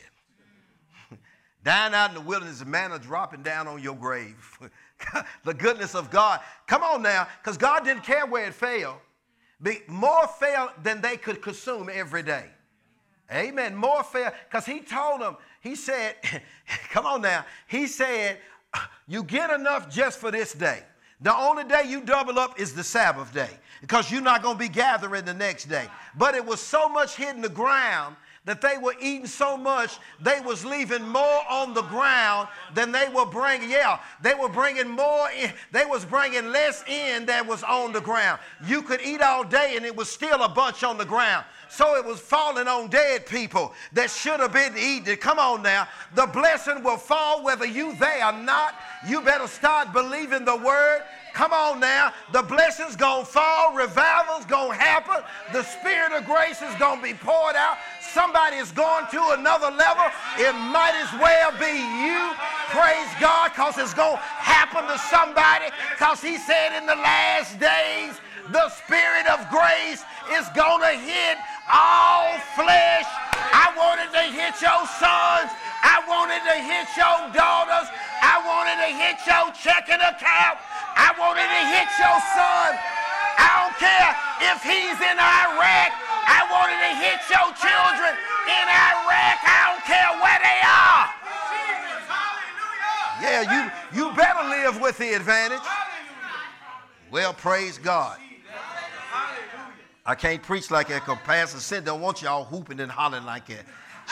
Dying 1.64 1.94
out 1.94 2.10
in 2.10 2.16
the 2.16 2.22
wilderness, 2.22 2.60
the 2.60 2.66
manna 2.66 3.00
dropping 3.00 3.44
down 3.44 3.68
on 3.68 3.82
your 3.82 3.96
grave. 3.96 4.58
the 5.44 5.54
goodness 5.54 5.96
of 5.96 6.10
God. 6.10 6.40
Come 6.68 6.84
on 6.84 7.02
now, 7.02 7.28
because 7.42 7.58
God 7.58 7.84
didn't 7.84 8.04
care 8.04 8.26
where 8.26 8.48
it 8.48 8.54
fell. 8.54 9.02
Be, 9.62 9.80
More 9.88 10.28
fell 10.28 10.72
than 10.82 11.02
they 11.02 11.18
could 11.18 11.42
consume 11.42 11.90
every 11.92 12.24
day. 12.24 12.46
Amen. 13.32 13.76
More 13.76 14.04
fell, 14.04 14.32
because 14.50 14.66
he 14.66 14.80
told 14.80 15.22
them, 15.22 15.38
he 15.62 15.76
said, 15.76 16.16
come 16.92 17.06
on 17.06 17.22
now, 17.22 17.46
he 17.68 17.88
said, 17.88 18.38
you 19.08 19.24
get 19.24 19.50
enough 19.50 19.90
just 19.90 20.20
for 20.20 20.32
this 20.32 20.54
day. 20.54 20.84
The 21.22 21.36
only 21.36 21.64
day 21.64 21.84
you 21.88 22.02
double 22.02 22.38
up 22.38 22.60
is 22.60 22.74
the 22.74 22.84
Sabbath 22.84 23.34
day 23.34 23.50
because 23.82 24.12
you're 24.12 24.22
not 24.22 24.44
going 24.44 24.56
to 24.56 24.60
be 24.60 24.70
gathering 24.70 25.24
the 25.24 25.34
next 25.34 25.66
day. 25.66 25.88
But 26.18 26.36
it 26.36 26.46
was 26.46 26.60
so 26.60 26.90
much 26.90 27.16
hidden 27.16 27.42
the 27.42 27.50
ground 27.50 28.18
that 28.46 28.62
they 28.62 28.78
were 28.78 28.96
eating 29.02 29.28
so 29.28 29.56
much 29.56 29.98
they 30.22 30.40
was 30.42 30.66
leaving 30.66 31.08
more 31.08 31.42
on 31.50 31.74
the 31.74 31.82
ground 31.84 32.48
than 32.74 32.92
they 32.92 33.08
were 33.10 33.26
bringing 33.26 33.70
yeah 33.70 34.00
they 34.22 34.34
were 34.34 34.50
bringing 34.50 34.90
more 34.90 35.30
in, 35.32 35.52
they 35.72 35.86
was 35.86 36.04
bringing 36.06 36.50
less 36.50 36.84
in 36.88 37.26
than 37.26 37.48
was 37.48 37.64
on 37.64 37.92
the 37.94 38.02
ground 38.02 38.40
you 38.66 38.82
could 38.82 39.02
eat 39.02 39.22
all 39.22 39.44
day 39.44 39.74
and 39.76 39.86
it 39.86 39.96
was 39.96 40.10
still 40.10 40.44
a 40.44 40.50
bunch 40.50 40.84
on 40.84 40.98
the 40.98 41.06
ground 41.06 41.46
so 41.70 41.96
it 41.96 42.06
was 42.06 42.20
falling 42.20 42.68
on 42.68 42.90
dead 42.90 43.26
people 43.26 43.74
that 43.94 44.10
should 44.10 44.40
have 44.40 44.54
been 44.54 44.74
eaten 44.78 45.16
come 45.16 45.40
on 45.40 45.62
now 45.62 45.88
the 46.16 46.28
blessing 46.28 46.84
will 46.84 46.98
fall 46.98 47.44
whether 47.44 47.66
you 47.66 47.96
there 47.98 48.26
or 48.26 48.34
not 48.34 48.76
you 49.08 49.22
better 49.22 49.48
start 49.48 49.94
believing 49.94 50.44
the 50.46 50.58
word 50.58 51.02
Come 51.34 51.52
on 51.52 51.80
now. 51.80 52.14
The 52.32 52.44
blessings 52.44 52.96
to 52.96 53.26
fall. 53.26 53.74
Revival's 53.74 54.46
to 54.46 54.72
happen. 54.72 55.24
The 55.52 55.64
spirit 55.64 56.12
of 56.14 56.26
grace 56.26 56.62
is 56.62 56.74
to 56.76 57.00
be 57.02 57.16
poured 57.16 57.56
out. 57.56 57.78
Somebody 58.14 58.58
is 58.62 58.70
going 58.70 59.10
to 59.10 59.22
another 59.34 59.74
level. 59.74 60.06
It 60.38 60.54
might 60.70 60.94
as 60.94 61.10
well 61.18 61.50
be 61.58 61.82
you. 62.06 62.22
Praise 62.70 63.10
God 63.18 63.50
because 63.50 63.74
it's 63.82 63.98
going 63.98 64.14
to 64.14 64.22
happen 64.22 64.86
to 64.86 65.02
somebody 65.10 65.74
because 65.98 66.22
he 66.22 66.38
said 66.38 66.78
in 66.78 66.86
the 66.86 66.94
last 66.94 67.58
days, 67.58 68.14
the 68.54 68.70
spirit 68.70 69.26
of 69.34 69.42
grace 69.50 70.06
is 70.30 70.46
going 70.54 70.86
to 70.86 70.94
hit 70.94 71.42
all 71.74 72.38
flesh. 72.54 73.10
I 73.50 73.74
wanted 73.74 74.14
to 74.14 74.30
hit 74.30 74.62
your 74.62 74.86
sons. 75.02 75.50
I 75.82 75.98
wanted 76.06 76.46
to 76.46 76.58
hit 76.62 76.86
your 76.94 77.34
daughters. 77.34 77.90
I 78.22 78.38
wanted 78.46 78.78
to 78.78 78.94
hit 78.94 79.26
your 79.26 79.50
checking 79.58 79.98
account. 79.98 80.62
I 80.94 81.18
wanted 81.18 81.50
to 81.50 81.62
hit 81.66 81.90
your 81.98 82.20
son. 82.38 82.78
I 83.42 83.50
don't 83.58 83.78
care 83.82 84.12
if 84.54 84.62
he's 84.62 85.02
in 85.02 85.18
Iraq. 85.18 86.03
I 86.26 86.48
wanted 86.50 86.80
to 86.80 86.92
hit 86.98 87.20
your 87.30 87.50
children 87.60 88.14
in 88.48 88.66
Iraq. 88.68 89.38
I 89.44 89.60
don't 89.72 89.86
care 89.86 90.12
where 90.20 90.40
they 90.40 90.60
are. 90.64 91.06
Yeah, 93.22 93.42
you, 93.54 94.08
you 94.10 94.16
better 94.16 94.44
live 94.50 94.82
with 94.82 94.98
the 94.98 95.14
advantage. 95.14 95.62
Well, 97.12 97.34
praise 97.34 97.78
God. 97.78 98.18
I 100.06 100.16
can't 100.16 100.44
preach 100.44 100.70
like 100.70 100.90
that 100.90 101.06
because 101.06 101.20
Pastor 101.24 101.60
said 101.60 101.86
don't 101.86 102.02
want 102.02 102.22
y'all 102.22 102.46
whooping 102.46 102.80
and 102.80 102.92
hollering 102.92 103.26
like 103.26 103.48
that. 103.48 103.66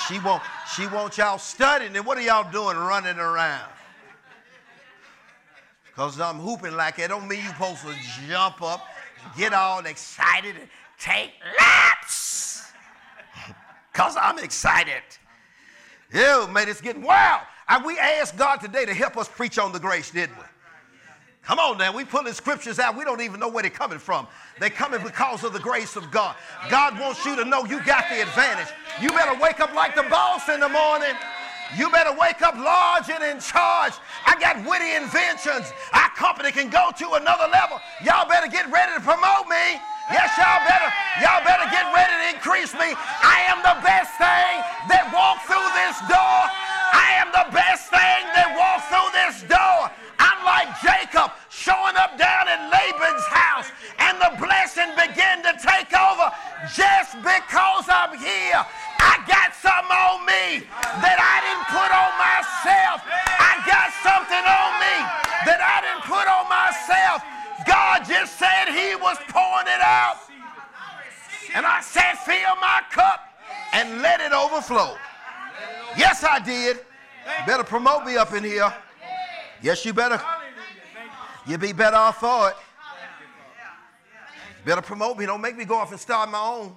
She 0.08 0.20
want, 0.20 0.42
she 0.74 0.88
wants 0.88 1.18
y'all 1.18 1.38
studying, 1.38 1.96
and 1.96 2.06
what 2.06 2.18
are 2.18 2.22
y'all 2.22 2.50
doing 2.50 2.78
running 2.78 3.18
around? 3.18 3.70
Because 5.86 6.20
I'm 6.22 6.38
hooping 6.38 6.78
like 6.78 6.96
that 6.98 7.10
don't 7.10 7.28
mean 7.28 7.44
you're 7.44 7.54
supposed 7.54 7.82
to 7.82 7.94
jump 8.28 8.62
up 8.62 8.88
get 9.38 9.54
all 9.54 9.86
excited 9.86 10.56
take 11.02 11.32
laps. 11.58 12.72
Because 13.92 14.16
I'm 14.20 14.40
excited. 14.40 15.02
Ew, 16.14 16.48
man, 16.48 16.70
it's 16.70 16.82
getting 16.82 17.02
wild. 17.02 17.42
And 17.68 17.84
we 17.84 17.98
asked 17.98 18.38
God 18.38 18.58
today 18.58 18.86
to 18.86 18.94
help 18.94 19.18
us 19.18 19.28
preach 19.28 19.58
on 19.58 19.72
the 19.72 19.80
grace, 19.80 20.12
didn't 20.12 20.38
we? 20.38 20.44
Come 21.44 21.58
on 21.58 21.80
now, 21.80 21.92
we 21.92 22.06
pulling 22.06 22.34
scriptures 22.34 22.78
out. 22.78 22.96
We 22.96 23.04
don't 23.04 23.22
even 23.22 23.40
know 23.40 23.50
where 23.50 23.64
they're 23.64 23.72
coming 23.72 23.98
from. 23.98 24.28
They're 24.60 24.70
coming 24.70 25.02
because 25.02 25.44
of 25.44 25.54
the 25.54 25.60
grace 25.60 25.96
of 25.96 26.12
God. 26.12 26.36
God 26.70 27.00
wants 27.00 27.26
you 27.26 27.36
to 27.36 27.46
know 27.46 27.66
you 27.66 27.84
got 27.84 28.06
the 28.10 28.22
advantage. 28.22 28.72
You 29.02 29.10
better 29.10 29.40
wake 29.42 29.60
up 29.60 29.74
like 29.74 29.96
the 29.96 30.04
boss 30.04 30.50
in 30.50 30.60
the 30.60 30.70
morning. 30.70 31.16
You 31.76 31.90
better 31.90 32.12
wake 32.14 32.42
up 32.44 32.56
large 32.56 33.10
and 33.10 33.24
in 33.24 33.40
charge. 33.40 33.94
I 34.26 34.40
got 34.40 34.58
witty 34.70 34.94
inventions. 34.96 35.74
Our 35.94 36.10
company 36.10 36.52
can 36.52 36.70
go 36.70 36.92
to 36.96 37.14
another 37.14 37.48
level. 37.52 37.80
Y'all 38.04 38.30
better 38.30 38.48
get 38.48 38.70
ready 38.72 38.94
to 38.94 39.02
promote 39.02 39.48
me. 39.48 39.82
Yes, 40.10 40.34
y'all 40.34 40.64
better, 40.66 40.90
y'all 41.22 41.44
better 41.46 41.68
get 41.70 41.86
ready 41.94 42.10
to 42.10 42.28
increase 42.34 42.74
me. 42.74 42.98
I 43.22 43.46
am 43.54 43.62
the 43.62 43.78
best 43.86 44.18
thing 44.18 44.54
that 44.90 45.06
walked 45.14 45.46
through 45.46 45.70
this 45.78 45.98
door. 46.10 46.42
I 46.90 47.22
am 47.22 47.30
the 47.30 47.48
best 47.54 47.94
thing 47.94 48.22
that 48.34 48.50
walked 48.58 48.90
through 48.90 49.12
this 49.14 49.46
door. 49.46 49.94
I'm 50.18 50.42
like 50.42 50.74
Jacob 50.82 51.32
showing 51.54 51.94
up 52.02 52.18
down 52.18 52.50
in 52.50 52.60
Laban's 52.74 53.28
house, 53.30 53.70
and 54.02 54.18
the 54.18 54.34
blessing 54.42 54.90
began 54.98 55.46
to 55.46 55.54
take 55.62 55.94
over 55.94 56.34
just 56.74 57.22
because 57.22 57.86
I'm 57.86 58.18
here. 58.18 58.66
I 59.02 59.22
got 59.30 59.54
something 59.54 59.94
on 59.94 60.26
me 60.26 60.66
that 61.02 61.18
I 61.18 61.36
didn't 61.46 61.68
put 61.70 61.90
on 61.90 62.12
myself. 62.18 63.06
I 63.38 63.54
got 63.70 63.90
something 64.02 64.46
on 64.46 64.72
me 64.82 64.96
that 65.46 65.62
I 65.62 65.78
didn't 65.86 66.06
put 66.06 66.26
on 66.26 66.46
myself 66.50 67.22
just 68.08 68.38
said 68.38 68.68
he 68.68 68.96
was 68.96 69.18
pouring 69.30 69.68
it 69.68 69.82
out. 69.82 70.18
And 71.54 71.66
I 71.66 71.82
said, 71.82 72.16
fill 72.26 72.56
my 72.62 72.82
cup 72.92 73.28
and 73.74 74.02
let 74.02 74.22
it 74.22 74.32
overflow. 74.32 74.96
Yes, 75.98 76.24
I 76.24 76.40
did. 76.40 76.80
Better 77.46 77.64
promote 77.64 78.06
me 78.06 78.18
up 78.18 78.34
in 78.34 78.44
here. 78.44 78.74
Yes, 79.62 79.86
you 79.86 79.94
better. 79.94 80.22
You 81.48 81.58
be 81.58 81.74
better 81.74 81.98
off 81.98 82.20
for 82.20 82.50
it. 82.50 82.56
Better 84.64 84.82
promote 84.82 85.18
me. 85.18 85.26
Don't 85.26 85.42
make 85.42 85.58
me 85.58 85.66
go 85.66 85.76
off 85.76 85.92
and 85.92 86.00
start 86.00 86.30
my 86.30 86.40
own. 86.40 86.76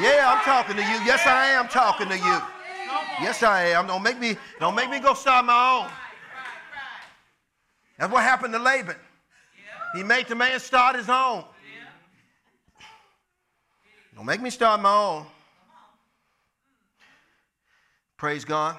Yeah, 0.00 0.32
I'm 0.32 0.44
talking 0.44 0.76
to 0.76 0.82
you. 0.82 0.98
Yes, 1.04 1.26
I 1.26 1.46
am 1.48 1.68
talking 1.68 2.08
to 2.08 2.16
you. 2.16 2.40
Yes, 3.20 3.42
I 3.42 3.66
am. 3.66 3.86
Don't 3.86 4.02
make 4.02 4.18
me, 4.18 4.36
don't 4.58 4.74
make 4.74 4.90
me 4.90 5.00
go 5.00 5.14
start 5.14 5.44
my 5.44 5.82
own. 5.82 5.90
That's 7.98 8.12
what 8.12 8.22
happened 8.22 8.52
to 8.54 8.58
Laban. 8.58 8.96
He 9.94 10.02
made 10.02 10.26
the 10.26 10.34
man 10.34 10.58
start 10.58 10.96
his 10.96 11.08
own. 11.08 11.44
Don't 14.14 14.26
make 14.26 14.40
me 14.40 14.50
start 14.50 14.80
my 14.80 14.92
own. 14.92 15.26
Praise 18.16 18.44
God. 18.44 18.76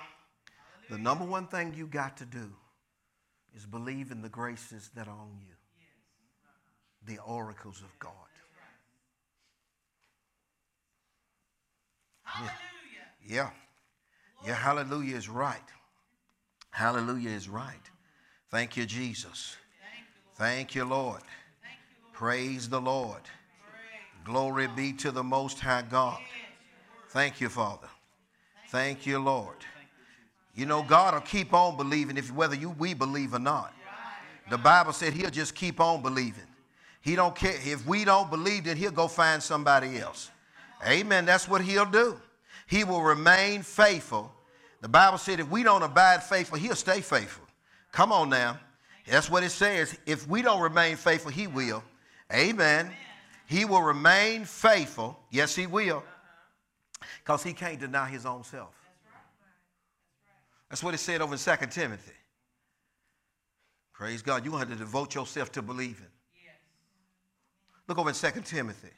The 0.90 0.98
number 0.98 1.26
one 1.26 1.48
thing 1.48 1.74
you 1.76 1.88
got 1.88 2.18
to 2.18 2.26
do 2.26 2.52
is 3.56 3.66
believe 3.66 4.12
in 4.12 4.22
the 4.22 4.30
graces 4.30 4.92
that 4.96 5.08
are 5.08 5.18
on 5.18 5.40
you, 5.40 5.54
the 7.06 7.22
oracles 7.24 7.82
of 7.82 8.00
God. 8.00 8.12
Yeah. 12.42 12.50
yeah. 13.28 13.50
Yeah, 14.46 14.56
hallelujah 14.56 15.16
is 15.16 15.30
right. 15.30 15.58
Hallelujah 16.72 17.30
is 17.30 17.48
right. 17.48 17.90
Thank 18.56 18.78
you, 18.78 18.86
Jesus. 18.86 19.58
Thank 20.36 20.76
you, 20.76 20.86
Lord. 20.86 21.20
Praise 22.14 22.70
the 22.70 22.80
Lord. 22.80 23.20
Glory 24.24 24.68
be 24.68 24.94
to 24.94 25.12
the 25.12 25.22
Most 25.22 25.60
High 25.60 25.82
God. 25.82 26.22
Thank 27.10 27.42
you, 27.42 27.50
Father. 27.50 27.90
Thank 28.70 29.06
you, 29.06 29.20
Lord. 29.20 29.58
You 30.56 30.66
know, 30.68 30.84
God 30.84 31.16
will 31.16 31.20
keep 31.20 31.54
on 31.54 31.76
believing 31.76 32.16
if 32.16 32.34
whether 32.34 32.56
you 32.56 32.70
we 32.70 32.94
believe 32.94 33.34
or 33.34 33.40
not. 33.40 33.74
The 34.50 34.58
Bible 34.58 34.94
said 34.94 35.12
He'll 35.12 35.30
just 35.30 35.54
keep 35.54 35.82
on 35.82 36.02
believing. 36.02 36.48
He 37.02 37.18
don't 37.18 37.36
care 37.36 37.56
if 37.62 37.86
we 37.86 38.06
don't 38.06 38.30
believe, 38.30 38.64
then 38.64 38.78
He'll 38.78 38.92
go 38.92 39.10
find 39.10 39.44
somebody 39.44 40.00
else. 40.00 40.32
Amen. 40.88 41.26
That's 41.26 41.50
what 41.50 41.60
He'll 41.60 41.84
do. 41.84 42.22
He 42.68 42.86
will 42.86 43.02
remain 43.02 43.64
faithful. 43.64 44.32
The 44.80 44.88
Bible 44.88 45.18
said 45.18 45.42
if 45.42 45.50
we 45.50 45.62
don't 45.62 45.84
abide 45.84 46.24
faithful, 46.24 46.58
He'll 46.58 46.76
stay 46.76 47.02
faithful. 47.02 47.45
Come 47.96 48.12
on 48.12 48.30
now. 48.30 48.60
That's 49.08 49.30
what 49.30 49.44
it 49.44 49.52
says. 49.52 49.98
If 50.06 50.28
we 50.28 50.42
don't 50.42 50.60
remain 50.60 50.98
faithful, 50.98 51.32
He 51.32 51.48
will. 51.48 51.82
Amen. 52.34 52.92
He 53.48 53.64
will 53.64 53.82
remain 53.82 54.44
faithful. 54.44 55.18
Yes, 55.32 55.56
He 55.56 55.66
will. 55.66 56.04
Because 57.24 57.42
He 57.42 57.54
can't 57.54 57.80
deny 57.80 58.10
His 58.10 58.26
own 58.26 58.44
self. 58.44 58.76
That's 60.70 60.84
what 60.84 60.94
it 60.94 60.98
said 60.98 61.22
over 61.22 61.36
in 61.36 61.40
2 61.40 61.68
Timothy. 61.68 62.12
Praise 63.94 64.22
God. 64.22 64.44
To 64.44 64.52
have 64.58 64.68
to 64.68 64.76
devote 64.76 65.16
yourself 65.16 65.54
to 65.54 65.62
believing. 65.62 66.08
Look 67.88 67.98
over 67.98 68.10
in 68.10 68.16
2 68.16 68.42
Timothy. 68.42 68.92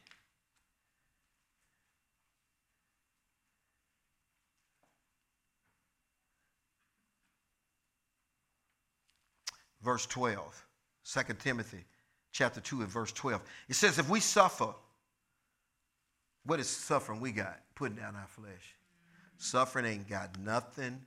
Verse 9.88 10.06
12. 10.08 10.66
2 11.14 11.22
Timothy 11.40 11.86
chapter 12.34 12.60
2 12.60 12.82
and 12.82 12.90
verse 12.90 13.14
12. 13.14 13.42
It 13.70 13.76
says, 13.76 13.98
if 13.98 14.10
we 14.10 14.20
suffer, 14.20 14.74
what 16.44 16.60
is 16.60 16.68
suffering 16.68 17.22
we 17.22 17.32
got? 17.32 17.62
Putting 17.74 17.96
down 17.96 18.14
our 18.18 18.28
flesh. 18.28 18.76
Suffering 19.38 19.86
ain't 19.86 20.10
got 20.10 20.38
nothing 20.42 21.00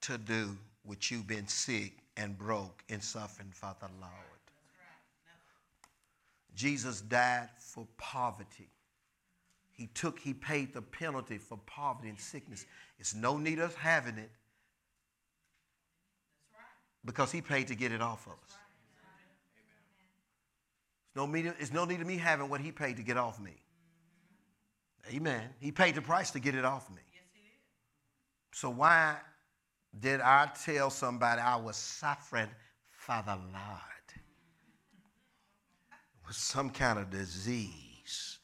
to 0.00 0.16
do 0.16 0.56
with 0.86 1.10
you 1.10 1.18
being 1.18 1.46
sick 1.46 1.92
and 2.16 2.38
broke 2.38 2.82
and 2.88 3.04
suffering 3.04 3.50
for 3.52 3.76
the 3.80 3.88
Lord. 4.00 4.14
Jesus 6.54 7.02
died 7.02 7.50
for 7.58 7.86
poverty. 7.98 8.70
He 9.72 9.88
took, 9.88 10.18
he 10.18 10.32
paid 10.32 10.72
the 10.72 10.80
penalty 10.80 11.36
for 11.36 11.58
poverty 11.66 12.08
and 12.08 12.18
sickness. 12.18 12.64
It's 12.98 13.14
no 13.14 13.36
need 13.36 13.58
of 13.58 13.74
having 13.74 14.16
it 14.16 14.30
because 17.04 17.32
he 17.32 17.40
paid 17.40 17.68
to 17.68 17.74
get 17.74 17.92
it 17.92 18.00
off 18.00 18.26
of 18.26 18.32
us. 18.32 18.56
It's 21.06 21.16
no, 21.16 21.26
need, 21.26 21.52
it's 21.58 21.72
no 21.72 21.84
need 21.84 22.00
of 22.00 22.06
me 22.06 22.16
having 22.16 22.48
what 22.48 22.60
he 22.60 22.72
paid 22.72 22.96
to 22.96 23.02
get 23.02 23.16
off 23.16 23.40
me. 23.40 23.52
Amen. 25.12 25.50
He 25.60 25.72
paid 25.72 25.94
the 25.94 26.02
price 26.02 26.30
to 26.30 26.40
get 26.40 26.54
it 26.54 26.64
off 26.64 26.88
me. 26.90 27.02
So 28.52 28.70
why 28.70 29.16
did 29.98 30.20
I 30.20 30.50
tell 30.64 30.90
somebody 30.90 31.40
I 31.40 31.56
was 31.56 31.76
suffering 31.76 32.48
for 32.92 33.22
the 33.26 33.34
Lord? 33.34 34.08
It 34.14 36.26
was 36.26 36.36
some 36.36 36.70
kind 36.70 36.98
of 36.98 37.10
disease. 37.10 38.38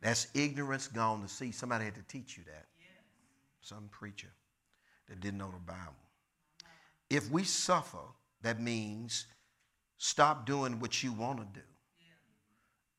That's 0.00 0.26
ignorance 0.34 0.88
gone 0.88 1.22
to 1.22 1.28
see. 1.28 1.52
Somebody 1.52 1.84
had 1.84 1.94
to 1.94 2.02
teach 2.08 2.36
you 2.36 2.44
that. 2.44 2.66
Some 3.60 3.88
preacher 3.92 4.32
that 5.08 5.20
didn't 5.20 5.38
know 5.38 5.52
the 5.52 5.58
Bible. 5.58 5.94
If 7.12 7.30
we 7.30 7.44
suffer, 7.44 7.98
that 8.40 8.58
means 8.58 9.26
stop 9.98 10.46
doing 10.46 10.80
what 10.80 11.02
you 11.02 11.12
want 11.12 11.40
to 11.40 11.60
do 11.60 11.66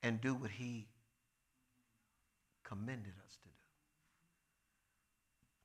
and 0.04 0.22
do 0.22 0.36
what 0.36 0.52
He 0.52 0.88
commended 2.64 3.14
us 3.26 3.38
to 3.42 3.48
do. 3.50 3.56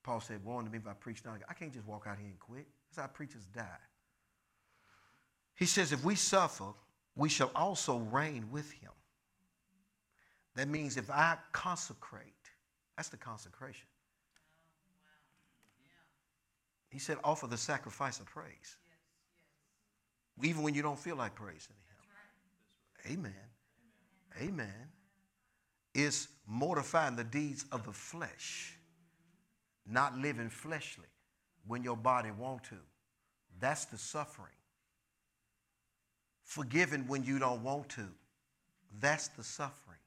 Paul 0.02 0.20
said, 0.20 0.42
Warn 0.42 0.70
me 0.70 0.78
if 0.78 0.86
I 0.86 0.94
preach 0.94 1.22
now. 1.26 1.34
I 1.46 1.52
can't 1.52 1.74
just 1.74 1.86
walk 1.86 2.06
out 2.08 2.16
here 2.16 2.28
and 2.28 2.38
quit. 2.40 2.66
That's 2.90 3.06
how 3.06 3.12
preachers 3.12 3.44
die. 3.54 3.84
He 5.54 5.66
says, 5.66 5.92
If 5.92 6.02
we 6.02 6.14
suffer, 6.14 6.72
we 7.16 7.28
shall 7.28 7.50
also 7.54 7.98
reign 7.98 8.46
with 8.50 8.72
him. 8.72 8.92
That 10.56 10.68
means 10.68 10.96
if 10.96 11.10
I 11.10 11.36
consecrate, 11.52 12.24
that's 12.96 13.10
the 13.10 13.18
consecration. 13.18 13.88
He 16.90 16.98
said, 16.98 17.18
offer 17.22 17.46
the 17.46 17.56
sacrifice 17.56 18.18
of 18.20 18.26
praise. 18.26 18.76
Even 20.42 20.62
when 20.62 20.74
you 20.74 20.82
don't 20.82 20.98
feel 20.98 21.16
like 21.16 21.34
praising 21.34 21.74
him. 23.04 23.12
Amen. 23.12 23.32
Amen. 24.40 24.88
Is 25.94 26.28
mortifying 26.46 27.16
the 27.16 27.24
deeds 27.24 27.64
of 27.72 27.84
the 27.84 27.92
flesh, 27.92 28.76
not 29.86 30.16
living 30.16 30.48
fleshly 30.48 31.08
when 31.66 31.82
your 31.82 31.96
body 31.96 32.30
want 32.30 32.64
to. 32.64 32.76
That's 33.60 33.84
the 33.86 33.98
suffering. 33.98 34.52
Forgiving 36.44 37.06
when 37.08 37.24
you 37.24 37.38
don't 37.38 37.62
want 37.62 37.88
to. 37.90 38.06
That's 39.00 39.28
the 39.28 39.44
suffering. 39.44 39.98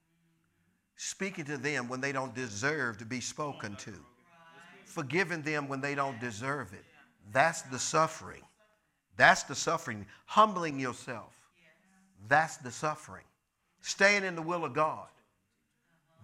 Speaking 0.96 1.46
to 1.46 1.58
them 1.58 1.88
when 1.88 2.02
they 2.02 2.12
don't 2.12 2.34
deserve 2.34 2.98
to 3.00 3.06
be 3.06 3.20
spoken 3.20 3.76
to. 3.78 3.94
Forgiving 4.92 5.42
them 5.42 5.70
when 5.70 5.80
they 5.80 5.96
don't 5.96 6.20
deserve 6.20 6.74
it. 6.74 6.84
That's 7.32 7.62
the 7.62 7.80
suffering. 7.80 8.42
That's 9.16 9.44
the 9.44 9.56
suffering. 9.56 10.06
Humbling 10.26 10.80
yourself. 10.80 11.34
That's 12.28 12.58
the 12.58 12.72
suffering. 12.72 13.24
Staying 13.80 14.26
in 14.26 14.36
the 14.36 14.42
will 14.42 14.66
of 14.66 14.74
God. 14.74 15.08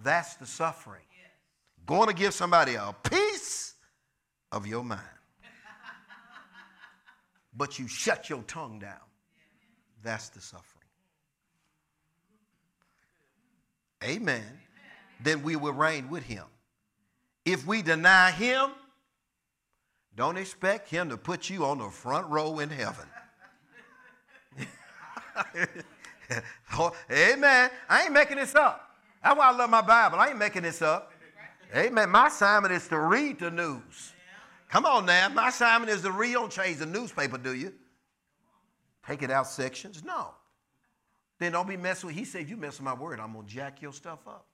That's 0.04 0.36
the 0.36 0.46
suffering. 0.46 1.06
Going 1.86 2.10
to 2.10 2.14
give 2.14 2.34
somebody 2.34 2.76
a 2.76 2.94
piece 3.10 3.76
of 4.52 4.68
your 4.68 4.84
mind. 4.84 5.02
But 7.56 7.80
you 7.80 7.88
shut 7.88 8.30
your 8.30 8.42
tongue 8.44 8.80
down. 8.80 9.00
That's 10.04 10.28
the 10.28 10.42
suffering. 10.42 10.66
Amen. 14.04 14.60
Then 15.24 15.42
we 15.42 15.56
will 15.56 15.72
reign 15.72 16.10
with 16.10 16.24
him. 16.24 16.44
If 17.48 17.66
we 17.66 17.82
deny 17.82 18.32
him, 18.32 18.72
don't 20.18 20.36
expect 20.36 20.90
him 20.90 21.08
to 21.08 21.16
put 21.16 21.50
you 21.50 21.64
on 21.64 21.78
the 21.78 21.88
front 21.88 22.28
row 22.28 22.60
in 22.60 22.70
heaven. 22.70 23.06
oh, 26.74 26.92
amen. 27.10 27.70
I 27.88 28.04
ain't 28.04 28.12
making 28.12 28.36
this 28.36 28.54
up. 28.54 28.92
That's 29.24 29.38
why 29.38 29.48
I 29.48 29.52
love 29.56 29.70
my 29.70 29.82
Bible. 29.82 30.20
I 30.20 30.28
ain't 30.28 30.38
making 30.38 30.64
this 30.64 30.82
up. 30.82 31.14
Amen. 31.74 32.10
My 32.10 32.28
assignment 32.28 32.74
is 32.74 32.86
to 32.90 33.00
read 33.00 33.40
the 33.40 33.50
news. 33.50 34.12
Come 34.68 34.86
on 34.86 35.06
now. 35.06 35.30
My 35.30 35.48
assignment 35.48 35.90
is 35.90 36.02
to 36.02 36.12
read. 36.12 36.34
Don't 36.34 36.52
change 36.52 36.80
the 36.80 36.86
newspaper, 36.86 37.38
do 37.38 37.56
you? 37.56 37.72
Take 39.08 39.24
it 39.24 39.32
out 39.32 39.48
sections. 39.48 40.04
No. 40.04 40.32
Then 41.40 41.54
don't 41.54 41.70
be 41.70 41.78
messing 41.78 42.08
with. 42.08 42.16
He 42.18 42.26
said, 42.26 42.50
"You 42.50 42.58
mess 42.58 42.74
with 42.74 42.82
my 42.82 42.94
word, 42.94 43.22
I'm 43.22 43.32
gonna 43.32 43.48
jack 43.48 43.82
your 43.82 43.94
stuff 43.94 44.28
up." 44.28 44.47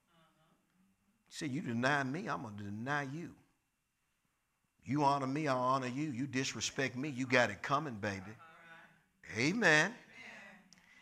Said, 1.33 1.49
"You 1.49 1.61
deny 1.61 2.03
me, 2.03 2.27
I'm 2.29 2.43
gonna 2.43 2.57
deny 2.57 3.03
you. 3.03 3.33
You 4.85 5.03
honor 5.03 5.25
me, 5.25 5.47
I 5.47 5.55
honor 5.55 5.87
you. 5.87 6.11
You 6.11 6.27
disrespect 6.27 6.95
me, 6.95 7.09
you 7.09 7.25
got 7.25 7.49
it 7.49 7.63
coming, 7.63 7.95
baby." 7.95 8.37
Amen. 9.35 9.95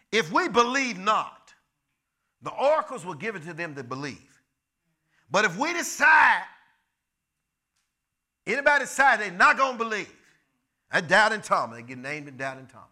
If 0.10 0.32
we 0.32 0.48
believe 0.48 0.98
not, 0.98 1.54
the 2.42 2.52
oracles 2.52 3.04
were 3.04 3.16
given 3.16 3.42
to 3.42 3.54
them 3.54 3.76
that 3.76 3.90
believe. 3.90 4.42
But 5.30 5.44
if 5.44 5.58
we 5.58 5.74
decide, 5.74 6.46
anybody 8.48 8.86
decide 8.86 9.20
they're 9.20 9.32
not 9.32 9.58
going 9.58 9.78
to 9.78 9.84
believe, 9.84 10.16
that 10.94 11.10
doubting 11.10 11.42
Thomas, 11.42 11.76
they 11.76 11.84
get 11.84 11.98
named 11.98 12.30
in 12.30 12.38
doubting 12.38 12.68
Thomas. 12.68 12.88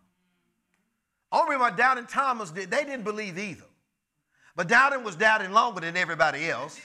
Only 1.31 1.55
my 1.55 1.69
doubting 1.69 2.05
Thomas 2.05 2.51
did, 2.51 2.69
they 2.69 2.83
didn't 2.83 3.03
believe 3.03 3.37
either. 3.37 3.63
But 4.57 4.67
doubting 4.67 5.05
was 5.05 5.15
doubting 5.15 5.51
longer 5.51 5.79
than 5.79 5.95
everybody 5.95 6.49
else. 6.49 6.77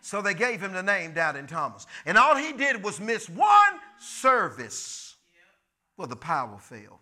So 0.00 0.22
they 0.22 0.34
gave 0.34 0.60
him 0.60 0.72
the 0.72 0.82
name 0.82 1.12
Doubting 1.12 1.46
Thomas. 1.46 1.86
And 2.06 2.16
all 2.16 2.36
he 2.36 2.52
did 2.52 2.82
was 2.82 3.00
miss 3.00 3.28
one 3.28 3.48
service. 3.98 5.16
Well, 5.96 6.08
the 6.08 6.16
power 6.16 6.58
failed. 6.58 6.98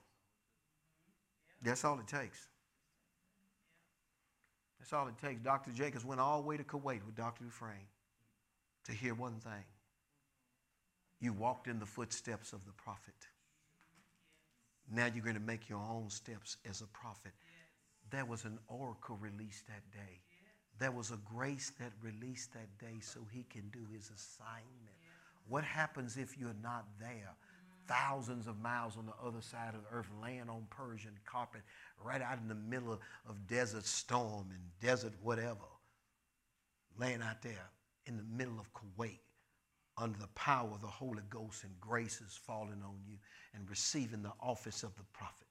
That's 1.63 1.85
all 1.85 1.99
it 1.99 2.07
takes. 2.07 2.49
That's 4.79 4.93
all 4.93 5.09
it 5.09 5.19
takes. 5.19 5.41
Dr. 5.43 5.73
Jacobs 5.73 6.05
went 6.05 6.21
all 6.21 6.41
the 6.41 6.47
way 6.47 6.57
to 6.57 6.65
Kuwait 6.65 7.05
with 7.05 7.17
Dr. 7.17 7.45
Dufresne 7.45 7.89
to 8.85 8.93
hear 8.93 9.15
one 9.15 9.35
thing. 9.41 9.65
You 11.21 11.33
walked 11.33 11.67
in 11.67 11.79
the 11.79 11.87
footsteps 11.87 12.53
of 12.53 12.65
the 12.67 12.73
prophet. 12.73 13.15
Now 14.93 15.07
you're 15.07 15.25
going 15.25 15.35
to 15.35 15.41
make 15.41 15.69
your 15.69 15.81
own 15.81 16.09
steps 16.09 16.57
as 16.69 16.81
a 16.83 16.87
prophet. 16.87 17.33
There 18.11 18.25
was 18.25 18.45
an 18.45 18.59
oracle 18.69 19.17
released 19.21 19.67
that 19.67 19.83
day. 19.93 20.21
There 20.79 20.93
was 20.93 21.11
a 21.11 21.19
grace 21.35 21.73
that 21.81 21.93
released 22.03 22.53
that 22.53 22.79
day 22.79 23.01
so 23.01 23.21
he 23.33 23.45
can 23.51 23.69
do 23.73 23.87
his 23.93 24.11
assignment. 24.11 24.97
What 25.49 25.65
happens 25.65 26.17
if 26.17 26.37
you're 26.37 26.57
not 26.63 26.87
there? 27.01 27.35
Thousands 27.87 28.47
of 28.47 28.61
miles 28.61 28.97
on 28.99 29.07
the 29.07 29.15
other 29.25 29.41
side 29.41 29.75
of 29.75 29.83
the 29.83 29.97
earth, 29.97 30.09
laying 30.23 30.51
on 30.51 30.67
Persian 30.71 31.13
carpet, 31.25 31.63
right 32.05 32.21
out 32.21 32.39
in 32.39 32.49
the 32.49 32.55
middle 32.55 32.93
of, 32.93 33.47
desert 33.47 33.87
storm 33.87 34.49
and 34.51 34.61
desert 34.81 35.13
whatever. 35.23 35.67
Laying 36.99 37.23
out 37.23 37.43
there 37.43 37.71
in 38.07 38.17
the 38.17 38.25
middle 38.25 38.59
of 38.59 38.67
Kuwait 38.73 39.21
under 39.97 40.19
the 40.19 40.27
power 40.29 40.71
of 40.75 40.81
the 40.81 40.87
Holy 40.87 41.23
Ghost 41.31 41.65
and 41.65 41.73
graces 41.81 42.39
falling 42.45 42.83
on 42.85 42.99
you 43.07 43.17
and 43.55 43.71
receiving 43.71 44.23
the 44.23 44.33
office 44.41 44.83
of 44.83 44.95
the 44.97 45.05
prophet. 45.13 45.47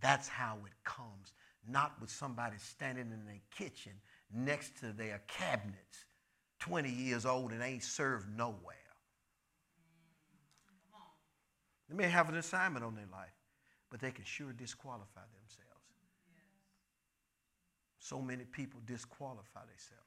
That's 0.00 0.26
how 0.26 0.56
it 0.66 0.72
comes. 0.84 1.32
Not 1.68 2.00
with 2.00 2.10
somebody 2.10 2.56
standing 2.58 3.12
in 3.12 3.26
their 3.26 3.40
kitchen 3.56 3.92
next 4.34 4.78
to 4.80 4.92
their 4.92 5.22
cabinets, 5.26 6.06
20 6.60 6.90
years 6.90 7.24
old 7.24 7.52
and 7.52 7.62
ain't 7.62 7.82
served 7.82 8.28
nowhere. 8.36 8.74
They 11.88 11.96
may 11.96 12.08
have 12.08 12.28
an 12.28 12.36
assignment 12.36 12.84
on 12.84 12.94
their 12.94 13.06
life, 13.10 13.32
but 13.90 14.00
they 14.00 14.10
can 14.10 14.24
sure 14.24 14.52
disqualify 14.52 15.22
themselves. 15.40 15.68
So 17.98 18.20
many 18.20 18.44
people 18.44 18.80
disqualify 18.86 19.60
themselves. 19.60 20.04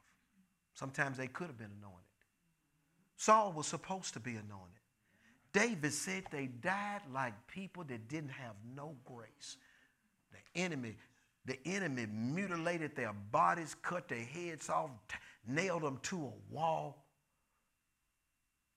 Sometimes 0.73 1.17
they 1.17 1.27
could 1.27 1.47
have 1.47 1.57
been 1.57 1.71
anointed. 1.79 2.05
Saul 3.17 3.53
was 3.53 3.67
supposed 3.67 4.13
to 4.13 4.19
be 4.19 4.31
anointed. 4.31 4.81
David 5.53 5.93
said 5.93 6.23
they 6.31 6.47
died 6.47 7.01
like 7.13 7.33
people 7.47 7.83
that 7.83 8.07
didn't 8.07 8.31
have 8.31 8.55
no 8.75 8.95
grace. 9.05 9.57
The 10.31 10.61
enemy, 10.61 10.95
the 11.45 11.57
enemy 11.65 12.05
mutilated 12.05 12.95
their 12.95 13.13
bodies, 13.31 13.75
cut 13.81 14.07
their 14.07 14.23
heads 14.23 14.69
off, 14.69 14.91
t- 15.09 15.15
nailed 15.47 15.83
them 15.83 15.99
to 16.03 16.17
a 16.17 16.53
wall. 16.53 17.05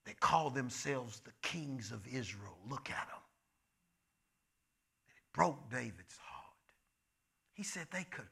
They 0.04 0.14
called 0.14 0.54
themselves 0.54 1.20
the 1.20 1.32
kings 1.42 1.92
of 1.92 2.06
Israel. 2.06 2.58
Look 2.68 2.90
at 2.90 3.08
them. 3.08 3.22
It 5.08 5.32
broke 5.32 5.70
David's 5.70 6.18
heart. 6.22 6.44
He 7.54 7.62
said 7.62 7.86
they 7.90 8.04
could 8.10 8.28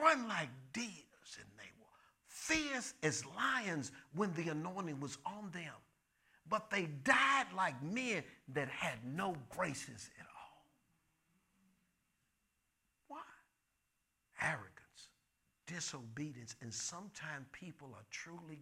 run 0.00 0.28
like 0.28 0.48
deers 0.72 1.38
and 1.38 1.48
they 1.56 1.70
were 1.78 1.86
fierce 2.26 2.94
as 3.02 3.24
lions 3.36 3.92
when 4.14 4.32
the 4.34 4.50
anointing 4.50 5.00
was 5.00 5.18
on 5.24 5.50
them. 5.52 5.72
But 6.48 6.70
they 6.70 6.88
died 7.04 7.46
like 7.56 7.82
men 7.82 8.22
that 8.52 8.68
had 8.68 8.98
no 9.04 9.34
graces 9.48 10.10
at 10.18 10.26
all. 10.26 10.66
Why? 13.08 13.22
Arrogance, 14.44 15.08
disobedience, 15.66 16.54
and 16.60 16.72
sometimes 16.72 17.46
people 17.52 17.88
are 17.94 18.04
truly, 18.10 18.60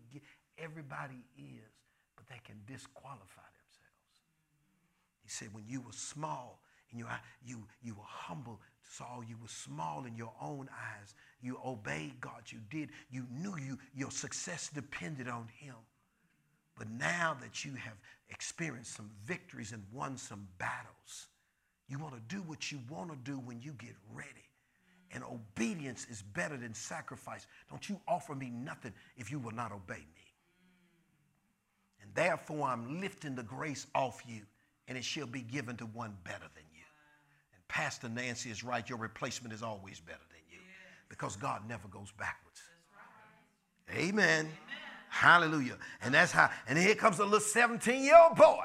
everybody 0.57 1.25
is, 1.37 1.73
but 2.17 2.27
they 2.29 2.41
can 2.45 2.57
disqualify 2.67 3.49
themselves. 3.59 4.17
He 5.23 5.29
said, 5.29 5.49
when 5.53 5.65
you 5.67 5.81
were 5.81 5.93
small 5.93 6.61
and 6.91 7.01
you, 7.01 7.07
you, 7.45 7.67
you 7.83 7.95
were 7.95 8.07
humble, 8.07 8.61
Saul, 8.89 9.23
you 9.27 9.37
were 9.41 9.49
small 9.49 10.05
in 10.05 10.17
your 10.17 10.33
own 10.41 10.69
eyes. 10.71 11.15
You 11.41 11.59
obeyed 11.65 12.21
God. 12.21 12.43
You 12.47 12.59
did. 12.71 12.91
You 13.11 13.27
knew 13.31 13.57
you, 13.57 13.79
your 13.95 14.11
success 14.11 14.71
depended 14.73 15.29
on 15.29 15.49
him. 15.59 15.75
But 16.77 16.91
now 16.91 17.37
that 17.41 17.65
you 17.65 17.75
have 17.75 17.97
experienced 18.29 18.95
some 18.95 19.11
victories 19.25 19.73
and 19.73 19.83
won 19.93 20.17
some 20.17 20.47
battles, 20.59 21.29
you 21.89 21.99
want 21.99 22.15
to 22.15 22.35
do 22.35 22.43
what 22.43 22.71
you 22.71 22.81
want 22.89 23.11
to 23.11 23.17
do 23.31 23.39
when 23.39 23.61
you 23.61 23.73
get 23.73 23.95
ready. 24.13 24.29
And 25.13 25.23
obedience 25.25 26.07
is 26.11 26.23
better 26.23 26.57
than 26.57 26.73
sacrifice. 26.75 27.47
Don't 27.69 27.89
you 27.89 28.01
offer 28.09 28.35
me 28.35 28.51
nothing 28.51 28.93
if 29.17 29.31
you 29.31 29.39
will 29.39 29.53
not 29.53 29.73
obey 29.73 29.99
me. 30.15 30.33
And 32.01 32.11
therefore, 32.15 32.69
I'm 32.69 33.01
lifting 33.01 33.35
the 33.35 33.43
grace 33.43 33.87
off 33.95 34.23
you, 34.27 34.43
and 34.89 34.97
it 34.97 35.05
shall 35.05 35.27
be 35.27 35.43
given 35.43 35.77
to 35.77 35.87
one 35.87 36.17
better 36.25 36.49
than 36.55 36.65
you. 36.73 36.85
And 37.55 37.69
Pastor 37.69 38.09
Nancy 38.09 38.51
is 38.51 38.65
right. 38.65 38.89
Your 38.89 38.99
replacement 38.99 39.53
is 39.53 39.63
always 39.63 40.01
better 40.01 40.19
than 40.31 40.41
you 40.51 40.59
because 41.09 41.37
God 41.37 41.69
never 41.69 41.89
goes 41.89 42.11
backwards. 42.13 42.63
Amen. 43.91 44.09
Amen. 44.15 44.53
Hallelujah. 45.11 45.77
And 46.01 46.15
that's 46.15 46.33
how, 46.33 46.51
and 46.67 46.79
here 46.79 46.95
comes 46.95 47.19
a 47.19 47.25
little 47.25 47.39
17 47.39 48.03
year 48.03 48.17
old 48.17 48.37
boy. 48.37 48.65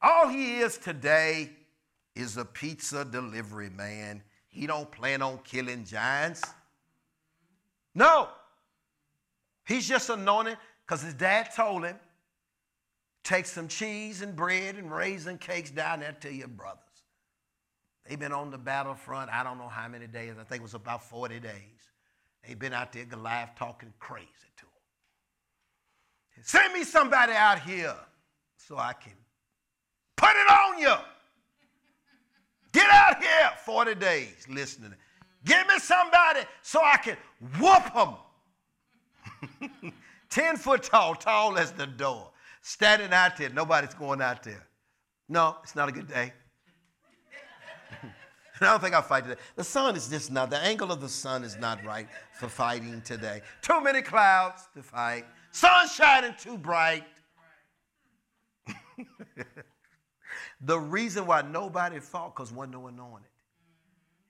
All 0.00 0.28
he 0.28 0.58
is 0.58 0.78
today 0.78 1.50
is 2.14 2.36
a 2.36 2.44
pizza 2.44 3.04
delivery 3.04 3.68
man. 3.68 4.22
He 4.50 4.66
don't 4.66 4.90
plan 4.90 5.22
on 5.22 5.38
killing 5.44 5.84
giants. 5.84 6.42
No. 7.94 8.28
He's 9.66 9.88
just 9.88 10.10
anointed 10.10 10.58
because 10.84 11.02
his 11.02 11.14
dad 11.14 11.50
told 11.54 11.84
him, 11.84 11.96
take 13.22 13.46
some 13.46 13.68
cheese 13.68 14.22
and 14.22 14.34
bread 14.34 14.74
and 14.74 14.92
raisin 14.92 15.38
cakes 15.38 15.70
down 15.70 16.00
there 16.00 16.16
to 16.20 16.32
your 16.32 16.48
brothers. 16.48 16.80
They've 18.04 18.18
been 18.18 18.32
on 18.32 18.50
the 18.50 18.58
battlefront, 18.58 19.30
I 19.30 19.44
don't 19.44 19.58
know 19.58 19.68
how 19.68 19.86
many 19.86 20.08
days, 20.08 20.32
I 20.40 20.42
think 20.42 20.60
it 20.60 20.62
was 20.62 20.74
about 20.74 21.08
40 21.08 21.38
days. 21.38 21.52
They've 22.44 22.58
been 22.58 22.72
out 22.72 22.92
there, 22.92 23.04
Goliath 23.04 23.50
talking 23.56 23.92
crazy 24.00 24.26
to 24.56 24.64
him. 24.64 26.42
Send 26.42 26.72
me 26.72 26.82
somebody 26.82 27.32
out 27.34 27.60
here 27.60 27.94
so 28.56 28.78
I 28.78 28.94
can 28.94 29.12
put 30.16 30.30
it 30.30 30.50
on 30.50 30.78
you. 30.78 30.94
Get 32.72 32.90
out 32.90 33.20
here 33.20 33.50
40 33.64 33.94
days 33.96 34.46
listening. 34.48 34.94
Give 35.44 35.66
me 35.66 35.78
somebody 35.78 36.40
so 36.62 36.80
I 36.82 36.96
can 36.98 37.16
whoop 37.58 37.94
them. 37.94 39.92
10 40.30 40.56
foot 40.56 40.82
tall, 40.82 41.14
tall 41.14 41.58
as 41.58 41.72
the 41.72 41.86
door. 41.86 42.30
Standing 42.62 43.12
out 43.12 43.36
there, 43.36 43.50
nobody's 43.50 43.94
going 43.94 44.20
out 44.20 44.42
there. 44.42 44.66
No, 45.28 45.56
it's 45.62 45.74
not 45.74 45.88
a 45.88 45.92
good 45.92 46.08
day. 46.08 46.32
I 48.60 48.64
don't 48.64 48.80
think 48.82 48.94
I'll 48.94 49.02
fight 49.02 49.24
today. 49.24 49.40
The 49.56 49.64
sun 49.64 49.96
is 49.96 50.08
just 50.08 50.30
not, 50.30 50.50
the 50.50 50.58
angle 50.58 50.92
of 50.92 51.00
the 51.00 51.08
sun 51.08 51.42
is 51.42 51.56
not 51.56 51.82
right 51.84 52.06
for 52.38 52.48
fighting 52.48 53.00
today. 53.02 53.40
Too 53.62 53.80
many 53.80 54.02
clouds 54.02 54.68
to 54.74 54.82
fight. 54.82 55.24
Sun 55.52 55.88
shining 55.88 56.34
too 56.38 56.58
bright. 56.58 57.04
the 60.60 60.78
reason 60.78 61.26
why 61.26 61.42
nobody 61.42 61.98
fought 62.00 62.34
because 62.34 62.52
wasn't 62.52 62.74
no 62.74 62.86
anointed. 62.86 63.30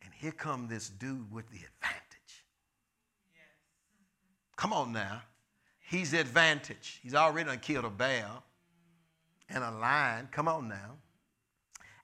And 0.03 0.13
here 0.15 0.33
come 0.33 0.69
this 0.69 0.89
dude 0.89 1.31
with 1.33 1.49
the 1.51 1.59
advantage. 1.59 2.45
Come 4.57 4.73
on 4.73 4.93
now. 4.93 5.23
He's 5.79 6.13
advantage. 6.13 7.01
He's 7.03 7.15
already 7.15 7.57
killed 7.59 7.85
a 7.85 7.91
bear 7.91 8.29
and 9.49 9.65
a 9.65 9.71
lion. 9.73 10.29
Come 10.31 10.47
on 10.47 10.69
now. 10.69 10.97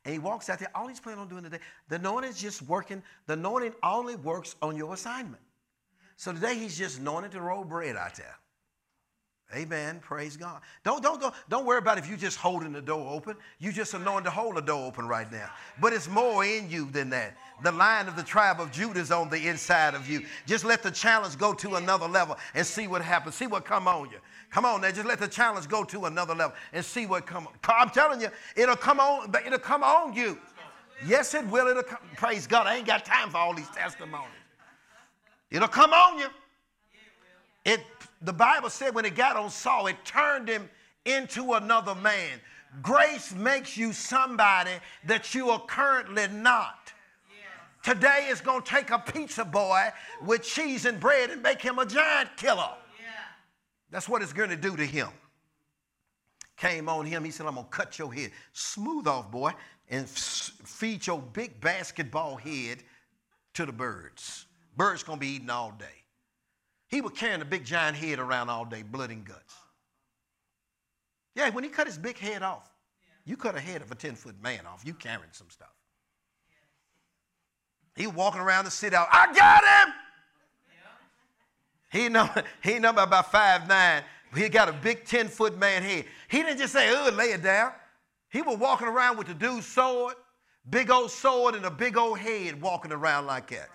And 0.04 0.12
he 0.12 0.18
walks 0.18 0.48
out 0.48 0.58
there. 0.58 0.70
All 0.74 0.88
he's 0.88 1.00
planning 1.00 1.20
on 1.20 1.28
doing 1.28 1.44
today, 1.44 1.58
the 1.88 1.96
anointing 1.96 2.30
is 2.30 2.40
just 2.40 2.62
working. 2.62 3.02
The 3.26 3.34
anointing 3.34 3.74
only 3.82 4.16
works 4.16 4.56
on 4.62 4.76
your 4.76 4.94
assignment. 4.94 5.42
So 6.16 6.32
today 6.32 6.56
he's 6.56 6.78
just 6.78 6.98
anointed 6.98 7.32
to 7.32 7.40
roll 7.40 7.64
bread 7.64 7.96
out 7.96 8.14
there. 8.14 8.36
Amen. 9.54 10.00
Praise 10.00 10.36
God. 10.36 10.60
Don't, 10.82 11.02
don't, 11.02 11.20
don't, 11.20 11.34
don't 11.48 11.64
worry 11.64 11.78
about 11.78 11.98
if 11.98 12.08
you're 12.08 12.18
just 12.18 12.36
holding 12.36 12.72
the 12.72 12.82
door 12.82 13.12
open. 13.12 13.36
You 13.60 13.70
just 13.70 13.94
anointed 13.94 14.24
to 14.24 14.30
hold 14.30 14.56
the 14.56 14.60
door 14.60 14.86
open 14.86 15.06
right 15.06 15.30
now. 15.30 15.48
But 15.80 15.92
it's 15.92 16.08
more 16.08 16.44
in 16.44 16.68
you 16.68 16.90
than 16.90 17.10
that. 17.10 17.36
The 17.62 17.70
lion 17.70 18.08
of 18.08 18.16
the 18.16 18.24
tribe 18.24 18.60
of 18.60 18.72
Judah 18.72 18.98
is 18.98 19.12
on 19.12 19.30
the 19.30 19.46
inside 19.46 19.94
of 19.94 20.10
you. 20.10 20.22
Just 20.46 20.64
let 20.64 20.82
the 20.82 20.90
challenge 20.90 21.38
go 21.38 21.54
to 21.54 21.76
another 21.76 22.08
level 22.08 22.36
and 22.54 22.66
see 22.66 22.88
what 22.88 23.02
happens. 23.02 23.36
See 23.36 23.46
what 23.46 23.64
come 23.64 23.86
on 23.86 24.10
you. 24.10 24.18
Come 24.50 24.64
on 24.64 24.80
now, 24.80 24.90
just 24.90 25.06
let 25.06 25.20
the 25.20 25.28
challenge 25.28 25.68
go 25.68 25.84
to 25.84 26.06
another 26.06 26.34
level 26.34 26.56
and 26.72 26.84
see 26.84 27.06
what 27.06 27.24
come 27.26 27.46
on. 27.46 27.52
I'm 27.68 27.90
telling 27.90 28.20
you, 28.20 28.28
it'll 28.56 28.76
come 28.76 29.00
on, 29.00 29.30
but 29.30 29.46
it'll 29.46 29.58
come 29.58 29.82
on 29.82 30.12
you. 30.12 30.38
Yes, 31.06 31.34
it 31.34 31.46
will. 31.46 31.68
It'll 31.68 31.82
come. 31.82 31.98
Praise 32.16 32.46
God. 32.46 32.66
I 32.66 32.76
ain't 32.76 32.86
got 32.86 33.04
time 33.04 33.30
for 33.30 33.38
all 33.38 33.54
these 33.54 33.68
testimonies. 33.70 34.30
It'll 35.50 35.68
come 35.68 35.92
on 35.92 36.18
you. 36.18 36.26
It, 37.64 37.80
the 38.26 38.32
Bible 38.32 38.68
said 38.70 38.92
when 38.92 39.04
it 39.04 39.14
got 39.14 39.36
on 39.36 39.50
Saul, 39.50 39.86
it 39.86 39.96
turned 40.04 40.48
him 40.48 40.68
into 41.04 41.54
another 41.54 41.94
man. 41.94 42.40
Grace 42.82 43.32
makes 43.32 43.76
you 43.76 43.92
somebody 43.92 44.72
that 45.04 45.32
you 45.32 45.48
are 45.50 45.60
currently 45.60 46.26
not. 46.28 46.92
Today 47.84 48.26
is 48.28 48.40
going 48.40 48.62
to 48.62 48.68
take 48.68 48.90
a 48.90 48.98
pizza 48.98 49.44
boy 49.44 49.90
with 50.24 50.42
cheese 50.42 50.86
and 50.86 50.98
bread 50.98 51.30
and 51.30 51.40
make 51.40 51.62
him 51.62 51.78
a 51.78 51.86
giant 51.86 52.36
killer. 52.36 52.70
That's 53.92 54.08
what 54.08 54.22
it's 54.22 54.32
going 54.32 54.50
to 54.50 54.56
do 54.56 54.76
to 54.76 54.84
him. 54.84 55.08
Came 56.56 56.88
on 56.88 57.06
him, 57.06 57.22
he 57.22 57.30
said, 57.30 57.46
I'm 57.46 57.54
going 57.54 57.66
to 57.66 57.70
cut 57.70 57.96
your 57.96 58.12
head. 58.12 58.32
Smooth 58.52 59.06
off, 59.06 59.30
boy, 59.30 59.52
and 59.88 60.08
feed 60.08 61.06
your 61.06 61.20
big 61.20 61.60
basketball 61.60 62.34
head 62.34 62.82
to 63.54 63.64
the 63.64 63.72
birds. 63.72 64.46
Birds 64.76 65.04
going 65.04 65.20
to 65.20 65.20
be 65.20 65.34
eating 65.34 65.50
all 65.50 65.70
day. 65.78 65.86
He 66.88 67.00
was 67.00 67.12
carrying 67.12 67.42
a 67.42 67.44
big 67.44 67.64
giant 67.64 67.96
head 67.96 68.18
around 68.18 68.48
all 68.48 68.64
day, 68.64 68.82
blood 68.82 69.10
and 69.10 69.24
guts. 69.24 69.54
Yeah, 71.34 71.50
when 71.50 71.64
he 71.64 71.70
cut 71.70 71.86
his 71.86 71.98
big 71.98 72.16
head 72.16 72.42
off, 72.42 72.70
you 73.24 73.36
cut 73.36 73.56
a 73.56 73.60
head 73.60 73.82
of 73.82 73.90
a 73.90 73.94
10 73.94 74.14
foot 74.14 74.40
man 74.42 74.66
off, 74.66 74.82
you 74.84 74.94
carrying 74.94 75.32
some 75.32 75.50
stuff. 75.50 75.74
He 77.96 78.06
walking 78.06 78.40
around 78.40 78.66
the 78.66 78.70
city, 78.70 78.94
out, 78.94 79.08
I 79.10 79.32
got 79.32 79.64
him! 79.64 79.94
He 81.90 82.08
number, 82.08 82.44
he 82.62 82.78
number 82.78 83.02
about 83.02 83.30
five 83.32 83.66
nine. 83.68 84.02
He 84.34 84.48
got 84.48 84.68
a 84.68 84.72
big 84.72 85.04
10 85.04 85.28
foot 85.28 85.58
man 85.58 85.82
head. 85.82 86.04
He 86.28 86.42
didn't 86.42 86.58
just 86.58 86.72
say, 86.72 86.90
oh, 86.90 87.10
lay 87.10 87.26
it 87.26 87.42
down. 87.42 87.72
He 88.28 88.42
was 88.42 88.58
walking 88.58 88.88
around 88.88 89.16
with 89.16 89.28
the 89.28 89.34
dude's 89.34 89.66
sword, 89.66 90.14
big 90.68 90.90
old 90.90 91.10
sword, 91.10 91.54
and 91.54 91.64
a 91.64 91.70
big 91.70 91.96
old 91.96 92.18
head 92.18 92.60
walking 92.60 92.92
around 92.92 93.26
like 93.26 93.48
that. 93.50 93.68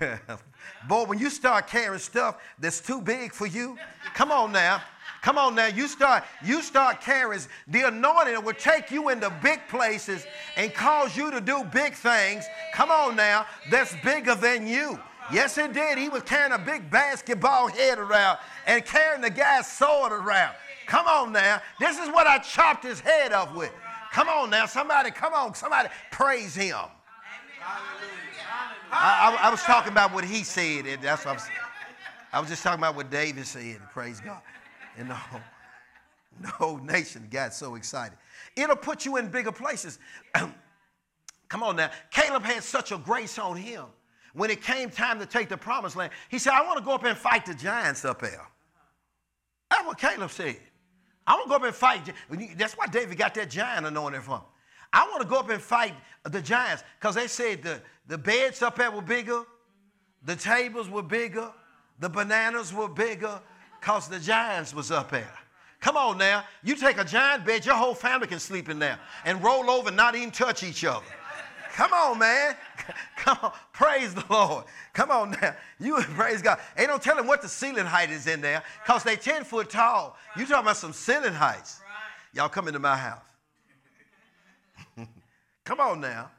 Boy, 0.88 1.04
when 1.04 1.18
you 1.18 1.30
start 1.30 1.66
carrying 1.66 1.98
stuff 1.98 2.40
that's 2.58 2.80
too 2.80 3.00
big 3.00 3.32
for 3.32 3.46
you, 3.46 3.76
come 4.14 4.30
on 4.30 4.52
now. 4.52 4.82
Come 5.22 5.38
on 5.38 5.56
now, 5.56 5.66
you 5.66 5.88
start 5.88 6.22
you 6.44 6.62
start 6.62 7.00
carrying 7.00 7.42
the 7.66 7.88
anointing 7.88 8.44
will 8.44 8.54
take 8.54 8.92
you 8.92 9.08
into 9.08 9.28
big 9.42 9.60
places 9.68 10.24
and 10.56 10.72
cause 10.72 11.16
you 11.16 11.32
to 11.32 11.40
do 11.40 11.64
big 11.64 11.94
things. 11.94 12.44
Come 12.72 12.90
on 12.90 13.16
now, 13.16 13.46
that's 13.70 13.94
bigger 14.04 14.36
than 14.36 14.66
you. 14.66 15.00
Yes, 15.32 15.58
it 15.58 15.72
did. 15.72 15.98
He 15.98 16.08
was 16.08 16.22
carrying 16.22 16.52
a 16.52 16.58
big 16.58 16.88
basketball 16.90 17.66
head 17.66 17.98
around 17.98 18.38
and 18.66 18.84
carrying 18.84 19.20
the 19.20 19.30
guy's 19.30 19.66
sword 19.66 20.12
around. 20.12 20.54
Come 20.86 21.06
on 21.06 21.32
now. 21.32 21.60
This 21.80 21.98
is 21.98 22.08
what 22.10 22.28
I 22.28 22.38
chopped 22.38 22.84
his 22.84 23.00
head 23.00 23.32
off 23.32 23.52
with. 23.54 23.72
Come 24.12 24.28
on 24.28 24.50
now. 24.50 24.66
Somebody, 24.66 25.10
come 25.10 25.34
on. 25.34 25.54
Somebody 25.54 25.88
praise 26.12 26.54
him. 26.54 26.76
I, 28.92 29.38
I, 29.40 29.48
I 29.48 29.50
was 29.50 29.62
talking 29.62 29.92
about 29.92 30.12
what 30.12 30.24
he 30.24 30.42
said. 30.42 30.86
And 30.86 31.02
that's 31.02 31.24
what 31.24 31.32
I 31.32 31.34
was, 31.34 31.48
I 32.32 32.40
was 32.40 32.48
just 32.48 32.62
talking 32.62 32.80
about 32.80 32.96
what 32.96 33.10
David 33.10 33.46
said. 33.46 33.80
Praise 33.92 34.20
God. 34.20 34.40
And 34.96 35.10
the 35.10 35.14
whole, 35.14 35.40
the 36.40 36.48
whole 36.48 36.78
nation 36.78 37.28
got 37.30 37.54
so 37.54 37.74
excited. 37.74 38.16
It'll 38.56 38.76
put 38.76 39.04
you 39.04 39.16
in 39.16 39.28
bigger 39.28 39.52
places. 39.52 39.98
come 41.48 41.62
on 41.62 41.76
now. 41.76 41.90
Caleb 42.10 42.42
had 42.42 42.62
such 42.62 42.92
a 42.92 42.98
grace 42.98 43.38
on 43.38 43.56
him 43.56 43.86
when 44.36 44.50
it 44.50 44.62
came 44.62 44.90
time 44.90 45.18
to 45.18 45.26
take 45.26 45.48
the 45.48 45.56
promised 45.56 45.96
land, 45.96 46.12
he 46.28 46.38
said, 46.38 46.52
I 46.52 46.60
want 46.60 46.78
to 46.78 46.84
go 46.84 46.92
up 46.92 47.04
and 47.04 47.16
fight 47.16 47.46
the 47.46 47.54
giants 47.54 48.04
up 48.04 48.20
there. 48.20 48.46
That's 49.70 49.86
what 49.86 49.98
Caleb 49.98 50.30
said. 50.30 50.58
I 51.26 51.34
want 51.34 51.44
to 51.44 51.48
go 51.48 51.56
up 51.56 51.64
and 51.64 51.74
fight. 51.74 52.12
That's 52.56 52.74
why 52.74 52.86
David 52.86 53.16
got 53.16 53.34
that 53.34 53.50
giant 53.50 53.86
anointing 53.86 54.20
from. 54.20 54.42
I 54.92 55.06
want 55.08 55.22
to 55.22 55.28
go 55.28 55.36
up 55.36 55.50
and 55.50 55.60
fight 55.60 55.94
the 56.24 56.40
giants 56.40 56.84
because 56.98 57.14
they 57.14 57.26
said 57.26 57.62
the, 57.62 57.80
the 58.06 58.18
beds 58.18 58.62
up 58.62 58.76
there 58.76 58.90
were 58.90 59.02
bigger, 59.02 59.42
the 60.24 60.36
tables 60.36 60.88
were 60.88 61.02
bigger, 61.02 61.50
the 62.00 62.08
bananas 62.08 62.72
were 62.72 62.88
bigger 62.88 63.40
because 63.80 64.08
the 64.08 64.18
giants 64.18 64.74
was 64.74 64.90
up 64.90 65.10
there. 65.10 65.32
Come 65.80 65.96
on 65.96 66.18
now. 66.18 66.44
You 66.64 66.74
take 66.74 66.98
a 66.98 67.04
giant 67.04 67.44
bed, 67.44 67.64
your 67.64 67.76
whole 67.76 67.94
family 67.94 68.26
can 68.26 68.40
sleep 68.40 68.68
in 68.68 68.78
there 68.78 68.98
and 69.24 69.42
roll 69.42 69.70
over 69.70 69.88
and 69.88 69.96
not 69.96 70.14
even 70.16 70.30
touch 70.30 70.62
each 70.62 70.84
other. 70.84 71.04
Come 71.74 71.92
on, 71.92 72.18
man. 72.18 72.56
Come 73.16 73.38
on. 73.42 73.52
Praise 73.72 74.14
the 74.14 74.24
Lord. 74.30 74.64
Come 74.94 75.10
on 75.10 75.32
now. 75.32 75.54
You 75.78 75.96
praise 76.00 76.40
God. 76.40 76.58
Ain't 76.76 76.88
no 76.88 76.96
telling 76.96 77.26
what 77.26 77.42
the 77.42 77.48
ceiling 77.48 77.84
height 77.84 78.10
is 78.10 78.26
in 78.26 78.40
there 78.40 78.62
because 78.82 79.02
they 79.02 79.14
10 79.14 79.44
foot 79.44 79.68
tall. 79.68 80.16
You 80.36 80.46
talking 80.46 80.64
about 80.64 80.78
some 80.78 80.94
ceiling 80.94 81.34
heights. 81.34 81.80
Y'all 82.32 82.48
come 82.48 82.66
into 82.66 82.80
my 82.80 82.96
house. 82.96 83.20
Come 85.66 85.80
on 85.80 86.00
now. 86.00 86.30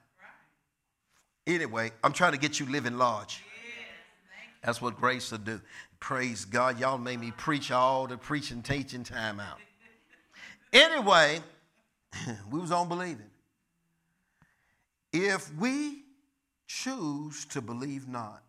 Anyway, 1.45 1.91
I'm 2.03 2.13
trying 2.13 2.31
to 2.31 2.39
get 2.39 2.59
you 2.59 2.65
living 2.65 2.97
large. 2.97 3.43
That's 4.63 4.81
what 4.81 4.95
grace 4.97 5.31
will 5.31 5.37
do. 5.37 5.61
Praise 5.99 6.45
God. 6.45 6.79
Y'all 6.79 6.97
made 6.97 7.19
me 7.19 7.31
preach 7.37 7.71
all 7.71 8.07
the 8.07 8.17
preaching, 8.17 8.61
teaching 8.63 9.03
time 9.03 9.39
out. 9.39 9.59
Anyway, 10.73 11.39
we 12.51 12.59
was 12.59 12.71
on 12.71 12.87
believing. 12.87 13.29
If 15.13 15.53
we 15.55 16.03
choose 16.67 17.45
to 17.45 17.61
believe 17.61 18.07
not, 18.07 18.43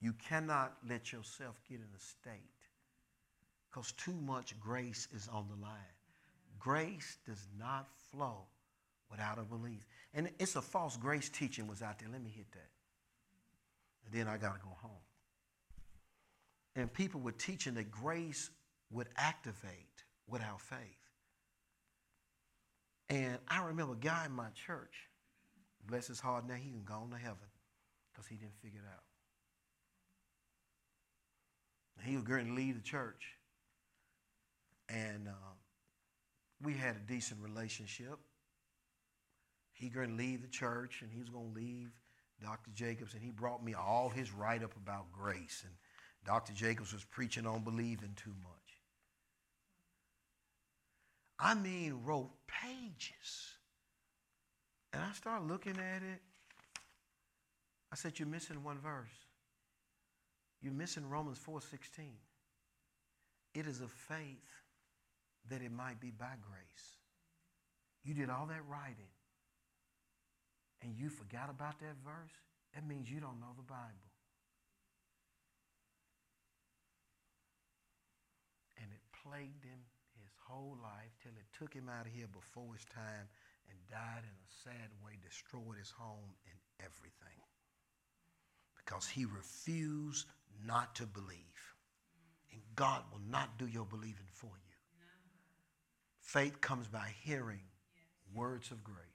you 0.00 0.12
cannot 0.12 0.74
let 0.88 1.12
yourself 1.12 1.60
get 1.68 1.78
in 1.78 1.86
a 1.96 2.00
state 2.00 2.54
because 3.68 3.92
too 3.92 4.16
much 4.24 4.58
grace 4.60 5.08
is 5.14 5.28
on 5.28 5.46
the 5.48 5.62
line. 5.62 5.72
Grace 6.58 7.18
does 7.26 7.46
not 7.58 7.88
flow 8.10 8.46
without 9.10 9.38
a 9.38 9.42
belief. 9.42 9.86
And 10.14 10.30
it's 10.38 10.56
a 10.56 10.62
false 10.62 10.96
grace 10.96 11.28
teaching 11.28 11.66
was 11.66 11.82
out 11.82 11.98
there. 11.98 12.08
Let 12.10 12.22
me 12.22 12.30
hit 12.30 12.50
that. 12.52 12.70
And 14.04 14.14
then 14.14 14.28
I 14.28 14.36
got 14.36 14.54
to 14.54 14.60
go 14.60 14.76
home. 14.80 14.90
And 16.76 16.92
people 16.92 17.20
were 17.20 17.32
teaching 17.32 17.74
that 17.74 17.90
grace 17.90 18.50
would 18.90 19.08
activate 19.16 20.04
without 20.28 20.60
faith. 20.60 20.78
And 23.10 23.38
I 23.48 23.62
remember 23.64 23.94
a 23.94 23.96
guy 23.96 24.26
in 24.26 24.32
my 24.32 24.48
church 24.66 25.08
Bless 25.88 26.06
his 26.06 26.20
heart 26.20 26.46
now, 26.46 26.54
he 26.54 26.70
can 26.70 26.84
go 26.84 26.94
on 26.94 27.10
to 27.10 27.16
heaven 27.16 27.36
because 28.12 28.26
he 28.26 28.36
didn't 28.36 28.58
figure 28.60 28.80
it 28.80 28.88
out. 28.92 29.04
He 32.04 32.14
was 32.14 32.24
going 32.24 32.46
to 32.46 32.52
leave 32.52 32.76
the 32.76 32.82
church. 32.82 33.34
And 34.88 35.28
uh, 35.28 35.54
we 36.62 36.74
had 36.74 36.96
a 36.96 37.00
decent 37.00 37.40
relationship. 37.42 38.18
He 39.78 39.88
going 39.88 40.10
to 40.10 40.16
leave 40.16 40.42
the 40.42 40.48
church 40.48 41.02
and 41.02 41.10
he 41.12 41.20
was 41.20 41.28
going 41.28 41.54
to 41.54 41.60
leave 41.60 41.90
Dr. 42.42 42.70
Jacobs. 42.74 43.14
And 43.14 43.22
he 43.22 43.30
brought 43.30 43.64
me 43.64 43.74
all 43.74 44.08
his 44.08 44.32
write 44.32 44.64
up 44.64 44.76
about 44.76 45.12
grace. 45.12 45.62
And 45.64 45.72
Dr. 46.26 46.52
Jacobs 46.52 46.92
was 46.92 47.04
preaching 47.04 47.46
on 47.46 47.62
believing 47.62 48.14
too 48.16 48.34
much. 48.42 48.52
I 51.38 51.54
mean, 51.54 52.00
wrote 52.04 52.30
pages 52.48 53.58
and 54.92 55.02
I 55.02 55.12
started 55.12 55.46
looking 55.46 55.76
at 55.78 56.02
it. 56.02 56.20
I 57.92 57.96
said, 57.96 58.18
You're 58.18 58.28
missing 58.28 58.64
one 58.64 58.78
verse. 58.78 59.26
You're 60.60 60.72
missing 60.72 61.08
Romans 61.08 61.38
4:16. 61.38 61.60
It 63.54 63.66
is 63.66 63.80
of 63.80 63.90
faith 63.90 64.50
that 65.48 65.62
it 65.62 65.70
might 65.70 66.00
be 66.00 66.10
by 66.10 66.34
grace. 66.40 66.96
You 68.02 68.14
did 68.14 68.30
all 68.30 68.46
that 68.46 68.62
writing 68.68 69.08
and 70.82 70.94
you 70.96 71.08
forgot 71.08 71.50
about 71.50 71.78
that 71.80 71.96
verse. 72.04 72.34
That 72.74 72.86
means 72.86 73.10
you 73.10 73.20
don't 73.20 73.40
know 73.40 73.54
the 73.56 73.66
Bible. 73.66 74.12
And 78.80 78.86
it 78.92 79.02
plagued 79.24 79.64
him 79.64 79.80
his 80.22 80.30
whole 80.46 80.76
life 80.82 81.12
till 81.22 81.32
it 81.32 81.48
took 81.58 81.74
him 81.74 81.88
out 81.88 82.06
of 82.06 82.12
here 82.12 82.28
before 82.30 82.72
his 82.74 82.84
time 82.86 83.26
and 83.70 83.78
died 83.90 84.22
in 84.22 84.36
a 84.36 84.50
sad 84.64 84.90
way, 85.04 85.18
destroyed 85.22 85.78
his 85.78 85.90
home 85.90 86.36
and 86.46 86.58
everything. 86.80 87.40
Because 88.76 89.06
he 89.06 89.24
refused 89.24 90.26
not 90.64 90.94
to 90.96 91.06
believe. 91.06 91.74
And 92.52 92.62
God 92.76 93.02
will 93.12 93.20
not 93.30 93.58
do 93.58 93.66
your 93.66 93.84
believing 93.84 94.30
for 94.32 94.46
you. 94.46 94.76
No. 95.00 95.06
Faith 96.20 96.60
comes 96.60 96.86
by 96.86 97.10
hearing 97.22 97.60
yes. 97.94 98.36
words 98.36 98.70
of 98.70 98.82
grace. 98.84 99.07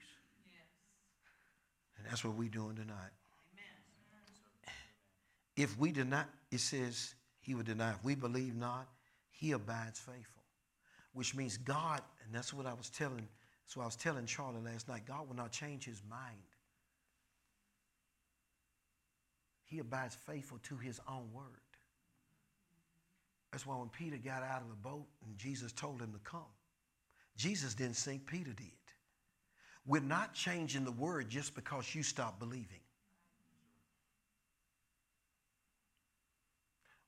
And 2.04 2.12
that's 2.12 2.24
what 2.24 2.36
we're 2.36 2.50
doing 2.50 2.76
tonight. 2.76 3.14
Amen. 3.54 4.76
If 5.56 5.78
we 5.78 5.92
deny, 5.92 6.26
it 6.52 6.60
says 6.60 7.16
he 7.40 7.56
would 7.56 7.66
deny. 7.66 7.92
If 7.92 8.04
we 8.04 8.16
believe 8.16 8.56
not, 8.56 8.88
he 9.32 9.54
abides 9.54 10.00
faithful. 10.00 10.44
Which 11.14 11.36
means 11.36 11.58
God, 11.58 12.02
and 12.26 12.34
that's 12.34 12.54
what 12.54 12.66
I 12.66 12.74
was 12.74 12.90
telling 12.90 13.28
so 13.66 13.82
I 13.82 13.86
was 13.86 13.96
telling 13.96 14.26
Charlie 14.26 14.62
last 14.62 14.88
night 14.88 15.06
God 15.06 15.28
will 15.28 15.36
not 15.36 15.52
change 15.52 15.86
his 15.86 16.02
mind. 16.10 16.38
He 19.64 19.80
abides 19.80 20.16
faithful 20.28 20.60
to 20.64 20.78
his 20.78 21.00
own 21.10 21.28
word. 21.34 21.46
That's 23.52 23.66
why 23.66 23.76
when 23.78 23.90
Peter 23.90 24.18
got 24.18 24.44
out 24.44 24.62
of 24.62 24.70
the 24.70 24.76
boat 24.76 25.06
and 25.26 25.38
Jesus 25.38 25.72
told 25.72 26.02
him 26.02 26.12
to 26.12 26.20
come, 26.20 26.42
Jesus 27.38 27.74
didn't 27.74 27.96
sink, 27.96 28.28
Peter 28.28 28.52
did. 28.52 28.72
We're 29.86 30.02
not 30.02 30.34
changing 30.34 30.86
the 30.86 30.92
word 30.92 31.30
just 31.30 31.56
because 31.56 31.94
you 31.94 32.04
stop 32.04 32.40
believing. 32.40 32.80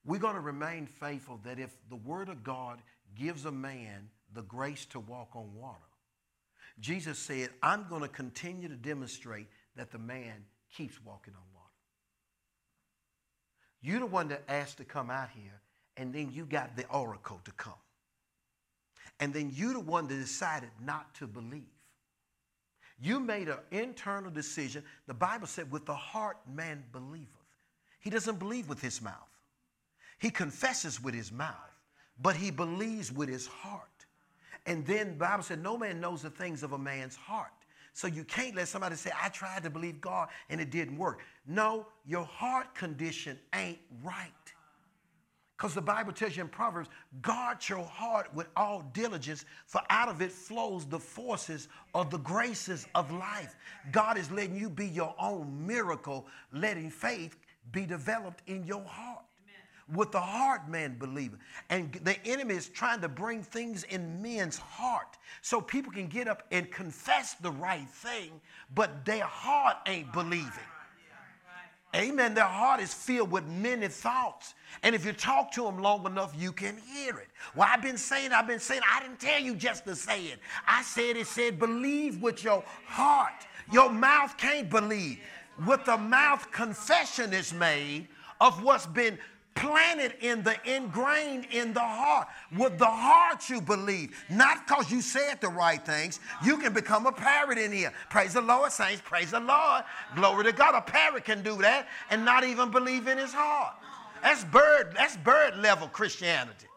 We're 0.06 0.20
going 0.20 0.36
to 0.36 0.42
remain 0.42 0.86
faithful 0.86 1.40
that 1.46 1.58
if 1.58 1.76
the 1.90 1.96
word 1.96 2.30
of 2.30 2.44
God 2.44 2.80
gives 3.16 3.46
a 3.46 3.52
man 3.52 4.10
the 4.34 4.44
grace 4.44 4.86
to 4.88 5.00
walk 5.00 5.30
on 5.36 5.54
water, 5.56 5.80
Jesus 6.80 7.18
said, 7.18 7.50
I'm 7.64 7.88
going 7.88 8.02
to 8.02 8.08
continue 8.08 8.68
to 8.68 8.76
demonstrate 8.76 9.48
that 9.76 9.92
the 9.92 9.98
man 9.98 10.46
keeps 10.76 11.00
walking 11.04 11.34
on 11.34 11.42
water. 11.54 11.66
You're 13.82 14.02
the 14.02 14.06
one 14.06 14.28
that 14.28 14.44
asked 14.48 14.78
to 14.78 14.84
come 14.84 15.10
out 15.10 15.30
here, 15.34 15.62
and 15.98 16.14
then 16.14 16.32
you 16.32 16.46
got 16.46 16.76
the 16.76 16.86
oracle 16.88 17.40
to 17.46 17.52
come. 17.52 17.74
And 19.20 19.34
then 19.34 19.52
you're 19.54 19.74
the 19.74 19.80
one 19.80 20.08
that 20.08 20.16
decided 20.16 20.70
not 20.84 21.16
to 21.16 21.28
believe. 21.28 21.75
You 23.00 23.20
made 23.20 23.50
an 23.50 23.58
internal 23.72 24.32
decision. 24.32 24.84
The 25.08 25.14
Bible 25.14 25.48
said, 25.48 25.72
with 25.72 25.86
the 25.86 25.96
heart 25.96 26.38
man 26.54 26.84
believeth. 26.91 27.30
He 28.00 28.10
doesn't 28.10 28.39
believe 28.39 28.70
with 28.70 28.82
his 28.82 29.02
mouth. 29.02 29.16
He 30.20 30.30
confesses 30.30 31.04
with 31.04 31.14
his 31.14 31.32
mouth, 31.32 31.56
but 32.22 32.36
he 32.36 32.52
believes 32.52 33.12
with 33.12 33.28
his 33.28 33.48
heart. 33.48 33.89
And 34.66 34.86
then 34.86 35.10
the 35.10 35.16
Bible 35.16 35.43
said, 35.43 35.62
no 35.62 35.78
man 35.78 36.00
knows 36.00 36.22
the 36.22 36.30
things 36.30 36.64
of 36.64 36.72
a 36.72 36.78
man's 36.78 37.16
heart. 37.16 37.52
So 37.93 38.08
you 38.08 38.24
can't 38.24 38.56
let 38.56 38.68
somebody 38.68 38.96
say, 38.96 39.12
I 39.22 39.30
tried 39.30 39.64
to 39.64 39.70
believe 39.70 40.02
God 40.02 40.30
and 40.50 40.60
it 40.60 40.70
didn't 40.70 40.98
work. 40.98 41.22
No, 41.48 41.88
your 42.06 42.26
heart 42.26 42.76
condition 42.76 43.39
ain't 43.54 43.80
right. 44.04 44.45
Because 45.58 45.74
the 45.74 45.82
Bible 45.82 46.12
tells 46.12 46.36
you 46.36 46.43
in 46.43 46.49
Proverbs, 46.49 46.89
guard 47.22 47.58
your 47.70 47.84
heart 47.84 48.34
with 48.34 48.47
all 48.58 48.82
diligence, 48.93 49.45
for 49.66 49.82
out 49.89 50.10
of 50.10 50.22
it 50.22 50.32
flows 50.32 50.86
the 50.86 50.99
forces 50.99 51.70
of 51.93 52.10
the 52.10 52.18
graces 52.18 52.88
of 52.93 53.10
life. 53.12 53.56
God 53.93 54.18
is 54.18 54.30
letting 54.32 54.58
you 54.58 54.70
be 54.70 54.88
your 54.88 55.16
own 55.18 55.66
miracle, 55.66 56.28
letting 56.51 56.89
faith 56.89 57.38
be 57.72 57.86
developed 57.86 58.41
in 58.47 58.66
your 58.66 58.84
heart. 58.84 59.24
With 59.93 60.12
the 60.12 60.20
heart, 60.20 60.68
man 60.68 60.97
believing. 60.97 61.39
And 61.70 61.93
the 62.03 62.18
enemy 62.26 62.56
is 62.56 62.68
trying 62.68 63.01
to 63.01 63.08
bring 63.08 63.43
things 63.43 63.84
in 63.84 64.20
men's 64.22 64.58
heart 64.58 65.18
so 65.41 65.62
people 65.62 65.91
can 65.91 66.08
get 66.08 66.28
up 66.28 66.43
and 66.51 66.70
confess 66.72 67.36
the 67.36 67.51
right 67.51 67.88
thing, 67.88 68.41
but 68.74 69.06
their 69.06 69.26
heart 69.26 69.78
ain't 69.86 70.12
believing. 70.12 70.49
Amen. 71.96 72.34
Their 72.34 72.43
heart 72.43 72.82
is 72.82 72.93
filled 72.93 73.32
with 73.32 73.48
many 73.48 73.88
thoughts. 73.88 74.54
And 74.84 74.93
if 74.93 75.06
you 75.06 75.14
talk 75.14 75.52
to 75.54 75.64
them 75.64 75.80
long 75.80 76.06
enough, 76.06 76.34
you 76.38 76.52
can 76.52 76.78
hear 76.78 77.18
it. 77.18 77.30
Well, 77.56 77.68
I've 77.72 77.82
been 77.82 77.98
saying, 77.98 78.34
I've 78.34 78.48
been 78.48 78.60
saying, 78.60 78.82
I 78.91 79.02
didn't 79.02 79.20
tell 79.20 79.39
you 79.39 79.56
just 79.56 79.86
to 79.86 79.96
say 79.96 80.26
it. 80.26 80.39
I 80.68 80.84
said 80.84 81.16
it 81.16 81.28
said, 81.28 81.58
believe 81.58 82.22
with 82.22 82.43
your 82.43 82.64
heart. 82.86 83.48
Your 83.72 83.89
mouth 83.89 84.38
can't 84.38 84.70
believe. 84.70 85.20
With 85.66 85.86
the 85.86 85.98
mouth, 85.98 86.52
confession 86.52 87.34
is 87.34 87.54
made 87.54 88.10
of 88.41 88.62
what's 88.62 88.86
been 88.86 89.18
planted 89.56 90.14
in 90.22 90.43
the 90.43 90.56
ingrained 90.66 91.47
in 91.51 91.74
the 91.74 91.80
heart. 91.80 92.28
With 92.56 92.78
the 92.78 92.86
heart 92.86 93.49
you 93.49 93.62
believe, 93.62 94.24
not 94.30 94.68
because 94.68 94.91
you 94.91 95.01
said 95.01 95.39
the 95.41 95.47
right 95.47 95.84
things. 95.84 96.20
You 96.43 96.58
can 96.58 96.74
become 96.74 97.06
a 97.06 97.12
parrot 97.12 97.58
in 97.58 97.72
here. 97.72 97.91
Praise 98.10 98.34
the 98.34 98.41
Lord, 98.41 98.72
saints. 98.72 99.01
Praise 99.03 99.32
the 99.32 99.39
Lord. 99.39 99.84
Glory 100.16 100.43
to 100.43 100.51
God. 100.51 100.76
A 100.76 100.82
parrot 100.82 101.26
can 101.26 101.41
do 101.41 101.58
that 101.62 101.88
and 102.10 102.24
not 102.24 102.43
even 102.43 102.70
believe 102.70 103.08
in 103.08 103.18
his 103.18 103.34
heart. 103.34 103.76
That's 104.22 104.43
bird. 104.43 104.93
That's 104.95 105.18
bird 105.18 105.58
level 105.58 105.88
Christianity. 105.88 106.68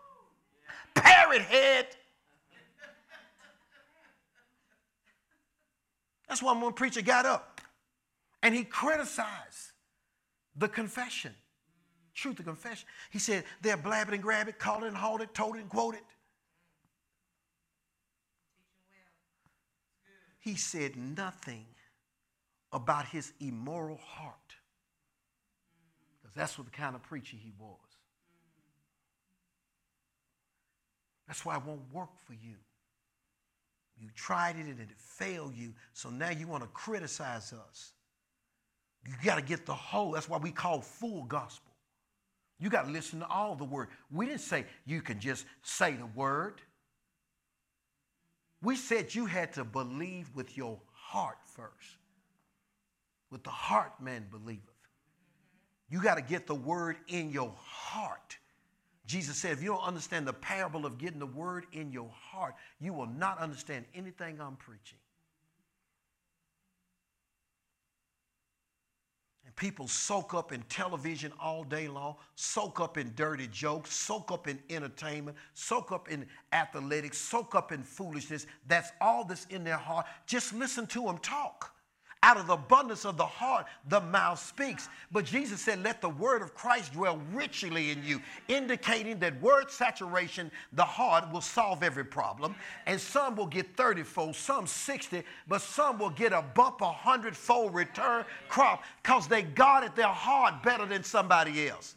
Parrot 0.95 1.43
head. 1.43 1.87
That's 6.29 6.43
why 6.43 6.53
one 6.53 6.75
preacher 6.75 7.03
got 7.03 7.27
up 7.27 7.61
and 8.43 8.55
he 8.55 8.65
criticized 8.65 9.73
the 10.57 10.69
confession 10.69 11.35
truth 12.19 12.39
of 12.41 12.47
confession. 12.47 12.87
He 13.11 13.19
said 13.19 13.45
they're 13.63 13.77
blabbing 13.77 14.15
and 14.15 14.23
grab 14.23 14.49
it, 14.49 14.59
call 14.59 14.85
it 14.85 14.89
and 14.89 14.97
haul 14.97 15.21
it, 15.23 15.33
told 15.35 15.57
it 15.57 15.61
and 15.61 15.69
quote 15.69 15.95
it. 15.95 16.05
He 20.39 20.57
said 20.57 20.97
nothing 20.97 21.67
about 22.73 23.07
his 23.07 23.33
immoral 23.41 23.99
heart. 23.99 24.35
Because 26.21 26.35
that's 26.35 26.59
what 26.59 26.67
the 26.67 26.73
kind 26.73 26.95
of 26.95 27.03
preacher 27.03 27.37
he 27.37 27.53
was. 27.59 27.77
That's 31.27 31.45
why 31.45 31.57
it 31.57 31.63
won't 31.65 31.93
work 31.93 32.11
for 32.27 32.33
you. 32.33 32.57
You 34.01 34.09
tried 34.15 34.57
it 34.57 34.67
and 34.67 34.81
it 34.81 34.89
failed 34.97 35.55
you, 35.55 35.75
so 35.93 36.09
now 36.09 36.31
you 36.31 36.47
want 36.47 36.63
to 36.63 36.69
criticize 36.69 37.53
us. 37.53 37.93
You 39.07 39.15
got 39.25 39.37
to 39.37 39.43
get 39.43 39.67
the 39.67 39.75
whole. 39.75 40.13
That's 40.13 40.29
why 40.29 40.39
we 40.39 40.51
call 40.51 40.81
full 40.81 41.25
gospel. 41.25 41.68
You 42.61 42.71
got 42.71 42.87
to 42.87 42.91
listen 42.91 43.21
to 43.21 43.29
all 43.29 43.55
the 43.55 43.65
word. 43.65 43.89
We 44.11 44.27
didn't 44.27 44.41
say 44.41 44.65
you 44.85 45.01
can 45.01 45.21
just 45.21 45.47
say 45.63 45.93
the 45.93 46.07
word. 46.07 46.61
We 48.63 48.75
said 48.75 49.15
you 49.15 49.27
had 49.27 49.53
to 49.55 49.65
believe 49.65 50.31
with 50.35 50.57
your 50.57 50.81
heart 50.93 51.39
first. 51.47 51.99
With 53.31 53.45
the 53.45 53.51
heart, 53.51 53.93
man 54.01 54.27
believeth. 54.31 54.65
You 55.91 56.03
got 56.03 56.17
to 56.17 56.23
get 56.23 56.47
the 56.47 56.55
word 56.55 56.97
in 57.07 57.31
your 57.31 57.55
heart. 57.57 58.37
Jesus 59.07 59.37
said, 59.37 59.53
if 59.53 59.63
you 59.63 59.69
don't 59.69 59.85
understand 59.85 60.27
the 60.27 60.35
parable 60.35 60.85
of 60.85 60.99
getting 60.99 61.19
the 61.19 61.27
word 61.27 61.67
in 61.73 61.93
your 61.93 62.11
heart, 62.13 62.55
you 62.79 62.93
will 62.93 63.07
not 63.07 63.39
understand 63.39 63.87
anything 63.95 64.39
I'm 64.41 64.57
preaching. 64.57 64.99
People 69.59 69.89
soak 69.89 70.33
up 70.35 70.53
in 70.53 70.63
television 70.69 71.33
all 71.41 71.65
day 71.65 71.89
long, 71.89 72.15
soak 72.37 72.81
up 72.81 72.97
in 72.97 73.13
dirty 73.17 73.49
jokes, 73.49 73.93
soak 73.93 74.31
up 74.31 74.47
in 74.47 74.59
entertainment, 74.71 75.37
soak 75.55 75.93
up 75.93 76.09
in 76.09 76.25
athletics, 76.53 77.19
soak 77.19 77.55
up 77.55 77.73
in 77.73 77.83
foolishness. 77.83 78.47
That's 78.69 78.93
all 79.01 79.25
that's 79.25 79.47
in 79.47 79.65
their 79.65 79.77
heart. 79.77 80.07
Just 80.27 80.55
listen 80.55 80.87
to 80.89 81.03
them 81.03 81.19
talk. 81.19 81.75
Out 82.29 82.37
of 82.37 82.47
the 82.47 82.53
abundance 82.53 83.07
of 83.07 83.17
the 83.17 83.25
heart, 83.25 83.65
the 83.89 84.03
mouth 84.03 84.39
speaks. 84.39 84.91
But 85.11 85.25
Jesus 85.25 85.63
said, 85.63 85.83
Let 85.83 86.03
the 86.03 86.11
word 86.11 86.43
of 86.43 86.55
Christ 86.55 86.93
dwell 86.93 87.19
richly 87.33 87.91
in 87.91 88.05
you, 88.05 88.21
indicating 88.49 89.19
that 89.21 89.41
word 89.41 89.71
saturation, 89.71 90.51
the 90.75 90.85
heart, 90.85 91.33
will 91.33 91.41
solve 91.41 91.83
every 91.83 92.05
problem. 92.05 92.55
And 92.85 93.01
some 93.01 93.35
will 93.35 93.47
get 93.47 93.75
30 93.79 94.03
fold, 94.03 94.37
some 94.37 94.67
60, 94.67 95.23
but 95.47 95.63
some 95.63 95.99
will 95.99 96.11
get 96.11 96.35
a 96.35 96.43
bump 96.43 96.83
a 96.83 96.93
hundred-fold 96.93 97.73
return 97.73 98.27
crop 98.51 98.83
because 99.03 99.27
they 99.27 99.41
guarded 99.41 99.97
their 99.97 100.09
heart 100.09 100.63
better 100.63 100.85
than 100.85 101.05
somebody 101.05 101.67
else. 101.67 101.95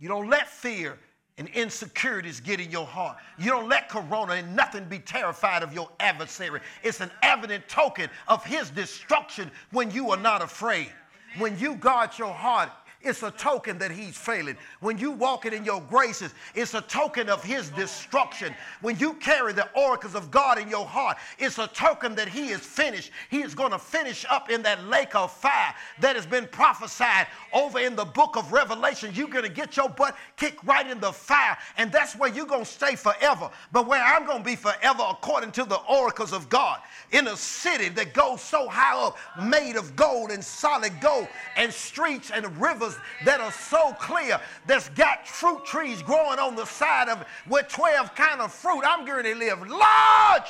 You 0.00 0.08
don't 0.08 0.28
let 0.28 0.48
fear 0.48 0.98
and 1.42 1.48
insecurities 1.56 2.38
get 2.38 2.60
in 2.60 2.70
your 2.70 2.86
heart. 2.86 3.16
You 3.36 3.50
don't 3.50 3.68
let 3.68 3.88
corona 3.88 4.34
and 4.34 4.54
nothing 4.54 4.84
be 4.84 5.00
terrified 5.00 5.64
of 5.64 5.74
your 5.74 5.90
adversary. 5.98 6.60
It's 6.84 7.00
an 7.00 7.10
evident 7.20 7.68
token 7.68 8.08
of 8.28 8.44
his 8.44 8.70
destruction 8.70 9.50
when 9.72 9.90
you 9.90 10.12
are 10.12 10.16
not 10.16 10.40
afraid. 10.40 10.92
When 11.38 11.58
you 11.58 11.74
guard 11.74 12.10
your 12.16 12.32
heart, 12.32 12.70
it's 13.02 13.22
a 13.22 13.30
token 13.32 13.78
that 13.78 13.90
he's 13.90 14.16
failing. 14.16 14.56
When 14.80 14.98
you 14.98 15.10
walk 15.10 15.46
it 15.46 15.52
in 15.52 15.64
your 15.64 15.80
graces, 15.80 16.34
it's 16.54 16.74
a 16.74 16.80
token 16.82 17.28
of 17.28 17.42
his 17.42 17.70
destruction. 17.70 18.54
When 18.80 18.98
you 18.98 19.14
carry 19.14 19.52
the 19.52 19.68
oracles 19.74 20.14
of 20.14 20.30
God 20.30 20.58
in 20.58 20.68
your 20.68 20.86
heart, 20.86 21.16
it's 21.38 21.58
a 21.58 21.66
token 21.68 22.14
that 22.14 22.28
he 22.28 22.48
is 22.48 22.60
finished. 22.60 23.10
He 23.30 23.42
is 23.42 23.54
going 23.54 23.72
to 23.72 23.78
finish 23.78 24.24
up 24.30 24.50
in 24.50 24.62
that 24.62 24.84
lake 24.86 25.14
of 25.14 25.32
fire 25.32 25.74
that 26.00 26.16
has 26.16 26.26
been 26.26 26.46
prophesied 26.48 27.26
over 27.52 27.78
in 27.78 27.96
the 27.96 28.04
book 28.04 28.36
of 28.36 28.52
Revelation. 28.52 29.12
You're 29.14 29.28
going 29.28 29.44
to 29.44 29.50
get 29.50 29.76
your 29.76 29.88
butt 29.88 30.16
kicked 30.36 30.64
right 30.64 30.88
in 30.88 31.00
the 31.00 31.12
fire, 31.12 31.56
and 31.76 31.90
that's 31.90 32.16
where 32.16 32.32
you're 32.32 32.46
going 32.46 32.64
to 32.64 32.70
stay 32.70 32.94
forever. 32.94 33.50
But 33.72 33.86
where 33.86 34.02
I'm 34.02 34.26
going 34.26 34.38
to 34.38 34.44
be 34.44 34.56
forever, 34.56 35.02
according 35.08 35.52
to 35.52 35.64
the 35.64 35.80
oracles 35.88 36.32
of 36.32 36.48
God, 36.48 36.80
in 37.10 37.26
a 37.26 37.36
city 37.36 37.88
that 37.90 38.14
goes 38.14 38.40
so 38.40 38.68
high 38.68 38.98
up, 38.98 39.16
made 39.42 39.76
of 39.76 39.96
gold 39.96 40.30
and 40.30 40.42
solid 40.42 40.92
gold, 41.00 41.28
and 41.56 41.72
streets 41.72 42.30
and 42.30 42.60
rivers 42.60 42.91
that 43.24 43.40
are 43.40 43.52
so 43.52 43.92
clear 43.94 44.40
that's 44.66 44.88
got 44.90 45.26
fruit 45.26 45.64
trees 45.64 46.02
growing 46.02 46.38
on 46.38 46.56
the 46.56 46.64
side 46.64 47.08
of 47.08 47.20
it 47.20 47.26
with 47.48 47.68
12 47.68 48.14
kind 48.14 48.40
of 48.40 48.52
fruit. 48.52 48.82
I'm 48.86 49.04
going 49.04 49.24
to 49.24 49.34
live 49.34 49.66
large. 49.68 50.48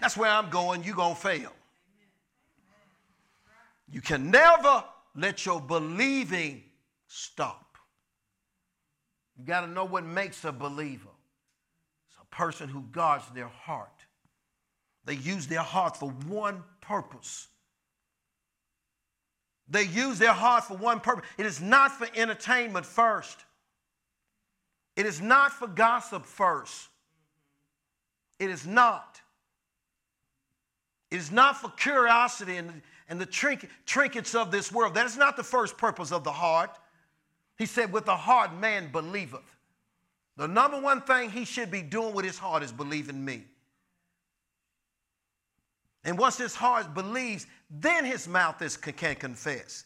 That's 0.00 0.16
where 0.16 0.30
I'm 0.30 0.50
going. 0.50 0.84
You're 0.84 0.96
going 0.96 1.14
to 1.14 1.20
fail. 1.20 1.52
You 3.90 4.00
can 4.00 4.30
never 4.30 4.84
let 5.14 5.46
your 5.46 5.60
believing 5.60 6.62
stop. 7.06 7.78
You 9.38 9.44
got 9.44 9.62
to 9.62 9.66
know 9.66 9.84
what 9.84 10.04
makes 10.04 10.44
a 10.44 10.52
believer. 10.52 11.08
It's 12.08 12.18
a 12.20 12.34
person 12.34 12.68
who 12.68 12.82
guards 12.92 13.24
their 13.34 13.48
heart. 13.48 13.90
They 15.04 15.14
use 15.14 15.46
their 15.46 15.60
heart 15.60 15.96
for 15.96 16.10
one 16.10 16.64
purpose 16.80 17.48
they 19.68 19.82
use 19.82 20.18
their 20.18 20.32
heart 20.32 20.64
for 20.64 20.76
one 20.76 21.00
purpose. 21.00 21.24
It 21.38 21.46
is 21.46 21.60
not 21.60 21.92
for 21.92 22.06
entertainment 22.14 22.86
first. 22.86 23.44
It 24.94 25.06
is 25.06 25.20
not 25.20 25.52
for 25.52 25.66
gossip 25.66 26.24
first. 26.24 26.88
It 28.38 28.50
is 28.50 28.66
not. 28.66 29.20
It 31.10 31.16
is 31.16 31.30
not 31.30 31.56
for 31.56 31.70
curiosity 31.70 32.56
and, 32.56 32.82
and 33.08 33.20
the 33.20 33.26
trink, 33.26 33.68
trinkets 33.86 34.34
of 34.34 34.50
this 34.50 34.72
world. 34.72 34.94
That 34.94 35.06
is 35.06 35.16
not 35.16 35.36
the 35.36 35.44
first 35.44 35.76
purpose 35.76 36.12
of 36.12 36.24
the 36.24 36.32
heart. 36.32 36.78
He 37.58 37.66
said, 37.66 37.92
with 37.92 38.04
the 38.04 38.16
heart 38.16 38.54
man 38.54 38.90
believeth. 38.92 39.56
The 40.36 40.46
number 40.46 40.80
one 40.80 41.00
thing 41.00 41.30
he 41.30 41.44
should 41.44 41.70
be 41.70 41.82
doing 41.82 42.14
with 42.14 42.24
his 42.24 42.38
heart 42.38 42.62
is 42.62 42.72
believing 42.72 43.24
me. 43.24 43.44
And 46.06 46.16
once 46.16 46.38
his 46.38 46.54
heart 46.54 46.94
believes, 46.94 47.48
then 47.68 48.04
his 48.04 48.28
mouth 48.28 48.62
is, 48.62 48.76
can 48.76 49.16
confess. 49.16 49.84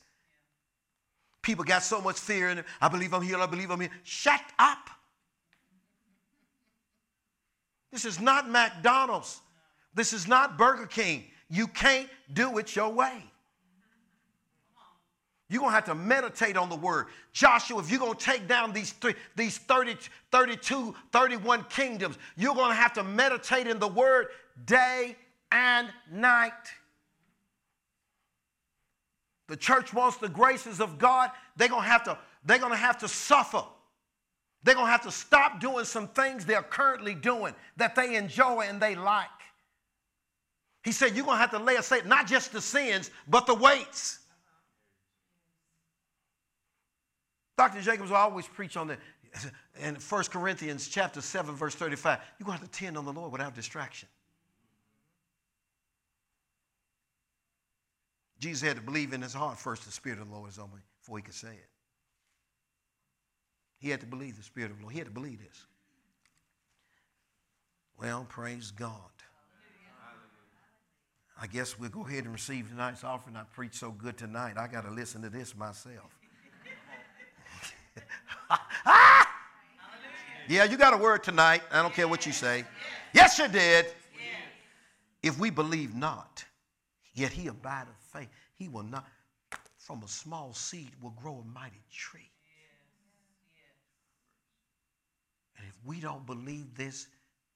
People 1.41 1.65
got 1.65 1.83
so 1.83 2.01
much 2.03 2.17
fear 2.21 2.51
in 2.51 2.59
it. 2.59 2.67
I 2.79 2.89
believe 2.89 3.15
I'm 3.15 3.23
healed. 3.23 3.41
I 3.41 3.47
believe 3.47 3.71
I'm 3.71 3.81
healed. 3.81 3.93
Shut 4.05 4.43
up. 4.59 4.91
This 7.91 8.05
is 8.05 8.21
not 8.21 8.51
McDonald's. 8.51 9.41
This 9.95 10.13
is 10.13 10.29
not 10.29 10.59
Burger 10.59 10.87
King. 10.87 11.25
You 11.49 11.67
can't 11.67 12.09
do 12.35 12.59
it 12.59 12.77
your 12.77 12.91
way. 12.91 13.25
You're 15.49 15.61
going 15.61 15.71
to 15.71 15.75
have 15.75 15.87
to 15.87 15.95
meditate 15.95 16.57
on 16.57 16.69
the 16.69 16.77
word. 16.77 17.07
Joshua, 17.33 17.81
if 17.81 17.91
you're 17.91 17.99
going 17.99 18.15
to 18.15 18.25
take 18.25 18.47
down 18.47 18.73
these, 18.75 18.93
three, 18.93 19.15
these 19.35 19.57
30, 19.57 19.97
32, 20.31 20.95
31 21.13 21.65
kingdoms, 21.71 22.19
you're 22.37 22.55
going 22.55 22.71
to 22.71 22.77
have 22.77 22.93
to 22.93 23.03
meditate 23.03 23.67
in 23.67 23.79
the 23.79 23.89
word 23.89 24.29
day 24.67 25.17
and 25.53 25.89
night. 26.11 26.53
The 29.49 29.57
church 29.57 29.93
wants 29.93 30.17
the 30.19 30.29
graces 30.29 30.81
of 30.81 30.99
God. 30.99 31.31
They're 31.57 31.69
going 31.69 31.83
to 31.83 31.89
have 31.89 32.05
to, 32.05 32.19
they're 32.45 32.59
to, 32.59 32.77
have 32.77 32.99
to 32.99 33.09
suffer. 33.09 33.65
They're 34.63 34.75
going 34.75 34.87
to 34.87 34.93
have 34.93 35.03
to 35.03 35.11
stop 35.11 35.59
doing 35.61 35.85
some 35.85 36.07
things 36.09 36.45
they're 36.45 36.63
currently 36.63 37.15
doing 37.15 37.55
that 37.77 37.95
they 37.95 38.17
enjoy 38.17 38.67
and 38.69 38.81
they 38.81 38.95
like. 38.95 39.29
He 40.85 40.93
said, 40.93 41.17
You're 41.17 41.25
going 41.25 41.37
to 41.37 41.41
have 41.41 41.51
to 41.51 41.59
lay 41.59 41.77
aside 41.77 42.07
not 42.07 42.27
just 42.27 42.53
the 42.53 42.61
sins, 42.61 43.11
but 43.27 43.47
the 43.47 43.55
weights. 43.55 44.21
Dr. 47.59 47.83
Jacobs 47.83 48.11
will 48.11 48.17
always 48.17 48.47
preach 48.47 48.77
on 48.77 48.89
that. 48.89 48.99
In 49.83 49.95
1 49.95 50.25
Corinthians 50.25 50.89
chapter 50.89 51.21
7, 51.21 51.55
verse 51.55 51.75
35, 51.75 52.19
you're 52.39 52.47
to 52.47 52.53
have 52.53 52.71
to 52.71 52.79
tend 52.79 52.97
on 52.97 53.05
the 53.05 53.13
Lord 53.13 53.33
without 53.33 53.55
distraction. 53.55 54.09
Jesus 58.41 58.67
had 58.67 58.77
to 58.77 58.83
believe 58.83 59.13
in 59.13 59.21
his 59.21 59.35
heart 59.35 59.59
first 59.59 59.85
the 59.85 59.93
Spirit 59.93 60.19
of 60.19 60.29
the 60.29 60.35
Lord 60.35 60.51
is 60.51 60.59
on 60.59 60.71
me 60.71 60.81
before 60.99 61.19
he 61.19 61.23
could 61.23 61.35
say 61.35 61.49
it. 61.49 61.69
He 63.79 63.91
had 63.91 64.01
to 64.01 64.07
believe 64.07 64.37
the 64.37 64.43
Spirit 64.43 64.71
of 64.71 64.79
the 64.79 64.83
Lord. 64.83 64.93
He 64.93 64.99
had 64.99 65.09
to 65.09 65.13
believe 65.13 65.39
this. 65.39 65.67
Well, 68.01 68.27
praise 68.29 68.71
God. 68.71 68.95
I 71.43 71.47
guess 71.47 71.79
we'll 71.79 71.89
go 71.89 72.07
ahead 72.07 72.25
and 72.25 72.33
receive 72.33 72.69
tonight's 72.69 73.05
offering. 73.05 73.37
I 73.37 73.45
preached 73.55 73.77
so 73.77 73.91
good 73.91 74.19
tonight, 74.19 74.57
I 74.59 74.67
got 74.67 74.85
to 74.85 74.91
listen 74.91 75.23
to 75.23 75.31
this 75.31 75.57
myself. 75.57 76.19
yeah, 80.49 80.65
you 80.65 80.77
got 80.77 80.93
a 80.93 80.99
word 80.99 81.23
tonight. 81.23 81.63
I 81.71 81.81
don't 81.81 81.95
care 81.95 82.09
what 82.09 82.27
you 82.27 82.33
say. 82.33 82.65
Yes, 83.15 83.39
you 83.39 83.49
did. 83.49 83.87
If 85.23 85.39
we 85.39 85.51
believe 85.51 85.95
not, 85.95 86.45
yet 87.21 87.33
he 87.33 87.49
abideth 87.49 87.95
faith, 88.13 88.29
he 88.55 88.69
will 88.69 88.83
not, 88.83 89.07
from 89.77 90.03
a 90.03 90.09
small 90.09 90.53
seed, 90.55 90.91
will 91.03 91.15
grow 91.23 91.45
a 91.45 91.45
mighty 91.45 91.83
tree. 91.93 92.31
And 95.59 95.67
if 95.69 95.77
we 95.85 96.01
don't 96.01 96.25
believe 96.25 96.75
this, 96.75 97.09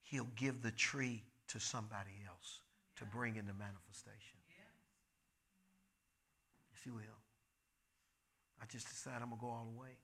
he'll 0.03 0.29
give 0.37 0.63
the 0.63 0.73
tree 0.73 1.23
to 1.49 1.59
somebody 1.59 2.11
else 2.29 2.61
to 2.97 3.05
bring 3.07 3.37
into 3.37 3.55
manifestation. 3.55 4.39
Yes, 6.71 6.83
he 6.85 6.91
will. 6.91 7.01
I 8.61 8.67
just 8.67 8.89
decided 8.89 9.23
I'm 9.23 9.29
going 9.29 9.41
to 9.41 9.47
go 9.47 9.51
all 9.51 9.69
the 9.73 9.81
way. 9.81 9.97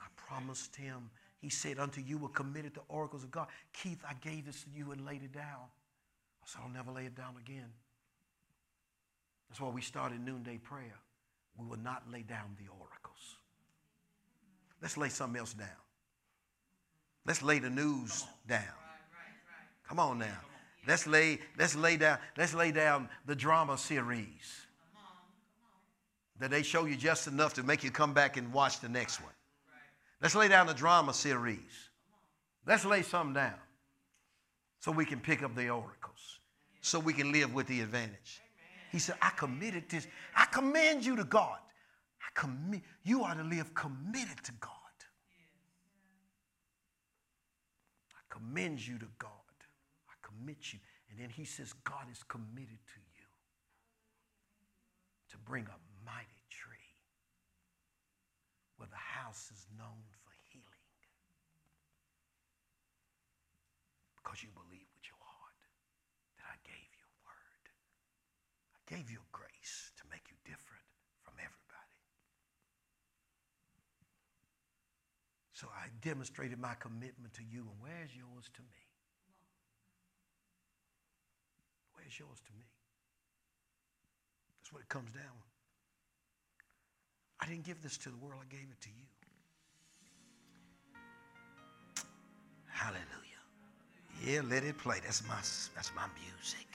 I 0.00 0.06
promised 0.16 0.76
him. 0.76 1.10
He 1.38 1.48
said, 1.48 1.78
Unto 1.78 2.00
you 2.00 2.18
were 2.18 2.28
committed 2.28 2.74
the 2.74 2.82
oracles 2.88 3.24
of 3.24 3.30
God. 3.30 3.48
Keith, 3.72 4.02
I 4.08 4.14
gave 4.14 4.46
this 4.46 4.62
to 4.64 4.70
you 4.70 4.92
and 4.92 5.04
laid 5.04 5.22
it 5.22 5.32
down. 5.32 5.66
I 6.42 6.46
said, 6.46 6.60
I'll 6.62 6.72
never 6.72 6.90
lay 6.90 7.06
it 7.06 7.14
down 7.16 7.34
again. 7.40 7.70
That's 9.54 9.60
why 9.60 9.68
we 9.68 9.82
started 9.82 10.20
noonday 10.20 10.58
prayer. 10.58 10.98
We 11.56 11.64
will 11.64 11.78
not 11.78 12.02
lay 12.10 12.22
down 12.22 12.56
the 12.58 12.68
oracles. 12.72 13.36
Let's 14.82 14.96
lay 14.96 15.08
something 15.08 15.38
else 15.38 15.54
down. 15.54 15.68
Let's 17.24 17.40
lay 17.40 17.60
the 17.60 17.70
news 17.70 18.26
down. 18.48 18.64
Come 19.88 20.00
on 20.00 20.18
now. 20.18 20.40
Let's 20.88 21.06
lay, 21.06 21.38
let's 21.56 21.76
lay 21.76 21.96
down, 21.96 22.18
let's 22.36 22.52
lay 22.52 22.72
down 22.72 23.08
the 23.26 23.36
drama 23.36 23.78
series. 23.78 24.66
That 26.40 26.50
they 26.50 26.64
show 26.64 26.86
you 26.86 26.96
just 26.96 27.28
enough 27.28 27.54
to 27.54 27.62
make 27.62 27.84
you 27.84 27.92
come 27.92 28.12
back 28.12 28.36
and 28.36 28.52
watch 28.52 28.80
the 28.80 28.88
next 28.88 29.22
one. 29.22 29.34
Let's 30.20 30.34
lay 30.34 30.48
down 30.48 30.66
the 30.66 30.74
drama 30.74 31.14
series. 31.14 31.90
Let's 32.66 32.84
lay 32.84 33.02
some 33.02 33.32
down 33.32 33.54
so 34.80 34.90
we 34.90 35.04
can 35.04 35.20
pick 35.20 35.44
up 35.44 35.54
the 35.54 35.68
oracles, 35.68 36.40
so 36.80 36.98
we 36.98 37.12
can 37.12 37.30
live 37.30 37.54
with 37.54 37.68
the 37.68 37.80
advantage. 37.80 38.40
He 38.94 39.00
said, 39.00 39.16
I 39.20 39.30
committed 39.30 39.88
this. 39.88 40.06
I 40.36 40.44
commend 40.44 41.04
you 41.04 41.16
to 41.16 41.24
God. 41.24 41.58
I 42.22 42.30
commit, 42.40 42.82
you 43.02 43.24
are 43.24 43.34
to 43.34 43.42
live 43.42 43.74
committed 43.74 44.38
to 44.44 44.52
God. 44.60 44.70
I 48.14 48.22
commend 48.30 48.86
you 48.86 48.96
to 49.00 49.08
God. 49.18 49.30
I 50.08 50.14
commit 50.22 50.72
you. 50.72 50.78
And 51.10 51.18
then 51.18 51.28
he 51.28 51.44
says, 51.44 51.72
God 51.82 52.06
is 52.12 52.22
committed 52.22 52.78
to 52.94 53.00
you 53.18 53.26
to 55.30 55.38
bring 55.38 55.64
a 55.64 55.78
mighty 56.06 56.44
tree 56.48 56.94
where 58.76 58.88
the 58.88 58.94
house 58.94 59.50
is 59.50 59.66
known 59.76 60.06
for 60.22 60.30
healing. 60.52 60.86
Because 64.22 64.40
you 64.44 64.50
believe 64.54 64.86
with 64.94 65.02
your 65.10 65.18
heart 65.18 65.58
that 66.38 66.46
I 66.46 66.62
gave 66.62 66.94
you 66.94 67.02
a 67.02 67.14
word. 67.26 67.64
I 68.73 68.73
gave 68.86 69.10
you 69.10 69.18
grace 69.32 69.92
to 69.96 70.02
make 70.10 70.22
you 70.28 70.36
different 70.44 70.84
from 71.22 71.34
everybody. 71.38 71.96
So 75.52 75.68
I 75.72 75.88
demonstrated 76.02 76.58
my 76.58 76.74
commitment 76.74 77.32
to 77.34 77.42
you, 77.42 77.60
and 77.60 77.78
where's 77.80 78.10
yours 78.14 78.50
to 78.54 78.62
me? 78.62 78.82
Where's 81.94 82.18
yours 82.18 82.40
to 82.44 82.52
me? 82.58 82.66
That's 84.60 84.72
what 84.72 84.82
it 84.82 84.88
comes 84.88 85.12
down. 85.12 85.38
I 87.40 87.46
didn't 87.46 87.64
give 87.64 87.82
this 87.82 87.96
to 87.98 88.10
the 88.10 88.16
world, 88.16 88.42
I 88.42 88.52
gave 88.52 88.68
it 88.70 88.80
to 88.82 88.88
you. 88.88 89.06
Hallelujah. 92.68 93.24
Yeah, 94.24 94.40
let 94.48 94.64
it 94.64 94.76
play. 94.78 95.00
That's 95.04 95.22
my 95.28 95.36
that's 95.74 95.92
my 95.94 96.06
music. 96.20 96.73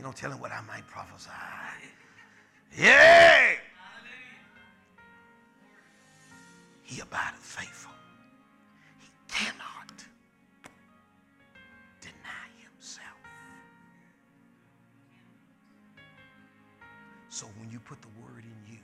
You 0.00 0.04
don't 0.04 0.16
tell 0.16 0.32
him 0.32 0.40
what 0.40 0.50
I 0.50 0.62
might 0.62 0.86
prophesy. 0.86 1.28
Yeah. 2.74 3.50
He 6.82 7.02
abideth 7.02 7.38
faithful. 7.38 7.92
He 8.98 9.10
cannot 9.28 9.92
deny 12.00 12.48
himself. 12.62 13.04
So 17.28 17.44
when 17.58 17.70
you 17.70 17.78
put 17.78 18.00
the 18.00 18.08
word 18.22 18.44
in 18.44 18.72
you, 18.72 18.80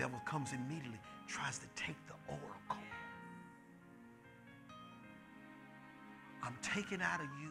devil 0.00 0.20
comes 0.24 0.54
immediately, 0.54 0.98
tries 1.28 1.58
to 1.58 1.66
take 1.76 1.96
the 2.06 2.14
oracle. 2.26 2.82
I'm 6.42 6.56
taking 6.62 7.02
out 7.02 7.20
of 7.20 7.26
you 7.38 7.50